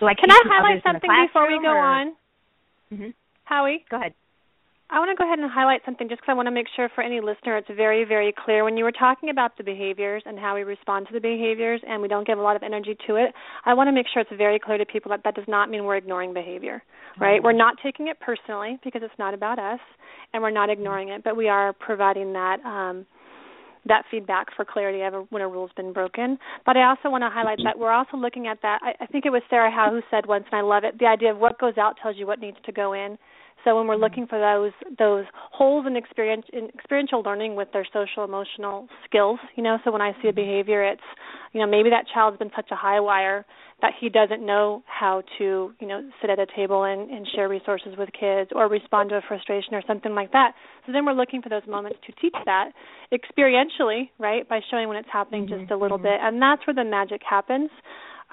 Like 0.00 0.16
Can 0.18 0.30
I 0.30 0.40
highlight 0.44 0.72
others 0.72 0.82
in 0.86 0.92
the 0.94 1.00
something 1.00 1.26
before 1.26 1.46
we 1.46 1.58
go 1.60 1.68
or- 1.72 1.78
on? 1.78 2.16
Mhm. 2.92 3.14
Howie, 3.44 3.84
Go 3.90 3.96
ahead. 3.98 4.14
I 4.92 4.98
want 4.98 5.08
to 5.10 5.14
go 5.14 5.22
ahead 5.24 5.38
and 5.38 5.48
highlight 5.48 5.84
something 5.84 6.08
just 6.08 6.20
because 6.20 6.32
I 6.32 6.34
want 6.34 6.46
to 6.46 6.50
make 6.50 6.66
sure 6.74 6.88
for 6.88 7.02
any 7.02 7.20
listener 7.20 7.56
it's 7.56 7.68
very, 7.70 8.02
very 8.02 8.32
clear. 8.32 8.64
When 8.64 8.76
you 8.76 8.82
were 8.82 8.90
talking 8.90 9.30
about 9.30 9.56
the 9.56 9.62
behaviors 9.62 10.22
and 10.26 10.36
how 10.36 10.56
we 10.56 10.64
respond 10.64 11.06
to 11.08 11.12
the 11.12 11.20
behaviors 11.20 11.80
and 11.86 12.02
we 12.02 12.08
don't 12.08 12.26
give 12.26 12.38
a 12.38 12.42
lot 12.42 12.56
of 12.56 12.64
energy 12.64 12.96
to 13.06 13.14
it, 13.14 13.32
I 13.64 13.74
want 13.74 13.86
to 13.86 13.92
make 13.92 14.06
sure 14.08 14.22
it's 14.22 14.32
very 14.32 14.58
clear 14.58 14.78
to 14.78 14.84
people 14.86 15.10
that 15.10 15.22
that 15.22 15.36
does 15.36 15.46
not 15.46 15.70
mean 15.70 15.84
we're 15.84 15.96
ignoring 15.96 16.32
behavior, 16.34 16.82
right? 17.20 17.40
We're 17.40 17.52
not 17.52 17.76
taking 17.80 18.08
it 18.08 18.18
personally 18.18 18.80
because 18.82 19.02
it's 19.04 19.16
not 19.18 19.32
about 19.32 19.60
us 19.60 19.78
and 20.32 20.42
we're 20.42 20.50
not 20.50 20.70
ignoring 20.70 21.10
it, 21.10 21.22
but 21.22 21.36
we 21.36 21.48
are 21.48 21.72
providing 21.72 22.32
that 22.32 22.58
um 22.64 23.06
that 23.86 24.04
feedback 24.10 24.48
for 24.54 24.64
clarity 24.64 25.02
of 25.02 25.26
when 25.30 25.42
a 25.42 25.48
rule's 25.48 25.70
been 25.76 25.92
broken. 25.92 26.38
But 26.66 26.76
I 26.76 26.88
also 26.88 27.10
want 27.10 27.22
to 27.22 27.30
highlight 27.30 27.58
that 27.64 27.78
we're 27.78 27.92
also 27.92 28.16
looking 28.16 28.46
at 28.46 28.58
that. 28.62 28.80
I, 28.82 29.04
I 29.04 29.06
think 29.06 29.26
it 29.26 29.30
was 29.30 29.42
Sarah 29.48 29.70
Howe 29.70 29.90
who 29.90 30.00
said 30.10 30.26
once, 30.26 30.44
and 30.50 30.58
I 30.58 30.62
love 30.62 30.84
it, 30.84 30.98
the 30.98 31.06
idea 31.06 31.32
of 31.32 31.38
what 31.38 31.58
goes 31.58 31.78
out 31.78 31.96
tells 32.02 32.16
you 32.16 32.26
what 32.26 32.40
needs 32.40 32.58
to 32.66 32.72
go 32.72 32.92
in. 32.92 33.18
So 33.64 33.76
when 33.76 33.86
we're 33.86 33.94
mm-hmm. 33.94 34.04
looking 34.04 34.26
for 34.26 34.38
those 34.38 34.72
those 34.98 35.26
holes 35.34 35.86
in 35.86 35.96
experience 35.96 36.46
in 36.52 36.68
experiential 36.74 37.20
learning 37.22 37.56
with 37.56 37.68
their 37.72 37.86
social 37.92 38.24
emotional 38.24 38.88
skills, 39.04 39.38
you 39.56 39.62
know, 39.62 39.78
so 39.84 39.92
when 39.92 40.00
I 40.00 40.12
see 40.22 40.28
a 40.28 40.32
mm-hmm. 40.32 40.36
behavior, 40.36 40.82
it's 40.84 41.02
you 41.52 41.60
know 41.60 41.66
maybe 41.66 41.90
that 41.90 42.04
child's 42.12 42.38
been 42.38 42.50
such 42.56 42.70
a 42.70 42.76
high 42.76 43.00
wire 43.00 43.44
that 43.82 43.92
he 43.98 44.08
doesn't 44.08 44.44
know 44.44 44.82
how 44.86 45.22
to 45.38 45.72
you 45.78 45.86
know 45.86 46.08
sit 46.20 46.30
at 46.30 46.38
a 46.38 46.46
table 46.54 46.84
and, 46.84 47.10
and 47.10 47.26
share 47.34 47.48
resources 47.48 47.94
with 47.98 48.08
kids 48.18 48.50
or 48.54 48.68
respond 48.68 49.10
to 49.10 49.16
a 49.16 49.22
frustration 49.26 49.74
or 49.74 49.82
something 49.86 50.14
like 50.14 50.32
that. 50.32 50.52
So 50.86 50.92
then 50.92 51.04
we're 51.04 51.12
looking 51.12 51.42
for 51.42 51.48
those 51.48 51.66
moments 51.66 51.98
to 52.06 52.12
teach 52.20 52.34
that 52.44 52.70
experientially, 53.12 54.10
right, 54.18 54.48
by 54.48 54.60
showing 54.70 54.88
when 54.88 54.96
it's 54.96 55.08
happening 55.12 55.46
Mhm, 55.46 55.60
just 55.60 55.70
a 55.70 55.76
little 55.76 55.98
mhm. 55.98 56.02
bit, 56.02 56.20
and 56.20 56.40
that's 56.40 56.66
where 56.66 56.74
the 56.74 56.84
magic 56.84 57.22
happens. 57.22 57.70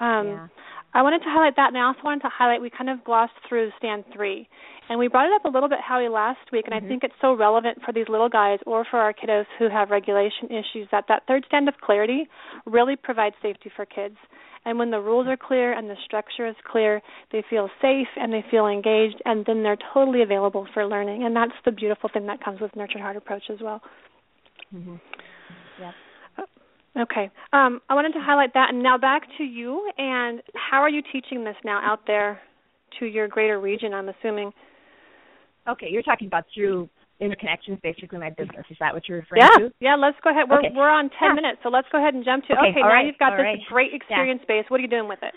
Um, 0.00 0.26
yeah. 0.26 0.48
I 0.94 1.02
wanted 1.02 1.18
to 1.18 1.28
highlight 1.28 1.56
that, 1.56 1.68
and 1.68 1.76
I 1.76 1.82
also 1.82 2.00
wanted 2.02 2.22
to 2.22 2.30
highlight 2.30 2.62
we 2.62 2.70
kind 2.70 2.88
of 2.88 3.04
glossed 3.04 3.34
through 3.48 3.70
stand 3.78 4.04
three, 4.12 4.48
and 4.88 4.98
we 4.98 5.08
brought 5.08 5.26
it 5.26 5.32
up 5.32 5.44
a 5.44 5.48
little 5.48 5.68
bit, 5.68 5.80
Howie, 5.80 6.08
last 6.08 6.50
week, 6.52 6.66
and 6.66 6.74
Mhm. 6.74 6.84
I 6.84 6.88
think 6.88 7.04
it's 7.04 7.14
so 7.20 7.34
relevant 7.34 7.82
for 7.82 7.92
these 7.92 8.08
little 8.08 8.28
guys 8.28 8.60
or 8.66 8.84
for 8.84 8.98
our 8.98 9.12
kiddos 9.12 9.46
who 9.58 9.68
have 9.68 9.90
regulation 9.90 10.50
issues 10.50 10.88
that 10.90 11.06
that 11.08 11.24
third 11.26 11.44
stand 11.46 11.68
of 11.68 11.80
clarity 11.80 12.28
really 12.64 12.96
provides 12.96 13.36
safety 13.42 13.68
for 13.68 13.84
kids. 13.86 14.16
And 14.64 14.78
when 14.78 14.90
the 14.90 15.00
rules 15.00 15.26
are 15.28 15.36
clear 15.36 15.72
and 15.72 15.88
the 15.88 15.96
structure 16.04 16.46
is 16.46 16.56
clear, 16.64 17.00
they 17.30 17.42
feel 17.42 17.70
safe 17.80 18.08
and 18.16 18.32
they 18.32 18.42
feel 18.42 18.66
engaged, 18.66 19.22
and 19.24 19.44
then 19.46 19.62
they're 19.62 19.78
totally 19.94 20.22
available 20.22 20.66
for 20.66 20.84
learning. 20.84 21.24
And 21.24 21.34
that's 21.34 21.54
the 21.64 21.72
beautiful 21.72 22.08
thing 22.08 22.26
that 22.26 22.40
comes 22.40 22.60
with 22.60 22.74
Nurtured 22.74 23.00
Heart 23.00 23.16
approach 23.16 23.48
as 23.50 23.60
well. 23.60 23.82
Mhm. 24.74 25.00
Yep. 25.78 25.94
Okay. 26.96 27.30
Um, 27.52 27.80
I 27.88 27.94
wanted 27.94 28.12
to 28.14 28.20
highlight 28.20 28.54
that. 28.54 28.70
And 28.70 28.82
now 28.82 28.98
back 28.98 29.22
to 29.36 29.44
you. 29.44 29.90
And 29.98 30.42
how 30.54 30.82
are 30.82 30.88
you 30.88 31.02
teaching 31.02 31.44
this 31.44 31.56
now 31.64 31.80
out 31.80 32.04
there 32.06 32.40
to 32.98 33.06
your 33.06 33.28
greater 33.28 33.60
region, 33.60 33.94
I'm 33.94 34.08
assuming? 34.08 34.52
Okay, 35.68 35.88
you're 35.90 36.02
talking 36.02 36.26
about 36.26 36.44
through 36.54 36.88
interconnections, 37.20 37.80
basically 37.82 38.18
my 38.18 38.30
business. 38.30 38.64
Is 38.70 38.76
that 38.80 38.94
what 38.94 39.08
you're 39.08 39.18
referring 39.18 39.42
Yeah. 39.42 39.68
to? 39.68 39.72
Yeah, 39.80 39.96
let's 39.96 40.18
go 40.20 40.30
ahead. 40.30 40.48
We're 40.48 40.60
Okay. 40.60 40.70
we're 40.74 40.88
on 40.88 41.10
10 41.10 41.28
Yeah. 41.28 41.34
minutes, 41.34 41.62
so 41.62 41.68
let's 41.68 41.88
go 41.90 41.98
ahead 41.98 42.14
and 42.14 42.24
jump 42.24 42.46
to 42.46 42.58
Okay, 42.58 42.70
Okay, 42.70 42.80
now 42.80 42.88
right, 42.88 43.06
you've 43.06 43.18
got 43.18 43.32
all 43.32 43.38
this 43.38 43.44
right. 43.44 43.64
great 43.66 43.92
experience 43.92 44.42
base. 44.46 44.64
What 44.70 44.78
are 44.78 44.82
you 44.82 44.88
doing 44.88 45.08
with 45.08 45.22
it? 45.22 45.34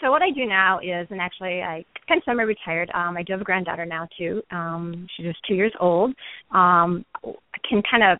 so 0.00 0.12
what 0.12 0.22
I 0.22 0.30
do 0.30 0.46
now 0.46 0.78
is, 0.78 1.10
and 1.10 1.20
actually 1.20 1.60
I 1.60 1.84
kind 2.06 2.18
of 2.18 2.24
semi-retired. 2.24 2.88
Um, 2.94 3.16
I 3.16 3.22
do 3.24 3.32
have 3.32 3.40
a 3.40 3.44
granddaughter 3.44 3.84
now 3.84 4.06
too. 4.16 4.42
Um, 4.52 5.08
she's 5.16 5.26
just 5.26 5.44
two 5.44 5.54
years 5.54 5.72
old. 5.80 6.14
Um, 6.52 7.04
I 7.24 7.58
can 7.68 7.82
kind 7.90 8.04
of 8.04 8.18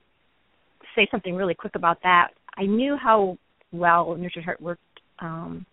say 0.96 1.06
something 1.10 1.36
really 1.36 1.54
quick 1.54 1.76
about 1.76 2.02
that. 2.02 2.30
I 2.56 2.66
knew 2.66 2.96
how 2.96 3.38
well 3.70 4.16
Nurtured 4.16 4.44
Heart 4.44 4.60
worked 4.60 4.82
um, 5.20 5.64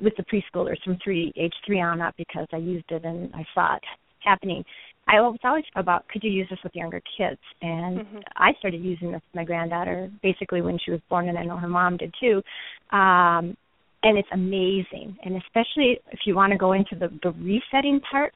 with 0.00 0.14
the 0.16 0.24
preschoolers 0.24 0.82
from 0.82 0.96
three 1.04 1.32
age 1.36 1.52
three 1.66 1.82
on 1.82 2.00
up 2.00 2.14
because 2.16 2.46
I 2.52 2.56
used 2.56 2.90
it 2.90 3.04
and 3.04 3.34
I 3.34 3.44
saw 3.54 3.76
it 3.76 3.82
happening. 4.26 4.64
I 5.08 5.20
was 5.20 5.38
always 5.44 5.64
about 5.76 6.06
could 6.08 6.24
you 6.24 6.30
use 6.30 6.48
this 6.50 6.58
with 6.64 6.74
younger 6.74 7.00
kids, 7.16 7.40
and 7.62 8.00
Mhm. 8.00 8.22
I 8.36 8.52
started 8.54 8.82
using 8.82 9.12
this 9.12 9.22
with 9.22 9.34
my 9.34 9.44
granddaughter 9.44 10.10
basically 10.20 10.62
when 10.62 10.78
she 10.78 10.90
was 10.90 11.00
born, 11.08 11.28
and 11.28 11.38
I 11.38 11.44
know 11.44 11.56
her 11.56 11.68
mom 11.68 11.96
did 11.96 12.12
too. 12.20 12.42
Um, 12.90 13.56
and 14.02 14.18
it's 14.18 14.28
amazing, 14.32 15.16
and 15.22 15.36
especially 15.36 16.00
if 16.10 16.26
you 16.26 16.34
want 16.34 16.52
to 16.52 16.58
go 16.58 16.72
into 16.72 16.96
the 16.96 17.08
the 17.22 17.30
resetting 17.32 18.00
part. 18.00 18.34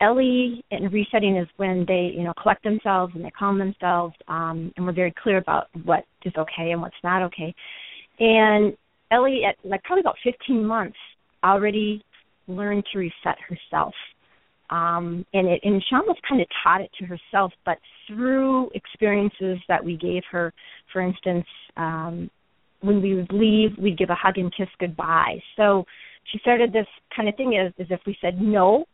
Ellie 0.00 0.64
and 0.72 0.92
resetting 0.92 1.36
is 1.36 1.46
when 1.58 1.84
they, 1.86 2.12
you 2.12 2.24
know, 2.24 2.34
collect 2.34 2.64
themselves 2.64 3.14
and 3.14 3.24
they 3.24 3.30
calm 3.30 3.56
themselves, 3.56 4.16
um, 4.26 4.72
and 4.76 4.84
we're 4.84 4.92
very 4.92 5.12
clear 5.12 5.38
about 5.38 5.68
what 5.84 6.04
is 6.24 6.34
okay 6.36 6.72
and 6.72 6.82
what's 6.82 6.96
not 7.04 7.22
okay. 7.22 7.54
And 8.18 8.76
Ellie, 9.12 9.44
at 9.44 9.56
like 9.62 9.82
probably 9.84 10.00
about 10.00 10.18
15 10.24 10.64
months, 10.64 10.98
already 11.44 12.02
learned 12.48 12.84
to 12.92 12.98
reset 12.98 13.38
herself. 13.48 13.94
Um, 14.72 15.26
and 15.34 15.48
it 15.48 15.60
and 15.64 15.84
she 15.86 15.94
almost 15.94 16.20
kind 16.26 16.40
of 16.40 16.46
taught 16.64 16.80
it 16.80 16.90
to 16.98 17.04
herself, 17.04 17.52
but 17.66 17.76
through 18.08 18.70
experiences 18.74 19.58
that 19.68 19.84
we 19.84 19.98
gave 19.98 20.22
her. 20.30 20.52
For 20.92 21.02
instance, 21.02 21.44
um, 21.76 22.30
when 22.80 23.02
we 23.02 23.14
would 23.14 23.30
leave, 23.32 23.70
we'd 23.78 23.98
give 23.98 24.08
a 24.08 24.14
hug 24.14 24.38
and 24.38 24.50
kiss 24.56 24.68
goodbye. 24.80 25.38
So 25.56 25.84
she 26.30 26.38
started 26.38 26.72
this 26.72 26.86
kind 27.14 27.28
of 27.28 27.36
thing 27.36 27.54
as, 27.54 27.72
as 27.78 27.88
if 27.90 28.00
we 28.06 28.16
said 28.22 28.40
no, 28.40 28.86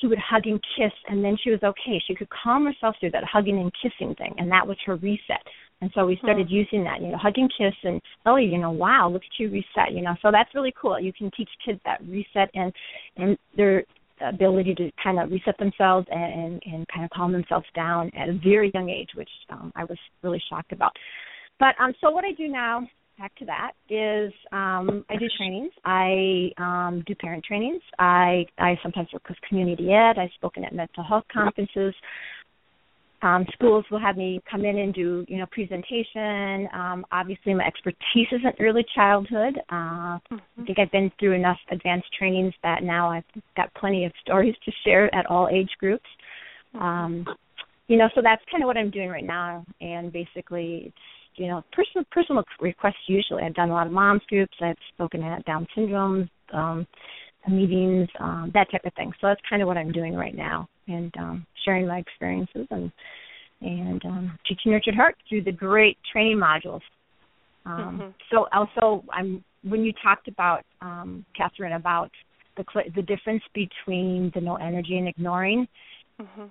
she 0.00 0.08
would 0.08 0.18
hug 0.18 0.42
and 0.44 0.60
kiss, 0.76 0.92
and 1.08 1.24
then 1.24 1.38
she 1.42 1.50
was 1.50 1.60
okay. 1.62 2.02
She 2.06 2.14
could 2.14 2.28
calm 2.28 2.66
herself 2.66 2.96
through 3.00 3.12
that 3.12 3.24
hugging 3.24 3.58
and 3.58 3.72
kissing 3.80 4.14
thing, 4.16 4.34
and 4.36 4.50
that 4.50 4.66
was 4.66 4.76
her 4.84 4.96
reset. 4.96 5.42
And 5.80 5.90
so 5.94 6.06
we 6.06 6.16
started 6.22 6.50
using 6.50 6.84
that, 6.84 7.00
you 7.00 7.08
know, 7.08 7.18
hug 7.18 7.34
and 7.36 7.50
kiss, 7.56 7.74
and 7.82 8.00
Ellie, 8.26 8.44
you 8.44 8.58
know, 8.58 8.70
wow, 8.70 9.08
look 9.10 9.22
at 9.22 9.40
you 9.40 9.50
reset, 9.50 9.92
you 9.92 10.02
know. 10.02 10.14
So 10.22 10.30
that's 10.30 10.54
really 10.54 10.72
cool. 10.80 10.98
You 11.00 11.12
can 11.12 11.30
teach 11.36 11.48
kids 11.64 11.80
that 11.84 12.00
reset 12.06 12.50
and 12.54 12.72
and 13.16 13.38
their 13.56 13.84
ability 14.20 14.74
to 14.74 14.90
kind 15.02 15.18
of 15.18 15.30
reset 15.30 15.58
themselves 15.58 16.06
and 16.10 16.32
and, 16.32 16.62
and 16.66 16.88
kind 16.88 17.04
of 17.04 17.10
calm 17.10 17.32
themselves 17.32 17.66
down 17.74 18.10
at 18.16 18.28
a 18.28 18.38
very 18.44 18.70
young 18.74 18.88
age, 18.88 19.10
which 19.14 19.28
um, 19.50 19.72
I 19.76 19.84
was 19.84 19.98
really 20.22 20.42
shocked 20.48 20.72
about. 20.72 20.92
But 21.58 21.74
um, 21.80 21.92
so 22.00 22.10
what 22.10 22.24
I 22.24 22.32
do 22.32 22.48
now, 22.48 22.86
back 23.18 23.34
to 23.36 23.44
that, 23.44 23.72
is 23.88 24.32
um, 24.52 25.04
I 25.08 25.16
do 25.16 25.26
trainings. 25.36 25.72
I 25.84 26.50
um, 26.58 27.02
do 27.06 27.14
parent 27.14 27.44
trainings. 27.44 27.82
I 27.98 28.46
I 28.58 28.78
sometimes 28.82 29.08
work 29.12 29.28
with 29.28 29.38
community 29.48 29.92
ed. 29.92 30.18
I've 30.18 30.30
spoken 30.34 30.64
at 30.64 30.74
mental 30.74 31.04
health 31.04 31.24
conferences. 31.32 31.94
Um, 33.24 33.46
schools 33.54 33.86
will 33.90 33.98
have 34.00 34.18
me 34.18 34.42
come 34.50 34.66
in 34.66 34.76
and 34.76 34.92
do, 34.92 35.24
you 35.28 35.38
know, 35.38 35.46
presentation. 35.50 36.68
Um, 36.74 37.06
obviously, 37.10 37.54
my 37.54 37.64
expertise 37.64 38.28
is 38.30 38.40
in 38.44 38.52
early 38.60 38.84
childhood. 38.94 39.56
Uh, 39.72 40.18
I 40.30 40.40
think 40.66 40.78
I've 40.78 40.90
been 40.90 41.10
through 41.18 41.32
enough 41.32 41.56
advanced 41.70 42.08
trainings 42.18 42.52
that 42.62 42.82
now 42.82 43.10
I've 43.10 43.24
got 43.56 43.72
plenty 43.74 44.04
of 44.04 44.12
stories 44.20 44.54
to 44.66 44.72
share 44.84 45.12
at 45.14 45.24
all 45.26 45.48
age 45.50 45.70
groups. 45.80 46.04
Um, 46.78 47.24
you 47.88 47.96
know, 47.96 48.08
so 48.14 48.20
that's 48.22 48.42
kind 48.50 48.62
of 48.62 48.66
what 48.66 48.76
I'm 48.76 48.90
doing 48.90 49.08
right 49.08 49.24
now. 49.24 49.64
And 49.80 50.12
basically, 50.12 50.84
it's 50.86 50.96
you 51.36 51.48
know, 51.48 51.64
personal 51.72 52.04
personal 52.12 52.44
requests. 52.60 53.08
Usually, 53.08 53.42
I've 53.42 53.54
done 53.54 53.70
a 53.70 53.72
lot 53.72 53.86
of 53.86 53.92
moms 53.92 54.22
groups. 54.28 54.54
I've 54.60 54.76
spoken 54.92 55.22
at 55.22 55.46
Down 55.46 55.66
syndrome 55.74 56.28
um, 56.52 56.86
meetings, 57.50 58.08
um, 58.20 58.50
that 58.54 58.70
type 58.70 58.84
of 58.84 58.94
thing. 58.94 59.12
So 59.20 59.28
that's 59.28 59.40
kind 59.48 59.62
of 59.62 59.68
what 59.68 59.76
I'm 59.76 59.92
doing 59.92 60.14
right 60.14 60.34
now, 60.34 60.68
and 60.88 61.12
um, 61.18 61.46
sharing 61.64 61.86
my 61.86 61.98
experiences 61.98 62.66
and 62.70 62.90
and 63.60 64.04
um, 64.04 64.38
teaching 64.46 64.72
Nurtured 64.72 64.94
Heart 64.94 65.16
through 65.28 65.42
the 65.42 65.52
great 65.52 65.96
training 66.12 66.36
modules. 66.38 66.82
Um, 67.66 67.98
Mhm. 67.98 68.14
So 68.30 68.48
also, 68.52 69.04
I'm 69.10 69.44
when 69.62 69.84
you 69.84 69.92
talked 70.02 70.28
about 70.28 70.62
um, 70.82 71.24
Catherine 71.34 71.72
about 71.72 72.10
the 72.56 72.64
cl- 72.72 72.90
the 72.94 73.02
difference 73.02 73.42
between 73.54 74.30
the 74.34 74.40
no 74.40 74.56
energy 74.56 74.98
and 74.98 75.08
ignoring 75.08 75.66
Mhm. 76.20 76.50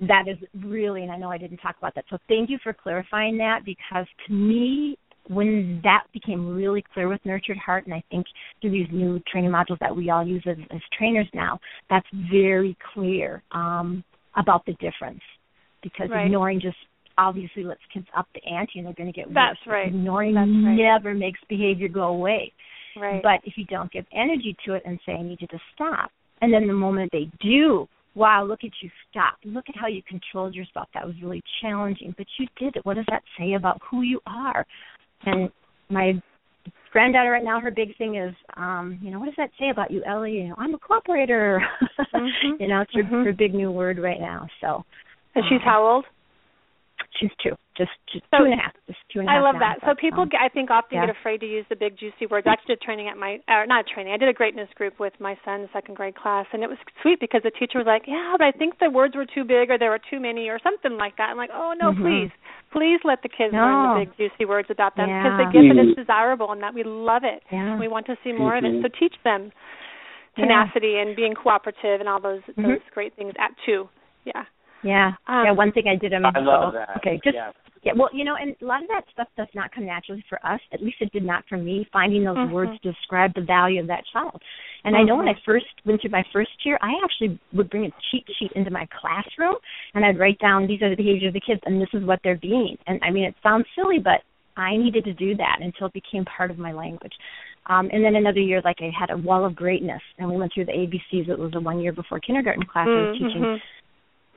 that 0.00 0.28
is 0.28 0.36
really 0.62 1.02
and 1.02 1.10
i 1.10 1.16
know 1.16 1.30
i 1.30 1.38
didn't 1.38 1.56
talk 1.58 1.76
about 1.78 1.94
that 1.94 2.04
so 2.10 2.18
thank 2.28 2.50
you 2.50 2.58
for 2.62 2.72
clarifying 2.72 3.38
that 3.38 3.64
because 3.64 4.06
to 4.26 4.32
me 4.32 4.98
when 5.28 5.80
that 5.84 6.04
became 6.12 6.54
really 6.54 6.82
clear 6.94 7.08
with 7.08 7.20
nurtured 7.24 7.56
heart 7.58 7.84
and 7.86 7.94
i 7.94 8.02
think 8.10 8.26
through 8.60 8.70
these 8.70 8.88
new 8.92 9.20
training 9.30 9.50
modules 9.50 9.78
that 9.80 9.94
we 9.94 10.10
all 10.10 10.26
use 10.26 10.42
as, 10.48 10.56
as 10.70 10.80
trainers 10.96 11.28
now 11.34 11.58
that's 11.90 12.06
very 12.30 12.76
clear 12.94 13.42
um, 13.52 14.02
about 14.36 14.64
the 14.66 14.72
difference 14.74 15.20
because 15.82 16.08
Right. 16.10 16.24
ignoring 16.26 16.60
just 16.60 16.76
obviously 17.18 17.64
lets 17.64 17.80
kids 17.92 18.06
up 18.16 18.26
the 18.34 18.44
ante 18.48 18.78
and 18.78 18.86
they're 18.86 18.94
going 18.94 19.12
to 19.12 19.16
get 19.16 19.26
worse 19.26 19.34
That's 19.34 19.66
right. 19.66 19.88
ignoring 19.88 20.34
That's 20.34 20.48
right. 20.48 20.76
never 20.76 21.14
makes 21.14 21.40
behavior 21.48 21.88
go 21.88 22.04
away 22.04 22.52
Right. 22.96 23.22
but 23.22 23.40
if 23.44 23.54
you 23.56 23.64
don't 23.66 23.90
give 23.92 24.04
energy 24.12 24.56
to 24.66 24.74
it 24.74 24.82
and 24.84 24.98
say, 25.06 25.12
I 25.12 25.22
need 25.22 25.40
you 25.40 25.46
to 25.48 25.58
stop, 25.74 26.10
and 26.40 26.52
then 26.52 26.66
the 26.66 26.72
moment 26.72 27.10
they 27.12 27.30
do, 27.40 27.88
wow, 28.14 28.44
look 28.44 28.60
at 28.64 28.70
you, 28.82 28.90
stop. 29.10 29.34
Look 29.44 29.66
at 29.68 29.76
how 29.76 29.86
you 29.86 30.02
controlled 30.08 30.54
yourself. 30.54 30.88
That 30.94 31.06
was 31.06 31.14
really 31.22 31.42
challenging, 31.60 32.14
but 32.16 32.26
you 32.38 32.46
did 32.58 32.76
it. 32.76 32.84
What 32.84 32.94
does 32.94 33.06
that 33.10 33.22
say 33.38 33.52
about 33.54 33.80
who 33.88 34.02
you 34.02 34.20
are? 34.26 34.66
And 35.24 35.50
my 35.90 36.20
granddaughter 36.92 37.30
right 37.30 37.44
now, 37.44 37.60
her 37.60 37.70
big 37.70 37.96
thing 37.96 38.16
is, 38.16 38.34
um, 38.56 38.98
you 39.02 39.10
know, 39.10 39.18
what 39.18 39.26
does 39.26 39.34
that 39.36 39.50
say 39.58 39.70
about 39.70 39.90
you, 39.90 40.02
Ellie? 40.04 40.32
You 40.32 40.48
know, 40.48 40.54
I'm 40.58 40.74
a 40.74 40.78
cooperator. 40.78 41.60
Mhm. 42.14 42.60
you 42.60 42.68
know, 42.68 42.80
it's 42.80 42.94
her, 42.94 43.02
Mhm. 43.02 43.24
her 43.24 43.32
big 43.32 43.54
new 43.54 43.70
word 43.70 43.98
right 43.98 44.20
now. 44.20 44.46
So 44.60 44.84
and 45.34 45.44
she's 45.48 45.60
how 45.62 45.84
old? 45.84 46.04
She's 47.16 47.30
two, 47.42 47.56
just, 47.76 47.90
just 48.12 48.24
So- 48.30 48.38
two 48.38 48.44
and 48.44 48.54
a 48.54 48.56
half, 48.56 48.72
just 48.86 48.98
two 49.12 49.20
and 49.20 49.28
a 49.28 49.32
I 49.32 49.34
half. 49.36 49.44
love 49.44 49.54
now, 49.54 49.60
that. 49.74 49.80
So 49.86 49.94
people, 49.94 50.22
um, 50.22 50.28
get, 50.28 50.40
I 50.40 50.48
think, 50.48 50.70
often 50.70 50.96
yeah. 50.98 51.06
get 51.06 51.16
afraid 51.16 51.40
to 51.40 51.46
use 51.46 51.64
the 51.68 51.76
big 51.76 51.96
juicy 51.96 52.26
words. 52.26 52.46
I 52.46 52.52
actually 52.52 52.76
did 52.76 52.82
training 52.82 53.08
at 53.08 53.16
my, 53.16 53.40
or 53.48 53.66
not 53.66 53.86
training. 53.86 54.12
I 54.12 54.16
did 54.16 54.28
a 54.28 54.32
greatness 54.32 54.68
group 54.74 54.98
with 55.00 55.12
my 55.20 55.36
son's 55.44 55.68
second 55.72 55.94
grade 55.96 56.14
class, 56.14 56.46
and 56.52 56.62
it 56.62 56.68
was 56.68 56.78
sweet 57.02 57.18
because 57.20 57.42
the 57.42 57.50
teacher 57.50 57.78
was 57.78 57.86
like, 57.86 58.06
"Yeah, 58.06 58.34
but 58.38 58.44
I 58.46 58.52
think 58.52 58.78
the 58.78 58.90
words 58.90 59.16
were 59.16 59.26
too 59.26 59.44
big, 59.44 59.70
or 59.70 59.78
there 59.78 59.90
were 59.90 59.98
too 60.10 60.20
many, 60.20 60.48
or 60.48 60.58
something 60.60 60.96
like 60.96 61.16
that." 61.16 61.30
I'm 61.30 61.36
like, 61.36 61.50
"Oh 61.52 61.74
no, 61.80 61.92
Mhm. 61.92 62.00
please, 62.02 62.30
please 62.70 63.00
let 63.04 63.22
the 63.22 63.28
kids 63.28 63.52
No. 63.52 63.60
learn 63.64 63.98
the 64.00 64.04
big 64.06 64.16
juicy 64.16 64.44
words 64.44 64.70
about 64.70 64.94
them 64.96 65.06
because 65.08 65.38
Yeah. 65.38 65.46
they 65.46 65.52
get 65.52 65.74
that 65.74 65.82
Mhm. 65.82 65.88
it's 65.90 65.96
desirable 65.96 66.52
and 66.52 66.62
that 66.62 66.74
we 66.74 66.82
love 66.82 67.24
it. 67.24 67.42
yeah. 67.50 67.78
We 67.78 67.88
want 67.88 68.06
to 68.06 68.16
see 68.22 68.32
more 68.32 68.54
of 68.54 68.64
Mhm. 68.64 68.78
it. 68.78 68.82
So 68.82 68.88
teach 68.88 69.14
them 69.22 69.52
Yeah. 70.36 70.44
tenacity 70.44 70.98
and 70.98 71.16
being 71.16 71.34
cooperative 71.34 72.00
and 72.00 72.08
all 72.08 72.20
those 72.20 72.42
Mhm. 72.42 72.62
those 72.66 72.82
great 72.92 73.14
things 73.14 73.34
at 73.38 73.56
two. 73.64 73.88
Yeah. 74.24 74.44
Yeah. 74.82 75.12
Um, 75.26 75.44
yeah, 75.44 75.52
one 75.52 75.72
thing 75.72 75.84
I 75.88 75.96
did 75.96 76.12
I 76.14 76.18
love 76.18 76.74
that. 76.74 76.96
Okay, 76.98 77.20
just 77.24 77.34
yeah. 77.34 77.52
Yeah, 77.84 77.92
well, 77.96 78.08
you 78.12 78.24
know, 78.24 78.34
and 78.34 78.56
a 78.60 78.64
lot 78.64 78.82
of 78.82 78.88
that 78.88 79.04
stuff 79.12 79.28
does 79.36 79.46
not 79.54 79.72
come 79.72 79.86
naturally 79.86 80.24
for 80.28 80.44
us. 80.44 80.60
At 80.72 80.82
least 80.82 80.96
it 81.00 81.12
did 81.12 81.24
not 81.24 81.44
for 81.48 81.56
me. 81.56 81.86
Finding 81.92 82.24
those 82.24 82.36
Mhm. 82.36 82.50
words 82.50 82.72
to 82.80 82.92
describe 82.92 83.34
the 83.34 83.40
value 83.40 83.80
of 83.80 83.86
that 83.86 84.04
child. 84.12 84.42
And 84.84 84.96
I 84.96 85.02
know 85.02 85.16
when 85.16 85.28
I 85.28 85.34
Mhm. 85.34 85.44
first 85.44 85.66
went 85.84 86.00
through 86.00 86.10
my 86.10 86.24
first 86.24 86.64
year, 86.66 86.78
I 86.82 86.98
actually 87.04 87.38
would 87.52 87.70
bring 87.70 87.86
a 87.86 87.92
cheat 88.10 88.28
sheet 88.36 88.52
into 88.52 88.70
my 88.70 88.86
classroom, 88.86 89.56
and 89.94 90.04
I'd 90.04 90.18
write 90.18 90.38
down 90.38 90.66
these 90.66 90.82
are 90.82 90.90
the 90.90 90.96
behaviors 90.96 91.28
of 91.28 91.34
the 91.34 91.40
kids, 91.40 91.62
and 91.66 91.80
this 91.80 91.92
is 91.94 92.04
what 92.04 92.20
they're 92.22 92.36
being. 92.36 92.76
And 92.86 92.98
I 93.02 93.10
mean, 93.10 93.24
it 93.24 93.36
sounds 93.42 93.66
silly, 93.74 93.98
but 93.98 94.22
I 94.56 94.76
needed 94.76 95.04
to 95.04 95.12
do 95.12 95.36
that 95.36 95.60
until 95.60 95.86
it 95.86 95.92
became 95.92 96.24
part 96.24 96.50
of 96.50 96.58
my 96.58 96.72
language. 96.72 97.16
Um, 97.66 97.90
and 97.92 98.04
then 98.04 98.16
another 98.16 98.40
year, 98.40 98.60
like 98.62 98.82
I 98.82 98.90
had 98.90 99.10
a 99.10 99.16
wall 99.16 99.44
of 99.44 99.54
greatness, 99.54 100.02
and 100.18 100.28
we 100.28 100.36
went 100.36 100.52
through 100.52 100.64
the 100.64 100.72
ABCs. 100.72 101.28
It 101.28 101.38
was 101.38 101.54
a 101.54 101.60
one 101.60 101.80
year 101.80 101.92
before 101.92 102.18
kindergarten 102.18 102.64
class 102.64 102.88
I 102.88 102.98
was 103.00 103.12
teaching 103.12 103.44
Mhm. 103.44 103.60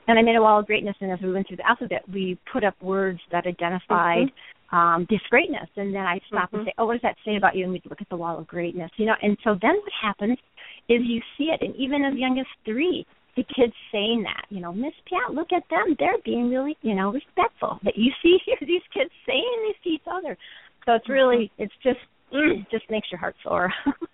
And 0.08 0.18
I 0.18 0.22
made 0.22 0.36
a 0.36 0.42
wall 0.42 0.58
of 0.58 0.66
greatness. 0.66 0.96
And 1.00 1.12
as 1.12 1.20
we 1.20 1.32
went 1.32 1.46
through 1.48 1.58
the 1.58 1.68
alphabet, 1.68 2.02
we 2.12 2.38
put 2.52 2.64
up 2.64 2.74
words 2.82 3.20
that 3.30 3.46
identified 3.46 4.32
um, 4.72 5.06
this 5.10 5.20
greatness. 5.30 5.68
And 5.76 5.94
then 5.94 6.02
I'd 6.02 6.22
stop 6.26 6.50
Mhm. 6.50 6.58
and 6.58 6.66
say, 6.66 6.72
"Oh, 6.78 6.86
what 6.86 6.94
does 6.94 7.02
that 7.02 7.16
say 7.24 7.36
about 7.36 7.54
you?" 7.54 7.64
And 7.64 7.72
we'd 7.72 7.84
look 7.86 8.00
at 8.00 8.08
the 8.08 8.16
wall 8.16 8.38
of 8.38 8.46
greatness, 8.46 8.90
you 8.96 9.06
know. 9.06 9.16
And 9.22 9.36
so 9.44 9.54
then 9.54 9.76
what 9.76 9.92
happens 9.92 10.38
is 10.88 11.02
you 11.04 11.20
see 11.36 11.50
it, 11.50 11.60
and 11.60 11.76
even 11.76 12.04
as 12.04 12.14
young 12.14 12.38
as 12.38 12.46
three, 12.64 13.06
the 13.36 13.44
kids 13.44 13.72
saying 13.90 14.22
that, 14.24 14.44
you 14.50 14.60
know, 14.60 14.72
Miss 14.72 14.94
Pat, 15.08 15.34
look 15.34 15.52
at 15.52 15.66
them, 15.68 15.94
they're 15.98 16.18
being 16.24 16.50
really, 16.50 16.76
you 16.82 16.94
know, 16.94 17.12
respectful. 17.12 17.78
That 17.82 17.96
you 17.96 18.12
see 18.22 18.38
here, 18.44 18.56
these 18.60 18.82
kids 18.92 19.10
saying 19.26 19.58
this 19.68 19.76
to 19.84 19.88
each 19.90 20.02
other. 20.06 20.36
So 20.84 20.94
it's 20.94 21.08
really, 21.08 21.50
it's 21.58 21.74
just, 21.82 22.00
mm, 22.32 22.66
just 22.70 22.88
makes 22.90 23.10
your 23.10 23.18
heart 23.20 23.36
soar. 23.42 23.72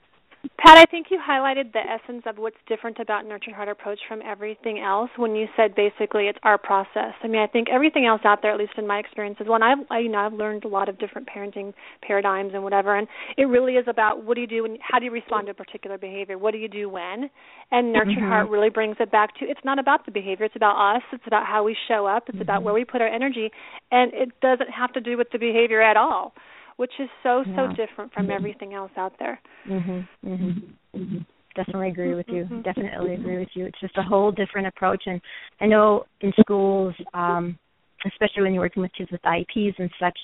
Pat, 0.59 0.77
I 0.77 0.85
think 0.87 1.07
you 1.11 1.19
highlighted 1.19 1.73
the 1.73 1.81
essence 1.81 2.23
of 2.27 2.39
what's 2.39 2.57
different 2.69 2.99
about 3.01 3.27
Nurtured 3.27 3.55
Heart 3.55 3.69
approach 3.69 3.99
from 4.07 4.21
everything 4.25 4.79
else 4.79 5.11
when 5.17 5.35
you 5.35 5.47
said 5.57 5.75
basically 5.75 6.27
it's 6.27 6.39
our 6.45 6.59
process. 6.59 7.15
I 7.23 7.27
mean, 7.27 7.41
I 7.41 7.47
think 7.49 7.69
everything 7.69 8.07
else 8.07 8.21
out 8.25 8.41
there, 8.43 8.53
at 8.53 8.59
least 8.59 8.73
in 8.77 8.87
my 8.87 8.99
experience, 8.99 9.39
is 9.41 9.49
one 9.49 9.63
I've 9.63 9.79
I, 9.91 9.99
you 9.99 10.09
know 10.09 10.19
I've 10.19 10.33
learned 10.33 10.65
a 10.65 10.69
lot 10.69 10.89
of 10.89 10.99
different 10.99 11.29
parenting 11.29 11.75
paradigms 12.03 12.53
and 12.55 12.63
whatever, 12.63 12.97
and 12.97 13.09
it 13.37 13.45
really 13.45 13.75
is 13.75 13.87
about 13.89 14.25
what 14.25 14.35
do 14.35 14.41
you 14.41 14.47
do 14.47 14.65
and 14.65 14.79
how 14.81 14.99
do 14.99 15.05
you 15.05 15.11
respond 15.11 15.47
to 15.47 15.53
a 15.53 15.55
particular 15.55 15.99
behavior? 15.99 16.39
What 16.39 16.53
do 16.53 16.59
you 16.59 16.69
do 16.69 16.89
when? 16.89 17.31
And 17.73 17.93
Nurtured 17.93 18.23
Mhm. 18.23 18.29
Heart 18.29 18.49
really 18.49 18.71
brings 18.71 18.97
it 19.01 19.11
back 19.11 19.35
to 19.37 19.45
it's 19.45 19.65
not 19.65 19.79
about 19.79 20.07
the 20.07 20.13
behavior, 20.13 20.47
it's 20.47 20.57
about 20.57 20.97
us, 20.97 21.03
it's 21.13 21.27
about 21.27 21.47
how 21.47 21.65
we 21.65 21.75
show 21.89 22.07
up, 22.07 22.29
it's 22.29 22.41
about 22.41 22.63
Mhm. 22.63 22.65
where 22.65 22.75
we 22.75 22.85
put 22.85 23.01
our 23.01 23.09
energy, 23.09 23.51
and 23.91 24.13
it 24.15 24.39
doesn't 24.41 24.71
have 24.71 24.93
to 24.93 25.01
do 25.01 25.17
with 25.17 25.31
the 25.31 25.39
behavior 25.39 25.81
at 25.81 25.97
all 25.97 26.33
which 26.79 26.93
is 26.99 27.09
so 27.23 27.45
so 27.57 27.63
Yeah. 27.65 27.73
different 27.75 28.13
from 28.13 28.31
everything 28.31 28.73
else 28.73 28.93
out 28.97 29.13
there. 29.19 29.41
Mhm. 29.67 30.07
Mhm. 30.25 30.63
Mhm. 30.97 31.27
Definitely 31.55 31.89
agree 31.89 32.15
with 32.15 32.29
you. 32.29 32.45
Mhm. 32.45 32.63
Definitely 32.63 33.15
agree 33.15 33.39
with 33.39 33.55
you. 33.57 33.67
It's 33.67 33.81
just 33.81 33.97
a 33.99 34.03
whole 34.03 34.31
different 34.31 34.69
approach 34.69 35.07
and 35.07 35.21
I 35.61 35.67
know 35.67 36.07
in 36.21 36.33
schools 36.41 36.95
um 37.15 37.59
especially 38.07 38.43
when 38.43 38.55
you're 38.55 38.63
working 38.63 38.83
with 38.83 38.93
kids 38.93 39.11
with 39.11 39.21
IEPs 39.23 39.75
and 39.79 39.91
such, 39.99 40.17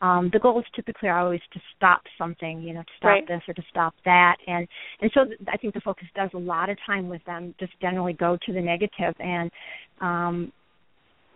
um, 0.00 0.30
the 0.32 0.38
goals 0.38 0.64
typically 0.74 1.08
are 1.08 1.18
always 1.18 1.40
to 1.52 1.60
stop 1.76 2.02
something, 2.16 2.62
you 2.62 2.72
know, 2.72 2.82
to 2.82 2.92
stop 2.96 3.08
Right. 3.08 3.26
this 3.26 3.42
or 3.48 3.54
to 3.54 3.62
stop 3.68 3.94
that, 4.04 4.36
and 4.46 4.66
and 5.00 5.10
so 5.12 5.24
th- 5.24 5.38
I 5.48 5.56
think 5.56 5.74
the 5.74 5.80
focus 5.80 6.06
does 6.14 6.30
a 6.34 6.38
lot 6.38 6.70
of 6.70 6.78
time 6.86 7.08
with 7.08 7.22
them 7.24 7.54
just 7.58 7.78
generally 7.80 8.12
go 8.12 8.36
to 8.46 8.52
the 8.52 8.60
negative, 8.60 9.14
and 9.18 9.50
um, 10.00 10.52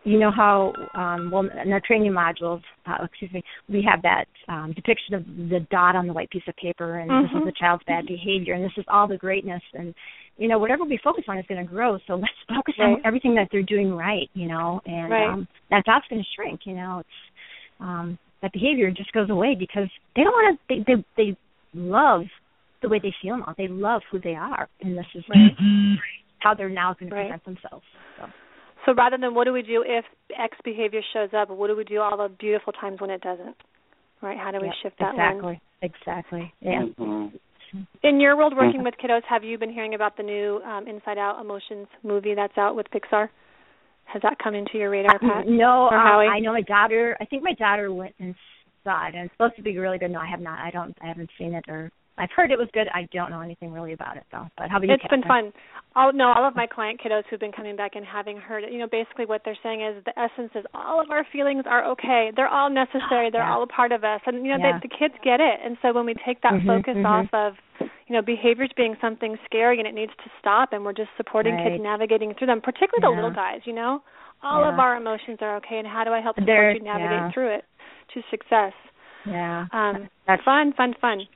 you 0.05 0.19
know 0.19 0.31
how 0.31 0.73
um, 0.95 1.31
well 1.31 1.49
in 1.65 1.73
our 1.73 1.81
training 1.81 2.13
modules, 2.13 2.61
uh, 2.87 3.05
excuse 3.05 3.33
me, 3.33 3.43
we 3.69 3.83
have 3.89 4.03
that 4.03 4.25
um, 4.49 4.73
depiction 4.75 5.15
of 5.15 5.25
the 5.27 5.61
dot 5.71 5.95
on 5.95 6.07
the 6.07 6.13
white 6.13 6.31
piece 6.31 6.43
of 6.49 6.57
paper, 6.57 6.99
and 6.99 7.25
this 7.25 7.31
is 7.31 7.37
Mhm. 7.37 7.45
the 7.45 7.53
child's 7.53 7.85
bad 7.85 8.07
behavior, 8.07 8.55
and 8.55 8.65
this 8.65 8.77
is 8.77 8.85
all 8.89 9.07
the 9.07 9.17
greatness, 9.17 9.63
and 9.75 9.95
you 10.39 10.49
know 10.49 10.59
whatever 10.59 10.85
we 10.85 10.97
focus 10.99 11.25
on 11.29 11.39
is 11.39 11.47
going 11.47 11.65
to 11.65 11.71
grow. 11.71 11.99
So 12.07 12.17
let's 12.17 12.33
focus 12.49 12.75
on 12.81 13.01
everything 13.05 13.35
that 13.37 13.49
they're 13.53 13.63
doing 13.63 13.95
right, 13.95 14.29
you 14.35 14.49
know, 14.49 14.81
and 14.87 15.13
Right. 15.13 15.29
um, 15.29 15.49
that 15.71 15.85
dot's 15.85 16.07
going 16.09 16.23
to 16.23 16.29
shrink. 16.35 16.61
You 16.67 16.75
know, 16.75 16.99
it's 17.01 17.19
um, 17.81 18.19
that 18.43 18.53
behavior 18.53 18.91
just 18.91 19.13
goes 19.13 19.31
away 19.31 19.55
because 19.55 19.89
they 20.17 20.25
don't 20.25 20.33
want 20.33 20.59
to. 20.69 20.75
They 20.75 20.95
they 20.97 21.05
they 21.17 21.37
love 21.75 22.23
the 22.81 22.89
way 22.89 22.99
they 22.99 23.15
feel 23.23 23.37
now. 23.39 23.55
They 23.57 23.69
love 23.69 24.03
who 24.11 24.19
they 24.19 24.35
are, 24.35 24.69
and 24.81 24.99
this 24.99 25.07
is 25.15 25.25
Right. 25.29 25.57
how 26.41 26.55
they're 26.55 26.69
now 26.69 26.95
going 26.95 27.11
to 27.11 27.15
present 27.17 27.45
themselves. 27.45 27.85
So. 28.17 28.29
So 28.85 28.95
rather 28.95 29.17
than 29.17 29.35
what 29.35 29.45
do 29.45 29.53
we 29.53 29.63
do 29.63 29.85
if 29.87 30.05
X 30.37 30.57
behavior 30.65 31.01
shows 31.13 31.31
up, 31.37 31.51
what 31.51 31.69
do 31.69 31.77
we 31.77 31.85
do 31.85 32.01
all 32.01 32.17
the 32.17 32.29
beautiful 32.29 32.73
times 32.73 33.01
when 33.01 33.11
it 33.11 33.21
doesn't? 33.21 33.57
Right? 34.21 34.39
How 34.39 34.51
do 34.51 34.61
we 34.61 34.67
Yep, 34.67 34.75
shift 34.83 34.99
that 34.99 35.15
exactly, 35.15 35.49
lens? 35.49 35.61
exactly. 35.83 36.55
Yeah. 36.61 36.85
Mhm. 36.99 37.41
In 38.03 38.21
your 38.21 38.37
world 38.37 38.57
working 38.57 38.83
with 38.83 38.95
kiddos, 38.99 39.23
have 39.25 39.45
you 39.45 39.57
been 39.57 39.73
hearing 39.73 39.95
about 39.95 40.17
the 40.17 40.23
new 40.23 40.61
um, 40.65 40.87
Inside 40.87 41.19
Out 41.19 41.41
Emotions 41.41 41.89
movie 42.03 42.35
that's 42.35 42.57
out 42.59 42.77
with 42.77 42.91
Pixar? 42.91 43.29
Has 44.05 44.21
that 44.23 44.39
come 44.39 44.55
into 44.55 44.79
your 44.79 44.91
radar, 44.91 45.19
Pat? 45.19 45.47
No, 45.47 45.87
uh, 45.87 45.91
I 45.93 46.39
know 46.41 46.53
my 46.53 46.61
daughter. 46.63 47.17
I 47.21 47.25
think 47.25 47.43
my 47.43 47.55
daughter 47.55 47.93
went 47.93 48.15
and 48.19 48.35
saw 48.85 49.07
it, 49.07 49.15
and 49.15 49.25
it's 49.25 49.35
supposed 49.35 49.57
to 49.57 49.63
be 49.63 49.79
really 49.79 49.99
good. 49.99 50.11
No, 50.11 50.19
I 50.19 50.27
have 50.27 50.41
not. 50.41 50.59
I 50.59 50.71
don't. 50.71 50.95
I 51.01 51.07
haven't 51.07 51.31
seen 51.39 51.55
it, 51.55 51.65
or 51.69 51.91
I've 52.19 52.31
heard 52.37 52.51
it 52.51 52.59
was 52.59 52.69
good. 52.75 52.89
I 52.93 53.09
don't 53.13 53.31
know 53.31 53.41
anything 53.41 53.73
really 53.73 53.93
about 53.95 54.17
it 54.17 54.25
though. 54.31 54.47
But 54.59 54.69
how 54.71 54.77
about 54.77 54.89
you? 54.89 54.95
It's 54.95 55.07
been 55.09 55.23
fun. 55.23 55.53
All 55.97 56.13
no, 56.13 56.29
all 56.33 56.47
of 56.47 56.55
my 56.55 56.67
client 56.67 57.01
kiddos 57.01 57.25
who've 57.31 57.41
been 57.41 57.53
coming 57.53 57.75
back 57.77 57.93
and 57.97 58.05
having 58.05 58.37
heard 58.37 58.65
it, 58.65 58.73
you 58.73 58.79
know, 58.79 58.87
basically 58.91 59.25
what 59.27 59.43
they're 59.45 59.59
saying 59.63 59.81
is 59.81 60.05
the 60.05 60.13
essence 60.19 60.53
is 60.55 60.65
all 60.75 61.01
of 61.01 61.11
our 61.11 61.25
feelings 61.33 61.65
are 61.67 61.85
okay. 61.93 62.31
They're 62.37 62.49
all 62.49 62.69
necessary. 62.71 63.31
They're 63.31 63.41
Yeah. 63.49 63.55
all 63.55 63.63
a 63.63 63.67
part 63.67 63.93
of 63.93 64.05
us, 64.05 64.21
and 64.27 64.45
you 64.45 64.53
know, 64.53 64.59
Yeah. 64.61 64.79
they, 64.79 64.89
the 64.89 64.95
kids 64.95 65.15
get 65.25 65.41
it. 65.41 65.61
And 65.65 65.77
so 65.81 65.93
when 65.93 66.05
we 66.07 66.15
take 66.25 66.41
that 66.43 66.53
Mhm, 66.53 66.67
focus 66.67 66.97
mhm. 66.97 67.07
off 67.09 67.29
of, 67.33 67.57
you 68.07 68.15
know, 68.15 68.23
behaviors 68.23 68.71
being 68.77 68.97
something 69.01 69.39
scary 69.47 69.79
and 69.79 69.89
it 69.89 69.95
needs 69.95 70.13
to 70.23 70.31
stop, 70.39 70.73
and 70.73 70.85
we're 70.85 70.93
just 70.93 71.11
supporting 71.17 71.55
Right. 71.57 71.73
kids 71.73 71.83
navigating 71.83 72.35
through 72.35 72.49
them, 72.49 72.61
particularly 72.61 73.01
the 73.03 73.11
little 73.23 73.35
guys. 73.35 73.61
You 73.67 73.73
know, 73.73 74.03
all 74.43 74.65
of 74.65 74.79
our 74.79 74.97
emotions 74.97 75.39
are 75.41 75.57
okay, 75.57 75.79
and 75.79 75.89
how 75.89 76.05
do 76.05 76.13
I 76.13 76.21
help 76.21 76.37
support 76.37 76.47
They're- 76.47 76.73
you 76.73 76.81
navigate 76.81 77.11
yeah. 77.21 77.31
through 77.31 77.49
it 77.49 77.65
to 78.13 78.23
success? 78.31 78.75
Yeah. 79.25 79.67
Um, 79.73 80.09
That's 80.27 80.43
fun, 80.43 80.73
fun, 80.73 80.95
fun. 80.95 81.27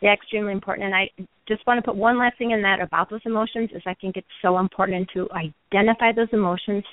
Yeah, 0.00 0.12
extremely 0.12 0.52
important. 0.52 0.86
And 0.86 0.94
I 0.94 1.10
just 1.48 1.66
want 1.66 1.78
to 1.78 1.82
put 1.82 1.96
one 1.96 2.18
last 2.18 2.38
thing 2.38 2.52
in 2.52 2.62
that 2.62 2.80
about 2.80 3.10
those 3.10 3.20
emotions 3.24 3.70
is 3.74 3.82
I 3.86 3.94
think 3.94 4.16
it's 4.16 4.26
so 4.42 4.58
important 4.58 5.08
to 5.14 5.28
identify 5.32 6.12
those 6.12 6.28
emotions 6.32 6.84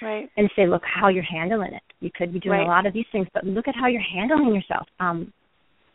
Right. 0.00 0.28
and 0.36 0.50
say, 0.56 0.66
look, 0.66 0.82
how 0.84 1.08
you're 1.08 1.22
handling 1.22 1.74
it. 1.74 1.82
You 2.00 2.10
could 2.14 2.32
be 2.32 2.40
doing 2.40 2.58
Right. 2.58 2.66
a 2.66 2.70
lot 2.70 2.86
of 2.86 2.92
these 2.92 3.06
things, 3.12 3.28
but 3.32 3.44
look 3.44 3.68
at 3.68 3.76
how 3.76 3.86
you're 3.86 4.02
handling 4.02 4.54
yourself. 4.54 4.86
Um, 4.98 5.32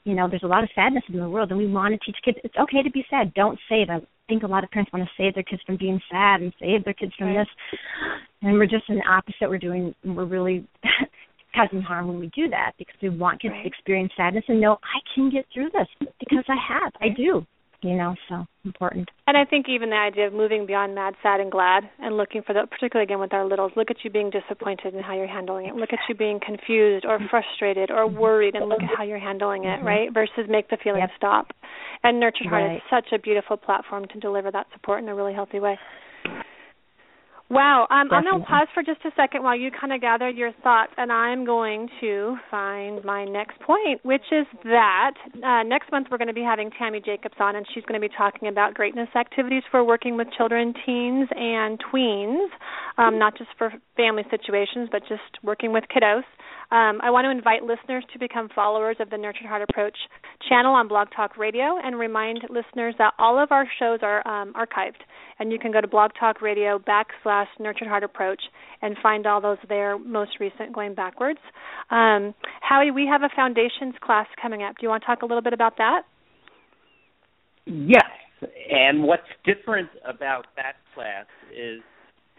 you 0.06 0.16
know, 0.16 0.30
there's 0.30 0.44
a 0.44 0.48
lot 0.48 0.64
of 0.64 0.70
sadness 0.74 1.04
in 1.10 1.20
the 1.20 1.30
world, 1.30 1.50
and 1.52 1.58
we 1.58 1.68
want 1.68 1.94
to 1.94 2.00
teach 2.06 2.16
kids 2.24 2.38
it's 2.44 2.56
okay 2.58 2.82
to 2.82 2.90
be 2.90 3.06
sad. 3.10 3.34
Don't 3.34 3.60
save. 3.68 3.90
I 3.90 4.00
think 4.30 4.44
a 4.44 4.48
lot 4.48 4.64
of 4.64 4.72
parents 4.72 4.92
want 4.94 5.04
to 5.06 5.12
save 5.22 5.34
their 5.34 5.44
kids 5.44 5.62
from 5.66 5.76
being 5.76 6.02
sad 6.10 6.42
and 6.42 6.54
save 6.60 6.86
their 6.86 6.94
kids 6.94 7.14
from 7.18 7.28
Right. 7.36 7.46
this, 7.72 7.80
and 8.42 8.54
we're 8.54 8.66
just 8.68 8.88
in 8.88 8.96
the 8.96 9.06
opposite. 9.06 9.50
We're 9.50 9.58
doing. 9.58 9.94
We're 10.06 10.24
really 10.24 10.66
causing 11.56 11.82
harm 11.82 12.08
when 12.08 12.20
we 12.20 12.28
do 12.36 12.50
that 12.50 12.74
because 12.78 12.96
we 13.02 13.10
want 13.10 13.42
kids 13.42 13.54
Right. 13.54 13.64
to 13.64 13.68
experience 13.68 14.14
sadness 14.16 14.46
and 14.48 14.60
know 14.62 14.80
I 14.84 15.00
can 15.14 15.30
get 15.30 15.46
through 15.54 15.70
this 15.72 15.88
because 16.20 16.46
I 16.48 16.56
have. 16.56 16.94
I 17.02 17.10
do. 17.10 17.46
You 17.84 17.96
know, 17.96 18.16
so 18.28 18.44
important. 18.66 19.08
And 19.28 19.38
I 19.38 19.46
think 19.46 19.70
even 19.70 19.92
the 19.92 19.96
idea 19.98 20.26
of 20.26 20.34
moving 20.34 20.66
beyond 20.66 20.96
mad, 20.96 21.14
sad, 21.22 21.40
and 21.40 21.52
glad, 21.52 21.88
and 22.00 22.18
looking 22.18 22.42
for 22.42 22.54
the, 22.54 22.66
particularly 22.66 23.04
again 23.04 23.20
with 23.20 23.34
our 23.34 23.46
littles, 23.46 23.72
look 23.76 23.92
at 23.92 23.98
you 24.04 24.10
being 24.10 24.32
disappointed 24.32 24.96
in 24.96 25.04
how 25.04 25.14
you're 25.14 25.28
handling 25.28 25.68
it. 25.68 25.76
Look 25.76 25.94
at 25.94 26.00
you 26.10 26.16
being 26.16 26.40
confused 26.44 27.06
or 27.06 27.20
frustrated 27.30 27.92
or 27.92 28.08
mm-hmm. 28.08 28.18
worried, 28.18 28.56
and 28.56 28.68
look 28.68 28.82
at 28.82 28.90
how 28.98 29.04
you're 29.04 29.20
handling 29.20 29.66
it, 29.66 29.78
mm-hmm. 29.78 29.86
right? 29.86 30.12
Versus 30.12 30.50
make 30.50 30.72
the 30.72 30.78
feeling 30.84 31.02
Yep. 31.02 31.12
stop. 31.18 31.54
And 32.04 32.20
Nurtured 32.20 32.48
Heart 32.48 32.64
Right. 32.64 32.76
is 32.78 32.82
such 32.90 33.12
a 33.14 33.20
beautiful 33.20 33.58
platform 33.58 34.06
to 34.08 34.20
deliver 34.20 34.50
that 34.50 34.66
support 34.74 35.04
in 35.04 35.08
a 35.08 35.14
really 35.14 35.34
healthy 35.36 35.60
way. 35.60 35.78
Wow. 37.50 37.88
Um, 37.90 38.10
I'm 38.12 38.24
going 38.24 38.42
to 38.42 38.46
pause 38.46 38.68
for 38.74 38.84
just 38.84 39.00
a 39.06 39.12
second 39.16 39.42
while 39.42 39.58
you 39.58 39.72
kind 39.72 39.94
of 39.94 40.02
gather 40.02 40.30
your 40.30 40.52
thoughts, 40.64 40.92
and 40.98 41.12
I'm 41.12 41.46
going 41.46 41.88
to 42.02 42.36
find 42.52 43.04
my 43.06 43.24
next 43.24 43.58
point, 43.62 44.04
which 44.04 44.26
is 44.34 44.46
that 44.66 45.14
uh, 45.42 45.64
next 45.64 45.90
month 45.90 46.08
we're 46.12 46.18
going 46.18 46.28
to 46.28 46.34
be 46.34 46.44
having 46.44 46.72
Tammy 46.78 47.00
Jacobs 47.00 47.36
on, 47.40 47.56
and 47.56 47.66
she's 47.74 47.86
going 47.86 48.00
to 48.00 48.06
be 48.06 48.14
talking 48.14 48.50
about 48.50 48.74
greatness 48.74 49.08
activities 49.16 49.64
for 49.72 49.82
working 49.82 50.18
with 50.18 50.28
children, 50.38 50.74
teens, 50.86 51.30
and 51.32 51.80
tweens, 51.80 52.48
um, 52.98 53.18
not 53.18 53.38
just 53.38 53.52
for 53.58 53.72
family 53.96 54.24
situations, 54.30 54.90
but 54.92 55.02
just 55.08 55.42
working 55.42 55.72
with 55.72 55.86
kiddos. 55.86 56.24
Um, 56.70 57.00
I 57.02 57.12
want 57.12 57.24
to 57.24 57.32
invite 57.32 57.64
listeners 57.64 58.04
to 58.12 58.20
become 58.20 58.50
followers 58.54 58.98
of 59.00 59.10
the 59.10 59.18
Nurtured 59.18 59.48
Heart 59.48 59.62
Approach 59.70 59.96
channel 60.50 60.74
on 60.74 60.90
Blog 60.90 61.08
Talk 61.16 61.38
Radio 61.38 61.80
and 61.82 61.98
remind 61.98 62.42
listeners 62.50 62.94
that 62.98 63.14
all 63.18 63.42
of 63.42 63.54
our 63.54 63.66
shows 63.80 64.00
are 64.02 64.28
um, 64.28 64.52
archived. 64.52 65.00
And 65.40 65.52
you 65.52 65.60
can 65.60 65.72
go 65.72 65.82
to 65.82 65.88
Blog 65.88 66.12
Talk 66.20 66.42
Radio 66.42 66.80
backslash 66.80 67.48
Nurtured 67.60 67.88
Heart 67.88 68.04
Approach 68.04 68.42
and 68.82 68.96
find 69.02 69.28
all 69.28 69.40
those 69.40 69.58
there, 69.70 69.98
most 70.00 70.40
recent 70.40 70.74
going 70.74 70.96
backwards. 70.96 71.40
Um, 71.92 72.34
Howie, 72.62 72.92
we 72.92 73.06
have 73.06 73.22
a 73.22 73.30
foundations 73.36 73.94
class 74.02 74.28
coming 74.42 74.64
up. 74.64 74.76
Do 74.78 74.84
you 74.84 74.90
want 74.90 75.04
to 75.04 75.08
talk 75.08 75.22
a 75.22 75.26
little 75.26 75.44
bit 75.44 75.54
about 75.54 75.78
that? 75.78 76.02
Yes, 77.66 78.04
and 78.72 79.04
what's 79.04 79.28
different 79.46 79.90
about 80.06 80.46
that 80.56 80.76
class 80.96 81.26
is 81.52 81.82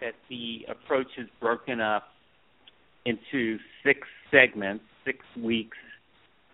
that 0.01 0.15
the 0.31 0.61
approach 0.71 1.09
is 1.19 1.29
broken 1.41 1.81
up 1.81 2.05
into 3.05 3.59
six 3.85 4.01
segments, 4.31 4.85
six 5.05 5.19
weeks, 5.43 5.77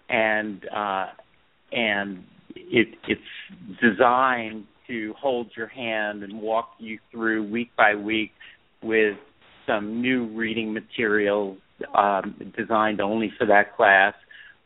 and 0.08 0.64
uh, 0.74 1.06
and 1.72 2.24
it, 2.54 2.88
it's 3.08 3.80
designed 3.80 4.64
to 4.86 5.14
hold 5.18 5.50
your 5.56 5.66
hand 5.66 6.22
and 6.22 6.40
walk 6.40 6.70
you 6.78 6.98
through 7.10 7.50
week 7.50 7.70
by 7.76 7.94
week 7.94 8.32
with 8.82 9.16
some 9.66 10.00
new 10.00 10.26
reading 10.26 10.72
materials 10.72 11.58
um, 11.94 12.34
designed 12.56 13.00
only 13.00 13.32
for 13.38 13.46
that 13.46 13.76
class, 13.76 14.14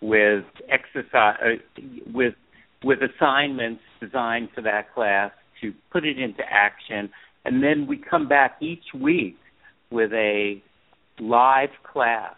with 0.01 0.45
exercise, 0.69 1.37
uh, 1.45 1.83
with 2.12 2.35
with 2.85 2.99
assignments 3.03 3.83
designed 4.01 4.49
for 4.55 4.62
that 4.62 4.95
class 4.95 5.33
to 5.61 5.73
put 5.91 6.05
it 6.05 6.19
into 6.19 6.43
action, 6.49 7.11
and 7.45 7.62
then 7.62 7.87
we 7.89 7.97
come 7.97 8.29
back 8.29 8.57
each 8.61 8.85
week 8.95 9.37
with 9.91 10.12
a 10.12 10.62
live 11.19 11.71
class. 11.83 12.35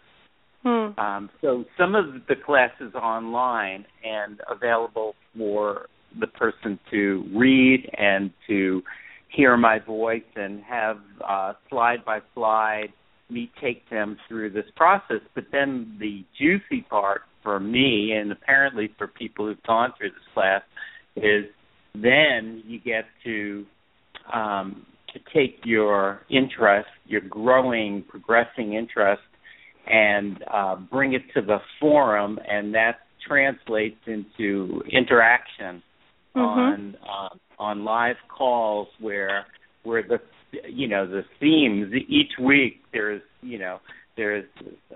Hmm. 0.63 0.99
Um, 0.99 1.29
so 1.41 1.65
some 1.77 1.95
of 1.95 2.05
the 2.27 2.35
classes 2.35 2.93
online 2.95 3.85
and 4.03 4.39
available 4.49 5.15
for 5.37 5.87
the 6.19 6.27
person 6.27 6.79
to 6.91 7.25
read 7.33 7.89
and 7.97 8.31
to 8.47 8.81
hear 9.29 9.55
my 9.57 9.79
voice 9.79 10.21
and 10.35 10.61
have 10.63 10.97
uh, 11.27 11.53
slide 11.69 12.03
by 12.05 12.19
slide 12.33 12.89
me 13.29 13.49
take 13.61 13.89
them 13.89 14.17
through 14.27 14.49
this 14.51 14.65
process. 14.75 15.21
But 15.33 15.45
then 15.51 15.97
the 15.99 16.25
juicy 16.37 16.85
part 16.89 17.21
for 17.43 17.59
me 17.59 18.11
and 18.11 18.31
apparently 18.31 18.93
for 18.97 19.07
people 19.07 19.47
who've 19.47 19.63
gone 19.63 19.93
through 19.97 20.09
this 20.09 20.33
class 20.33 20.61
is 21.15 21.45
then 21.95 22.61
you 22.65 22.79
get 22.79 23.05
to 23.23 23.65
um, 24.33 24.85
to 25.13 25.19
take 25.33 25.59
your 25.65 26.21
interest, 26.29 26.87
your 27.05 27.21
growing, 27.21 28.03
progressing 28.07 28.73
interest, 28.73 29.21
and 29.87 30.43
uh, 30.53 30.75
bring 30.75 31.13
it 31.13 31.23
to 31.33 31.41
the 31.41 31.57
forum, 31.81 32.39
and 32.47 32.73
that 32.73 32.99
translates 33.27 33.99
into 34.07 34.81
interaction 34.89 35.83
Mhm. 36.35 36.39
on 36.39 36.97
uh, 37.07 37.29
on 37.59 37.83
live 37.83 38.17
calls 38.29 38.87
where 38.99 39.45
where 39.83 40.03
the 40.03 40.19
you 40.69 40.87
know 40.87 41.05
the 41.05 41.23
themes 41.39 41.93
each 42.07 42.31
week 42.39 42.81
there's 42.93 43.21
you 43.41 43.57
know 43.57 43.79
there's 44.17 44.45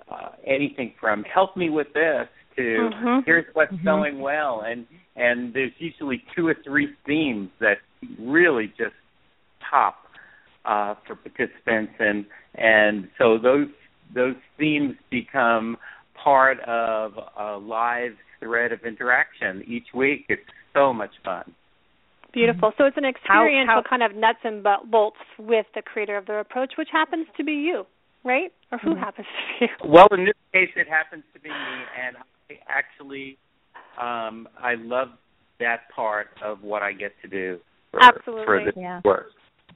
uh, 0.10 0.30
anything 0.46 0.94
from 1.00 1.24
help 1.24 1.56
me 1.58 1.70
with 1.70 1.92
this 1.94 2.28
to 2.56 2.90
Mhm. 2.94 3.26
here's 3.26 3.46
what's 3.54 3.74
Mhm. 3.74 3.84
going 3.84 4.20
well 4.20 4.62
and 4.62 4.88
and 5.16 5.54
there's 5.54 5.74
usually 5.80 6.24
two 6.36 6.48
or 6.48 6.54
three 6.54 6.94
themes 7.06 7.50
that 7.60 7.80
really 8.20 8.68
just 8.78 8.96
top 9.60 10.08
uh, 10.66 10.96
for 11.06 11.16
participants 11.16 11.94
and 12.00 12.26
and 12.56 13.10
so 13.18 13.38
those 13.38 13.70
those 14.14 14.36
themes 14.58 14.96
become 15.10 15.78
part 16.14 16.60
of 16.62 17.20
a 17.38 17.58
live 17.58 18.16
thread 18.40 18.72
of 18.72 18.86
interaction 18.86 19.64
each 19.68 19.94
week. 19.94 20.26
It's 20.30 20.42
so 20.76 20.94
much 20.94 21.12
fun. 21.24 21.44
Beautiful. 22.34 22.74
So 22.78 22.84
it's 22.86 22.98
an 22.98 23.06
experiential 23.06 23.76
how- 23.76 23.90
kind 23.90 24.04
of 24.04 24.14
nuts 24.14 24.40
and 24.44 24.62
bolts 24.92 25.18
with 25.40 25.66
the 25.74 25.82
creator 25.82 26.18
of 26.18 26.26
the 26.26 26.40
approach, 26.40 26.74
which 26.78 26.90
happens 26.92 27.28
to 27.38 27.44
be 27.44 27.54
you, 27.54 27.88
right? 28.26 28.52
Or 28.72 28.78
who 28.80 28.96
Mhm. 28.96 29.00
happens 29.00 29.28
to 29.28 29.60
be 29.60 29.72
you? 29.72 29.90
Well, 29.90 30.08
in 30.12 30.26
this 30.26 30.36
case, 30.54 30.72
it 30.76 30.88
happens 30.90 31.24
to 31.34 31.40
be 31.40 31.50
me, 31.50 31.88
and 31.96 32.18
I 32.50 32.60
actually, 32.68 33.38
um, 33.98 34.50
I 34.60 34.76
love 34.76 35.18
that 35.60 35.88
part 35.90 36.30
of 36.42 36.62
what 36.64 36.84
I 36.84 36.92
get 36.92 37.14
to 37.22 37.28
do 37.30 37.62
for, 37.92 38.00
for 38.02 38.06
Absolutely. 38.06 38.66
this 38.66 38.76
Yeah. 38.76 39.02
work. 39.06 39.32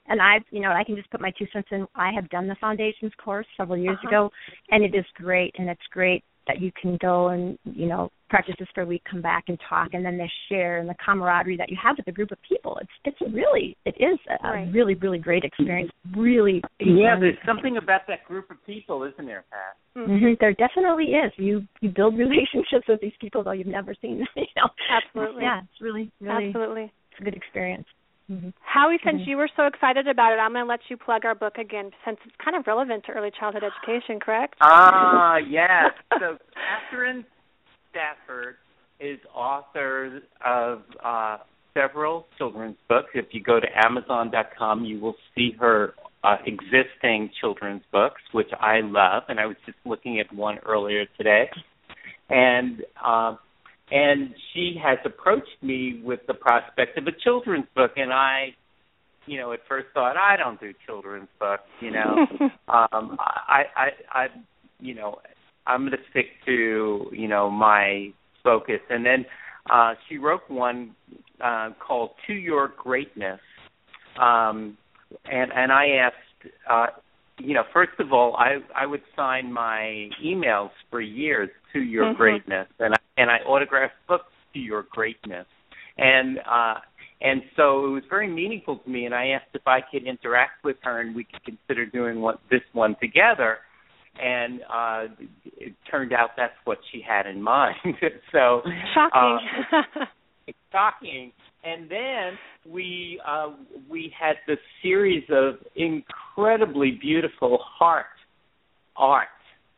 and 0.06 0.20
I've, 0.20 0.44
you 0.50 0.60
know, 0.60 0.72
I 0.72 0.82
can 0.82 0.96
just 0.96 1.08
put 1.10 1.20
my 1.20 1.30
two 1.30 1.46
cents 1.52 1.68
in. 1.70 1.86
I 1.94 2.10
have 2.12 2.28
done 2.30 2.48
the 2.48 2.56
foundations 2.56 3.14
course 3.14 3.46
several 3.56 3.78
years 3.78 3.98
Uh-huh. 3.98 4.08
ago, 4.08 4.32
and 4.70 4.82
it 4.82 4.94
is 4.94 5.06
great. 5.14 5.54
And 5.58 5.68
it's 5.68 5.86
great 5.88 6.24
that 6.50 6.60
you 6.60 6.72
can 6.80 6.98
go 7.00 7.28
and, 7.28 7.56
you 7.64 7.86
know, 7.86 8.10
practice 8.28 8.54
this 8.58 8.68
for 8.74 8.82
a 8.82 8.86
week, 8.86 9.02
come 9.08 9.22
back 9.22 9.44
and 9.48 9.58
talk, 9.68 9.90
and 9.92 10.04
then 10.04 10.18
they 10.18 10.30
share 10.48 10.78
and 10.78 10.88
the 10.88 10.94
camaraderie 11.04 11.56
that 11.56 11.68
you 11.68 11.76
have 11.80 11.96
with 11.96 12.06
a 12.08 12.12
group 12.12 12.32
of 12.32 12.38
people. 12.48 12.78
It's, 12.80 12.90
it's 13.04 13.32
really, 13.32 13.76
it 13.84 13.94
is 13.98 14.18
a, 14.28 14.48
a 14.48 14.70
really, 14.72 14.94
really 14.94 15.18
great 15.18 15.44
experience. 15.44 15.90
Really, 16.16 16.62
Yeah, 16.80 17.16
there's 17.18 17.36
something 17.46 17.76
about 17.76 18.02
that 18.08 18.24
group 18.24 18.50
of 18.50 18.64
people, 18.66 19.04
isn't 19.04 19.26
there, 19.26 19.44
Pat? 19.50 20.08
hmm 20.08 20.32
There 20.40 20.54
definitely 20.54 21.06
is. 21.06 21.32
You 21.36 21.62
you 21.80 21.90
build 21.90 22.16
relationships 22.24 22.86
with 22.88 23.00
these 23.00 23.12
people 23.20 23.42
though 23.42 23.52
you've 23.52 23.66
never 23.66 23.94
seen. 24.00 24.24
you 24.36 24.44
know. 24.56 24.68
Absolutely. 24.90 25.42
Yeah, 25.42 25.60
it's 25.60 25.80
really, 25.80 26.10
really, 26.20 26.46
Absolutely. 26.48 26.82
it's 26.84 27.20
a 27.20 27.24
good 27.24 27.34
experience. 27.34 27.86
Hmm 28.30 28.50
Howie, 28.60 29.00
since 29.04 29.22
Mhm. 29.22 29.26
you 29.26 29.36
were 29.36 29.48
so 29.56 29.66
excited 29.66 30.06
about 30.06 30.32
it, 30.32 30.38
I'm 30.38 30.52
going 30.52 30.64
to 30.64 30.68
let 30.68 30.88
you 30.88 30.96
plug 30.96 31.24
our 31.24 31.34
book 31.34 31.58
again 31.58 31.90
since 32.04 32.18
it's 32.24 32.36
kind 32.36 32.56
of 32.56 32.66
relevant 32.68 33.04
to 33.06 33.12
early 33.12 33.32
childhood 33.32 33.64
education, 33.64 34.20
correct? 34.20 34.54
Ah, 34.60 35.36
yes. 35.36 35.92
So 36.20 36.38
Catherine 36.54 37.26
Stafford 37.90 38.56
is 39.00 39.18
author 39.34 40.22
of 40.44 40.82
uh, 41.02 41.38
several 41.74 42.28
children's 42.38 42.76
books. 42.88 43.10
If 43.14 43.34
you 43.34 43.42
go 43.42 43.58
to 43.58 43.66
Amazon.com, 43.84 44.84
you 44.84 45.00
will 45.00 45.16
see 45.34 45.50
her 45.58 45.94
uh, 46.22 46.36
existing 46.46 47.30
children's 47.40 47.82
books, 47.90 48.22
which 48.30 48.50
I 48.60 48.80
love, 48.80 49.24
and 49.28 49.40
I 49.40 49.46
was 49.46 49.56
just 49.66 49.78
looking 49.84 50.20
at 50.20 50.32
one 50.32 50.58
earlier 50.58 51.06
today. 51.16 51.50
And 52.28 52.84
uh, 53.04 53.34
and 53.90 54.34
she 54.52 54.76
has 54.82 54.98
approached 55.04 55.62
me 55.62 56.00
with 56.04 56.20
the 56.26 56.34
prospect 56.34 56.96
of 56.98 57.06
a 57.06 57.12
children's 57.24 57.66
book, 57.74 57.92
and 57.96 58.12
I, 58.12 58.54
you 59.26 59.38
know, 59.38 59.52
at 59.52 59.60
first 59.68 59.88
thought 59.94 60.16
I 60.16 60.36
don't 60.36 60.60
do 60.60 60.72
children's 60.86 61.28
books, 61.38 61.62
you 61.80 61.90
know. 61.90 62.26
um 62.68 63.16
I, 63.18 63.64
I 63.76 63.88
I 64.12 64.26
you 64.78 64.94
know 64.94 65.18
I'm 65.66 65.80
going 65.80 65.92
to 65.92 65.98
stick 66.10 66.26
to 66.46 67.06
you 67.12 67.28
know 67.28 67.50
my 67.50 68.08
focus. 68.42 68.80
And 68.88 69.04
then 69.04 69.26
uh 69.68 69.94
she 70.08 70.18
wrote 70.18 70.42
one 70.48 70.94
uh 71.42 71.70
called 71.84 72.10
To 72.26 72.32
Your 72.32 72.72
Greatness. 72.78 73.40
Um 74.20 74.76
and 75.30 75.52
and 75.52 75.72
I 75.72 75.86
asked 76.06 76.52
uh 76.68 76.86
you 77.42 77.54
know 77.54 77.64
first 77.72 77.98
of 77.98 78.12
all 78.12 78.36
I 78.36 78.58
I 78.74 78.86
would 78.86 79.02
sign 79.16 79.52
my 79.52 80.08
emails 80.24 80.70
for 80.90 81.00
years 81.00 81.50
to 81.72 81.80
your 81.80 82.06
Mhm. 82.06 82.16
greatness 82.16 82.68
and 82.78 82.94
I, 82.94 82.98
and 83.16 83.30
I 83.30 83.38
autographed 83.38 83.94
books 84.08 84.32
to 84.54 84.58
your 84.58 84.82
greatness 84.90 85.46
and 85.98 86.38
uh 86.50 86.74
and 87.22 87.42
so 87.56 87.84
it 87.86 87.90
was 87.90 88.02
very 88.08 88.26
meaningful 88.28 88.78
to 88.78 88.88
me 88.90 89.04
and 89.04 89.14
i 89.14 89.28
asked 89.28 89.52
if 89.54 89.66
i 89.66 89.80
could 89.80 90.04
interact 90.04 90.64
with 90.64 90.76
her 90.82 91.00
and 91.00 91.14
we 91.14 91.24
could 91.24 91.44
consider 91.44 91.84
doing 91.86 92.20
what 92.20 92.40
this 92.50 92.62
one 92.72 92.96
together 93.00 93.58
and 94.20 94.60
uh 94.72 95.04
it 95.58 95.72
turned 95.90 96.12
out 96.12 96.30
that's 96.36 96.54
what 96.64 96.78
she 96.90 97.00
had 97.06 97.26
in 97.26 97.40
mind 97.40 97.76
so 98.32 98.62
Shocking. 98.94 99.38
uh, 99.72 100.04
shocking 100.72 101.32
and 101.64 101.90
then 101.90 102.72
we 102.72 103.20
uh 103.26 103.50
we 103.90 104.12
had 104.18 104.36
this 104.46 104.58
series 104.82 105.24
of 105.30 105.54
incredibly 105.76 106.92
beautiful 107.00 107.58
heart 107.62 108.06
art 108.96 109.28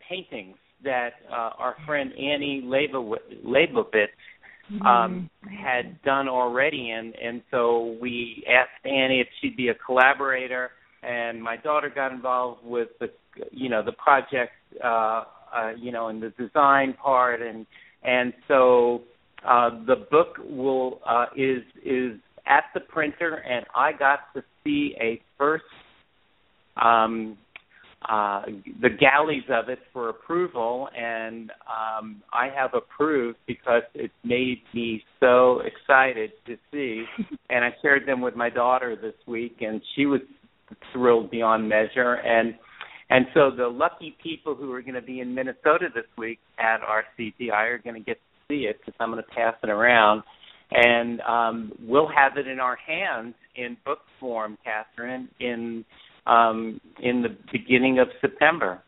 paintings 0.08 0.56
that 0.84 1.10
uh, 1.30 1.50
our 1.58 1.76
friend 1.86 2.12
Annie 2.12 2.62
Leibovitz 2.64 4.08
um, 4.86 5.28
had 5.44 6.00
done 6.02 6.28
already, 6.28 6.90
and 6.90 7.14
and 7.14 7.42
so 7.50 7.96
we 8.00 8.44
asked 8.48 8.84
Annie 8.84 9.20
if 9.20 9.28
she'd 9.40 9.56
be 9.56 9.68
a 9.68 9.74
collaborator, 9.74 10.70
and 11.02 11.42
my 11.42 11.56
daughter 11.56 11.90
got 11.94 12.12
involved 12.12 12.64
with 12.64 12.88
the 13.00 13.08
you 13.50 13.68
know 13.68 13.82
the 13.84 13.92
project, 13.92 14.52
uh, 14.82 14.86
uh, 15.54 15.72
you 15.78 15.92
know, 15.92 16.08
and 16.08 16.22
the 16.22 16.30
design 16.38 16.94
part, 16.94 17.42
and 17.42 17.66
and 18.02 18.32
so 18.48 19.02
uh, 19.46 19.70
the 19.86 20.06
book 20.10 20.36
will 20.38 21.00
uh, 21.06 21.26
is 21.36 21.62
is 21.84 22.18
at 22.46 22.64
the 22.74 22.80
printer, 22.80 23.36
and 23.36 23.64
I 23.74 23.92
got 23.92 24.20
to 24.34 24.42
see 24.64 24.94
a 25.00 25.20
first 25.38 25.64
um, 26.76 27.36
uh, 28.08 28.42
the 28.80 28.88
galleys 28.88 29.44
of 29.48 29.68
it 29.68 29.78
for 29.92 30.08
approval, 30.08 30.88
and 30.96 31.50
um, 31.68 32.22
I 32.32 32.48
have 32.48 32.70
approved 32.74 33.38
because 33.46 33.82
it 33.94 34.10
made 34.24 34.62
me 34.74 35.02
so 35.20 35.60
excited 35.60 36.32
to 36.46 36.56
see. 36.72 37.04
and 37.50 37.64
I 37.64 37.70
shared 37.80 38.06
them 38.06 38.20
with 38.20 38.34
my 38.34 38.50
daughter 38.50 38.96
this 39.00 39.14
week, 39.26 39.58
and 39.60 39.80
she 39.94 40.06
was 40.06 40.20
thrilled 40.92 41.30
beyond 41.30 41.68
measure. 41.68 42.14
And 42.14 42.54
and 43.10 43.26
so 43.34 43.50
the 43.54 43.68
lucky 43.68 44.16
people 44.22 44.54
who 44.54 44.72
are 44.72 44.82
going 44.82 44.94
to 44.94 45.02
be 45.02 45.20
in 45.20 45.34
Minnesota 45.34 45.88
this 45.94 46.06
week 46.16 46.38
at 46.58 46.80
our 46.80 47.04
CTI 47.18 47.52
are 47.52 47.78
going 47.78 47.94
to 47.94 48.00
get 48.00 48.18
see 48.52 48.66
it 48.68 48.78
because 48.78 48.94
I'm 49.00 49.10
going 49.10 49.22
to 49.22 49.30
pass 49.30 49.54
it 49.62 49.70
around. 49.70 50.22
And 50.70 51.20
um, 51.22 51.72
we'll 51.80 52.08
have 52.08 52.36
it 52.36 52.46
in 52.46 52.58
our 52.58 52.76
hands 52.76 53.34
in 53.56 53.76
book 53.84 53.98
form, 54.18 54.56
Catherine, 54.64 55.28
in 55.40 55.84
um, 56.26 56.80
in 57.02 57.22
the 57.22 57.36
beginning 57.50 57.98
of 57.98 58.08
September. 58.20 58.80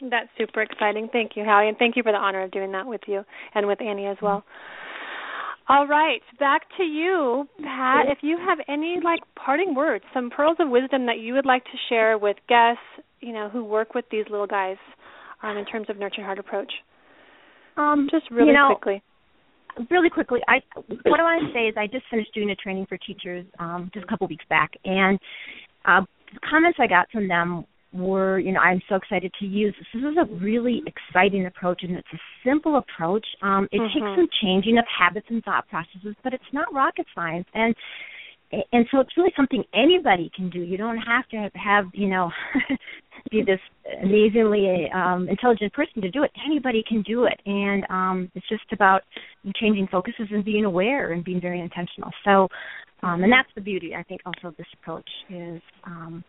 That's 0.00 0.28
super 0.38 0.62
exciting. 0.62 1.08
Thank 1.12 1.32
you, 1.34 1.44
Howie, 1.44 1.68
and 1.68 1.76
thank 1.76 1.96
you 1.96 2.02
for 2.02 2.12
the 2.12 2.18
honor 2.18 2.42
of 2.44 2.52
doing 2.52 2.72
that 2.72 2.86
with 2.86 3.02
you 3.06 3.22
and 3.54 3.66
with 3.66 3.82
Annie 3.82 4.06
as 4.06 4.16
well. 4.22 4.44
All 5.68 5.86
right, 5.86 6.22
back 6.38 6.62
to 6.78 6.84
you, 6.84 7.46
Pat. 7.62 8.06
If 8.08 8.18
you 8.22 8.38
have 8.38 8.58
any 8.66 8.98
like 9.04 9.20
parting 9.36 9.74
words, 9.74 10.04
some 10.14 10.30
pearls 10.30 10.56
of 10.58 10.70
wisdom 10.70 11.06
that 11.06 11.18
you 11.18 11.34
would 11.34 11.44
like 11.44 11.64
to 11.64 11.78
share 11.88 12.16
with 12.16 12.36
guests, 12.48 12.82
you 13.20 13.32
know, 13.32 13.48
who 13.50 13.62
work 13.62 13.94
with 13.94 14.06
these 14.10 14.24
little 14.30 14.46
guys, 14.46 14.78
um, 15.42 15.56
in 15.56 15.64
terms 15.66 15.86
of 15.90 15.98
nurture 15.98 16.24
heart 16.24 16.38
approach, 16.38 16.72
Um, 17.80 18.08
just 18.10 18.30
really 18.30 18.48
you 18.48 18.52
know, 18.52 18.76
quickly. 18.76 19.02
really 19.90 20.10
quickly, 20.10 20.40
I 20.48 20.60
what 21.04 21.18
I 21.18 21.22
want 21.22 21.46
to 21.46 21.52
say 21.52 21.66
is 21.66 21.74
I 21.78 21.86
just 21.86 22.04
finished 22.10 22.32
doing 22.34 22.50
a 22.50 22.56
training 22.56 22.86
for 22.86 22.98
teachers 22.98 23.46
um, 23.58 23.90
just 23.94 24.04
a 24.04 24.06
couple 24.06 24.26
weeks 24.26 24.44
back, 24.50 24.70
and 24.84 25.18
uh, 25.86 26.02
the 26.34 26.40
comments 26.48 26.78
I 26.80 26.86
got 26.86 27.10
from 27.10 27.26
them 27.26 27.64
were, 27.92 28.38
you 28.38 28.52
know, 28.52 28.60
I'm 28.60 28.80
so 28.88 28.96
excited 28.96 29.32
to 29.40 29.46
use 29.46 29.74
this. 29.78 29.86
This 29.94 30.12
is 30.12 30.18
a 30.18 30.34
really 30.36 30.82
exciting 30.86 31.46
approach, 31.46 31.82
and 31.82 31.96
it's 31.96 32.12
a 32.12 32.20
simple 32.44 32.76
approach. 32.76 33.26
Um, 33.42 33.66
it 33.72 33.80
Mhm. 33.80 33.92
takes 33.92 34.06
some 34.14 34.28
changing 34.42 34.78
of 34.78 34.84
habits 34.86 35.26
and 35.30 35.42
thought 35.42 35.66
processes, 35.68 36.14
but 36.22 36.34
it's 36.34 36.52
not 36.52 36.72
rocket 36.72 37.06
science, 37.14 37.48
and 37.54 37.74
and 38.52 38.86
so 38.90 39.00
it's 39.00 39.16
really 39.16 39.32
something 39.36 39.62
anybody 39.74 40.30
can 40.34 40.50
do. 40.50 40.60
You 40.60 40.76
don't 40.76 40.98
have 40.98 41.28
to 41.28 41.36
have, 41.36 41.52
have 41.54 41.84
you 41.92 42.08
know, 42.08 42.30
be 43.30 43.42
this 43.42 43.60
amazingly 44.02 44.90
um, 44.94 45.28
intelligent 45.28 45.72
person 45.72 46.02
to 46.02 46.10
do 46.10 46.24
it. 46.24 46.30
Anybody 46.44 46.82
can 46.86 47.02
do 47.02 47.24
it, 47.24 47.40
and 47.46 47.84
um, 47.90 48.30
it's 48.34 48.48
just 48.48 48.64
about 48.72 49.02
changing 49.56 49.86
focuses 49.88 50.26
and 50.30 50.44
being 50.44 50.64
aware 50.64 51.12
and 51.12 51.24
being 51.24 51.40
very 51.40 51.60
intentional. 51.60 52.10
So, 52.24 52.48
um, 53.02 53.22
and 53.22 53.32
that's 53.32 53.48
the 53.54 53.60
beauty, 53.60 53.94
I 53.94 54.02
think, 54.02 54.20
also 54.26 54.48
of 54.48 54.56
this 54.56 54.66
approach 54.74 55.08
is 55.28 55.62
um, 55.84 56.24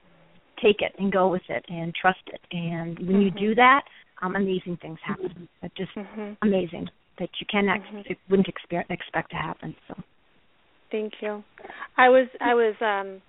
take 0.61 0.81
it 0.81 0.93
and 0.99 1.11
go 1.11 1.27
with 1.27 1.41
it 1.49 1.65
and 1.69 1.93
trust 1.99 2.21
it. 2.27 2.41
And 2.51 2.99
when 2.99 3.21
you 3.21 3.31
do 3.31 3.55
that, 3.55 3.81
um, 4.21 4.35
amazing 4.35 4.77
things 4.81 4.99
happen. 5.03 5.47
It's 5.63 5.75
just 5.75 5.91
Mhm. 5.95 6.37
amazing 6.43 6.87
that 7.17 7.29
you 7.39 7.47
cannot 7.47 7.81
Mhm. 7.81 8.15
wouldn't 8.29 8.47
exper- 8.47 8.89
expect 8.89 9.31
to 9.31 9.37
happen. 9.37 9.75
So. 9.87 9.95
Thank 10.91 11.13
you. 11.21 11.43
I 11.97 12.09
was 12.09 12.27
I 12.39 12.53
was 12.53 12.75
um 12.81 13.21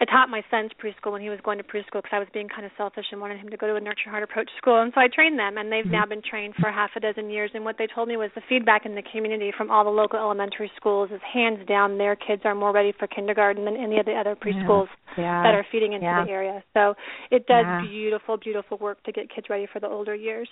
I 0.00 0.04
taught 0.04 0.30
my 0.30 0.42
son's 0.50 0.70
preschool 0.78 1.10
when 1.12 1.22
he 1.22 1.28
was 1.28 1.40
going 1.42 1.58
to 1.58 1.64
preschool 1.64 1.98
because 2.02 2.12
I 2.12 2.18
was 2.20 2.28
being 2.32 2.48
kind 2.48 2.64
of 2.64 2.70
selfish 2.76 3.06
and 3.10 3.20
wanted 3.20 3.38
him 3.40 3.48
to 3.50 3.56
go 3.56 3.66
to 3.66 3.74
a 3.74 3.80
nurture 3.80 4.10
heart 4.10 4.22
approach 4.22 4.48
school, 4.56 4.80
and 4.80 4.92
so 4.94 5.00
I 5.00 5.08
trained 5.08 5.38
them, 5.38 5.58
and 5.58 5.72
they've 5.72 5.84
Mhm. 5.84 5.90
now 5.90 6.06
been 6.06 6.22
trained 6.22 6.54
for 6.56 6.70
half 6.70 6.94
a 6.94 7.00
dozen 7.00 7.30
years. 7.30 7.50
And 7.54 7.64
what 7.64 7.78
they 7.78 7.88
told 7.88 8.06
me 8.06 8.16
was 8.16 8.30
the 8.34 8.40
feedback 8.42 8.86
in 8.86 8.94
the 8.94 9.02
community 9.02 9.50
from 9.50 9.70
all 9.70 9.82
the 9.82 9.90
local 9.90 10.18
elementary 10.18 10.70
schools 10.76 11.10
is 11.10 11.20
hands 11.22 11.66
down 11.66 11.98
their 11.98 12.14
kids 12.14 12.44
are 12.44 12.54
more 12.54 12.70
ready 12.70 12.92
for 12.92 13.06
kindergarten 13.08 13.64
than 13.64 13.76
any 13.76 13.98
of 13.98 14.06
the 14.06 14.14
other 14.14 14.36
preschools 14.36 14.88
Yeah. 15.16 15.42
that 15.42 15.54
are 15.54 15.64
feeding 15.64 15.94
into 15.94 16.06
Yeah. 16.06 16.24
the 16.24 16.30
area. 16.30 16.62
So 16.74 16.94
it 17.30 17.46
does 17.46 17.66
Yeah. 17.66 17.80
beautiful, 17.80 18.36
beautiful 18.36 18.78
work 18.78 19.02
to 19.02 19.12
get 19.12 19.28
kids 19.30 19.50
ready 19.50 19.66
for 19.66 19.80
the 19.80 19.88
older 19.88 20.14
years. 20.14 20.48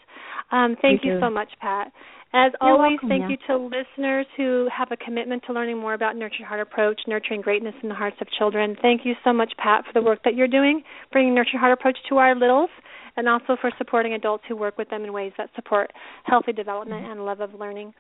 Um, 0.51 0.75
thank 0.77 1.05
You 1.05 1.21
so 1.21 1.31
much, 1.31 1.57
Pat. 1.61 1.93
As 2.33 2.53
You're 2.61 2.73
always, 2.73 2.91
welcome, 2.91 3.09
thank 3.09 3.23
yeah. 3.23 3.29
you 3.29 3.37
to 3.47 3.57
listeners 3.57 4.27
who 4.37 4.69
have 4.73 4.91
a 4.91 4.97
commitment 4.97 5.45
to 5.45 5.53
learning 5.53 5.79
more 5.79 5.95
about 5.95 6.17
Nurture 6.17 6.45
Heart 6.45 6.61
Approach, 6.61 7.01
nurturing 7.07 7.41
greatness 7.41 7.75
in 7.83 7.89
the 7.89 7.95
hearts 7.95 8.21
of 8.21 8.29
children. 8.31 8.75
Thank 8.83 9.07
you 9.07 9.15
so 9.23 9.33
much, 9.37 9.53
Pat, 9.59 9.85
for 9.85 9.93
the 9.93 10.05
work 10.05 10.21
that 10.25 10.35
you're 10.35 10.49
doing, 10.49 10.83
bringing 11.13 11.35
Nurture 11.35 11.59
Heart 11.59 11.73
Approach 11.79 11.99
to 12.09 12.17
our 12.17 12.35
littles. 12.35 12.71
and 13.17 13.29
also 13.29 13.57
for 13.61 13.71
supporting 13.79 14.13
adults 14.13 14.45
who 14.47 14.55
work 14.55 14.77
with 14.77 14.91
them 14.91 15.03
in 15.05 15.13
ways 15.13 15.33
that 15.39 15.49
support 15.57 15.91
healthy 16.25 16.53
development 16.53 17.03
mm-hmm. 17.03 17.13
and 17.13 17.25
love 17.25 17.41
of 17.41 17.55
learning. 17.55 17.95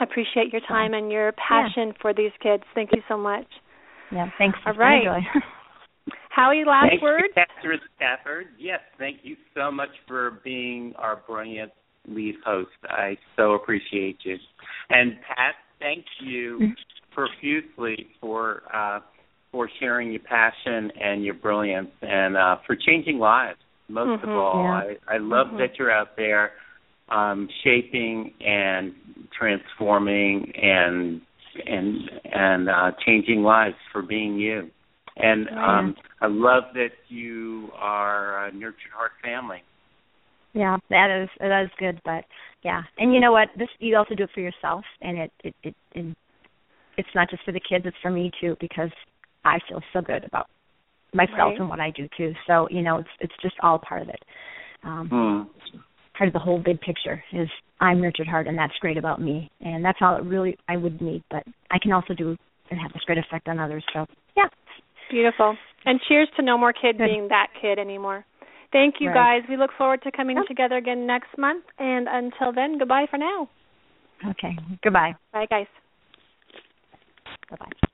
I 0.00 0.04
appreciate 0.04 0.52
your 0.52 0.62
time 0.66 0.94
and 0.94 1.10
your 1.12 1.32
passion 1.32 1.88
yeah. 1.88 2.00
for 2.00 2.14
these 2.14 2.32
kids. 2.42 2.62
Thank 2.74 2.90
you 2.94 3.02
so 3.08 3.18
much. 3.18 3.46
Yeah, 4.10 4.30
thanks. 4.38 4.58
All 4.64 4.74
right. 4.74 5.04
Howie, 6.30 6.62
last 6.66 6.90
Thank 6.90 7.02
word? 7.02 7.22
You, 7.36 7.42
Catherine 7.56 7.80
Stafford. 7.96 8.46
Yes, 8.58 8.80
thank 8.98 9.18
you 9.22 9.36
so 9.54 9.70
much 9.70 9.88
for 10.06 10.40
being 10.44 10.92
our 10.96 11.20
brilliant 11.26 11.72
lead 12.06 12.36
host. 12.44 12.70
I 12.84 13.16
so 13.36 13.52
appreciate 13.52 14.18
you. 14.22 14.36
And 14.88 15.16
Pat, 15.26 15.56
thank 15.80 16.04
you 16.20 16.58
mm-hmm. 16.62 17.12
profusely 17.12 18.06
for 18.20 18.62
uh, 18.72 19.00
for 19.52 19.68
sharing 19.80 20.10
your 20.10 20.20
passion 20.20 20.90
and 21.00 21.24
your 21.24 21.34
brilliance 21.34 21.90
and 22.02 22.36
uh, 22.36 22.56
for 22.66 22.76
changing 22.76 23.18
lives. 23.18 23.58
Most 23.88 24.20
mm-hmm, 24.20 24.28
of 24.28 24.36
all, 24.36 24.64
yeah. 24.64 24.94
I, 25.08 25.14
I 25.14 25.18
love 25.18 25.48
mm-hmm. 25.48 25.58
that 25.58 25.78
you're 25.78 25.90
out 25.90 26.16
there 26.16 26.52
um, 27.10 27.48
shaping 27.64 28.32
and 28.40 28.92
transforming 29.36 30.52
and 30.60 31.20
and 31.66 32.10
and 32.32 32.68
uh, 32.68 32.90
changing 33.04 33.42
lives 33.42 33.76
for 33.92 34.02
being 34.02 34.36
you. 34.36 34.70
And 35.16 35.48
um, 35.48 35.96
I 36.20 36.26
love 36.28 36.64
that 36.74 36.90
you 37.08 37.70
are 37.76 38.46
a 38.46 38.52
nurtured 38.52 38.92
heart 38.94 39.12
family. 39.22 39.62
Yeah, 40.52 40.76
that 40.90 41.22
is 41.22 41.28
that 41.40 41.62
is 41.64 41.70
good, 41.78 42.00
but 42.04 42.24
yeah, 42.62 42.82
and 42.98 43.12
you 43.12 43.20
know 43.20 43.32
what? 43.32 43.48
This 43.58 43.68
you 43.80 43.96
also 43.96 44.14
do 44.14 44.24
it 44.24 44.30
for 44.32 44.40
yourself, 44.40 44.84
and 45.00 45.18
it 45.18 45.32
it 45.42 45.54
it, 45.62 45.74
it 45.94 46.16
it's 46.96 47.08
not 47.14 47.30
just 47.30 47.44
for 47.44 47.52
the 47.52 47.60
kids; 47.60 47.84
it's 47.84 47.96
for 48.00 48.10
me 48.10 48.30
too 48.40 48.56
because 48.60 48.90
I 49.44 49.58
feel 49.68 49.80
so 49.92 50.00
good 50.00 50.24
about 50.24 50.48
myself 51.14 51.36
right. 51.36 51.58
and 51.58 51.68
what 51.68 51.80
I 51.80 51.90
do 51.90 52.08
too. 52.16 52.32
So 52.46 52.68
you 52.70 52.82
know, 52.82 52.98
it's 52.98 53.08
it's 53.20 53.34
just 53.42 53.54
all 53.62 53.78
part 53.78 54.02
of 54.02 54.08
it. 54.08 54.22
Um, 54.84 55.08
hmm. 55.10 55.78
Part 56.16 56.28
of 56.28 56.32
the 56.34 56.40
whole 56.40 56.58
big 56.58 56.80
picture 56.80 57.22
is 57.32 57.48
I'm 57.80 58.00
nurtured 58.00 58.26
heart, 58.26 58.48
and 58.48 58.58
that's 58.58 58.72
great 58.80 58.96
about 58.96 59.20
me, 59.20 59.50
and 59.60 59.84
that's 59.84 59.98
all 60.00 60.16
it 60.16 60.24
really 60.24 60.56
I 60.68 60.76
would 60.76 61.00
need. 61.00 61.22
But 61.30 61.44
I 61.70 61.78
can 61.80 61.92
also 61.92 62.14
do 62.14 62.36
and 62.70 62.80
have 62.80 62.92
this 62.92 63.02
great 63.06 63.18
effect 63.18 63.48
on 63.48 63.58
others. 63.58 63.84
So 63.92 64.06
yeah, 64.36 64.48
beautiful. 65.10 65.56
And 65.84 66.00
cheers 66.08 66.28
to 66.36 66.42
no 66.42 66.58
more 66.58 66.72
kid 66.72 66.98
good. 66.98 67.06
being 67.06 67.28
that 67.28 67.48
kid 67.60 67.78
anymore. 67.78 68.24
Thank 68.72 68.96
you, 69.00 69.08
right. 69.08 69.40
guys. 69.40 69.48
We 69.48 69.56
look 69.56 69.70
forward 69.78 70.02
to 70.02 70.12
coming 70.12 70.36
together 70.46 70.76
again 70.76 71.06
next 71.06 71.36
month. 71.38 71.64
And 71.78 72.06
until 72.08 72.52
then, 72.52 72.78
goodbye 72.78 73.06
for 73.10 73.16
now. 73.16 73.48
Okay. 74.30 74.56
Goodbye. 74.82 75.14
Bye, 75.32 75.46
guys. 75.48 75.66
Bye 77.50 77.56
bye. 77.58 77.88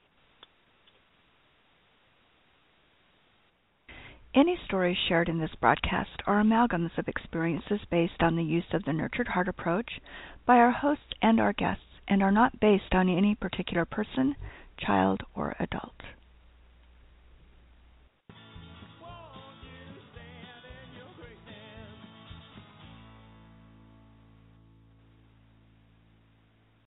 Any 4.34 4.58
stories 4.64 4.98
shared 4.98 5.28
in 5.28 5.38
this 5.38 5.54
broadcast 5.60 6.20
are 6.26 6.42
amalgams 6.42 6.98
of 6.98 7.06
experiences 7.06 7.78
based 7.88 8.20
on 8.20 8.34
the 8.34 8.42
use 8.42 8.64
of 8.72 8.82
the 8.82 8.92
Nurtured 8.92 9.28
Heart 9.28 9.46
approach 9.46 10.00
by 10.44 10.56
our 10.56 10.72
hosts 10.72 11.12
and 11.22 11.38
our 11.38 11.52
guests 11.52 11.84
and 12.08 12.20
are 12.20 12.32
not 12.32 12.58
based 12.58 12.92
on 12.96 13.08
any 13.08 13.36
particular 13.36 13.84
person, 13.84 14.34
child, 14.76 15.22
or 15.36 15.54
adult. 15.60 15.94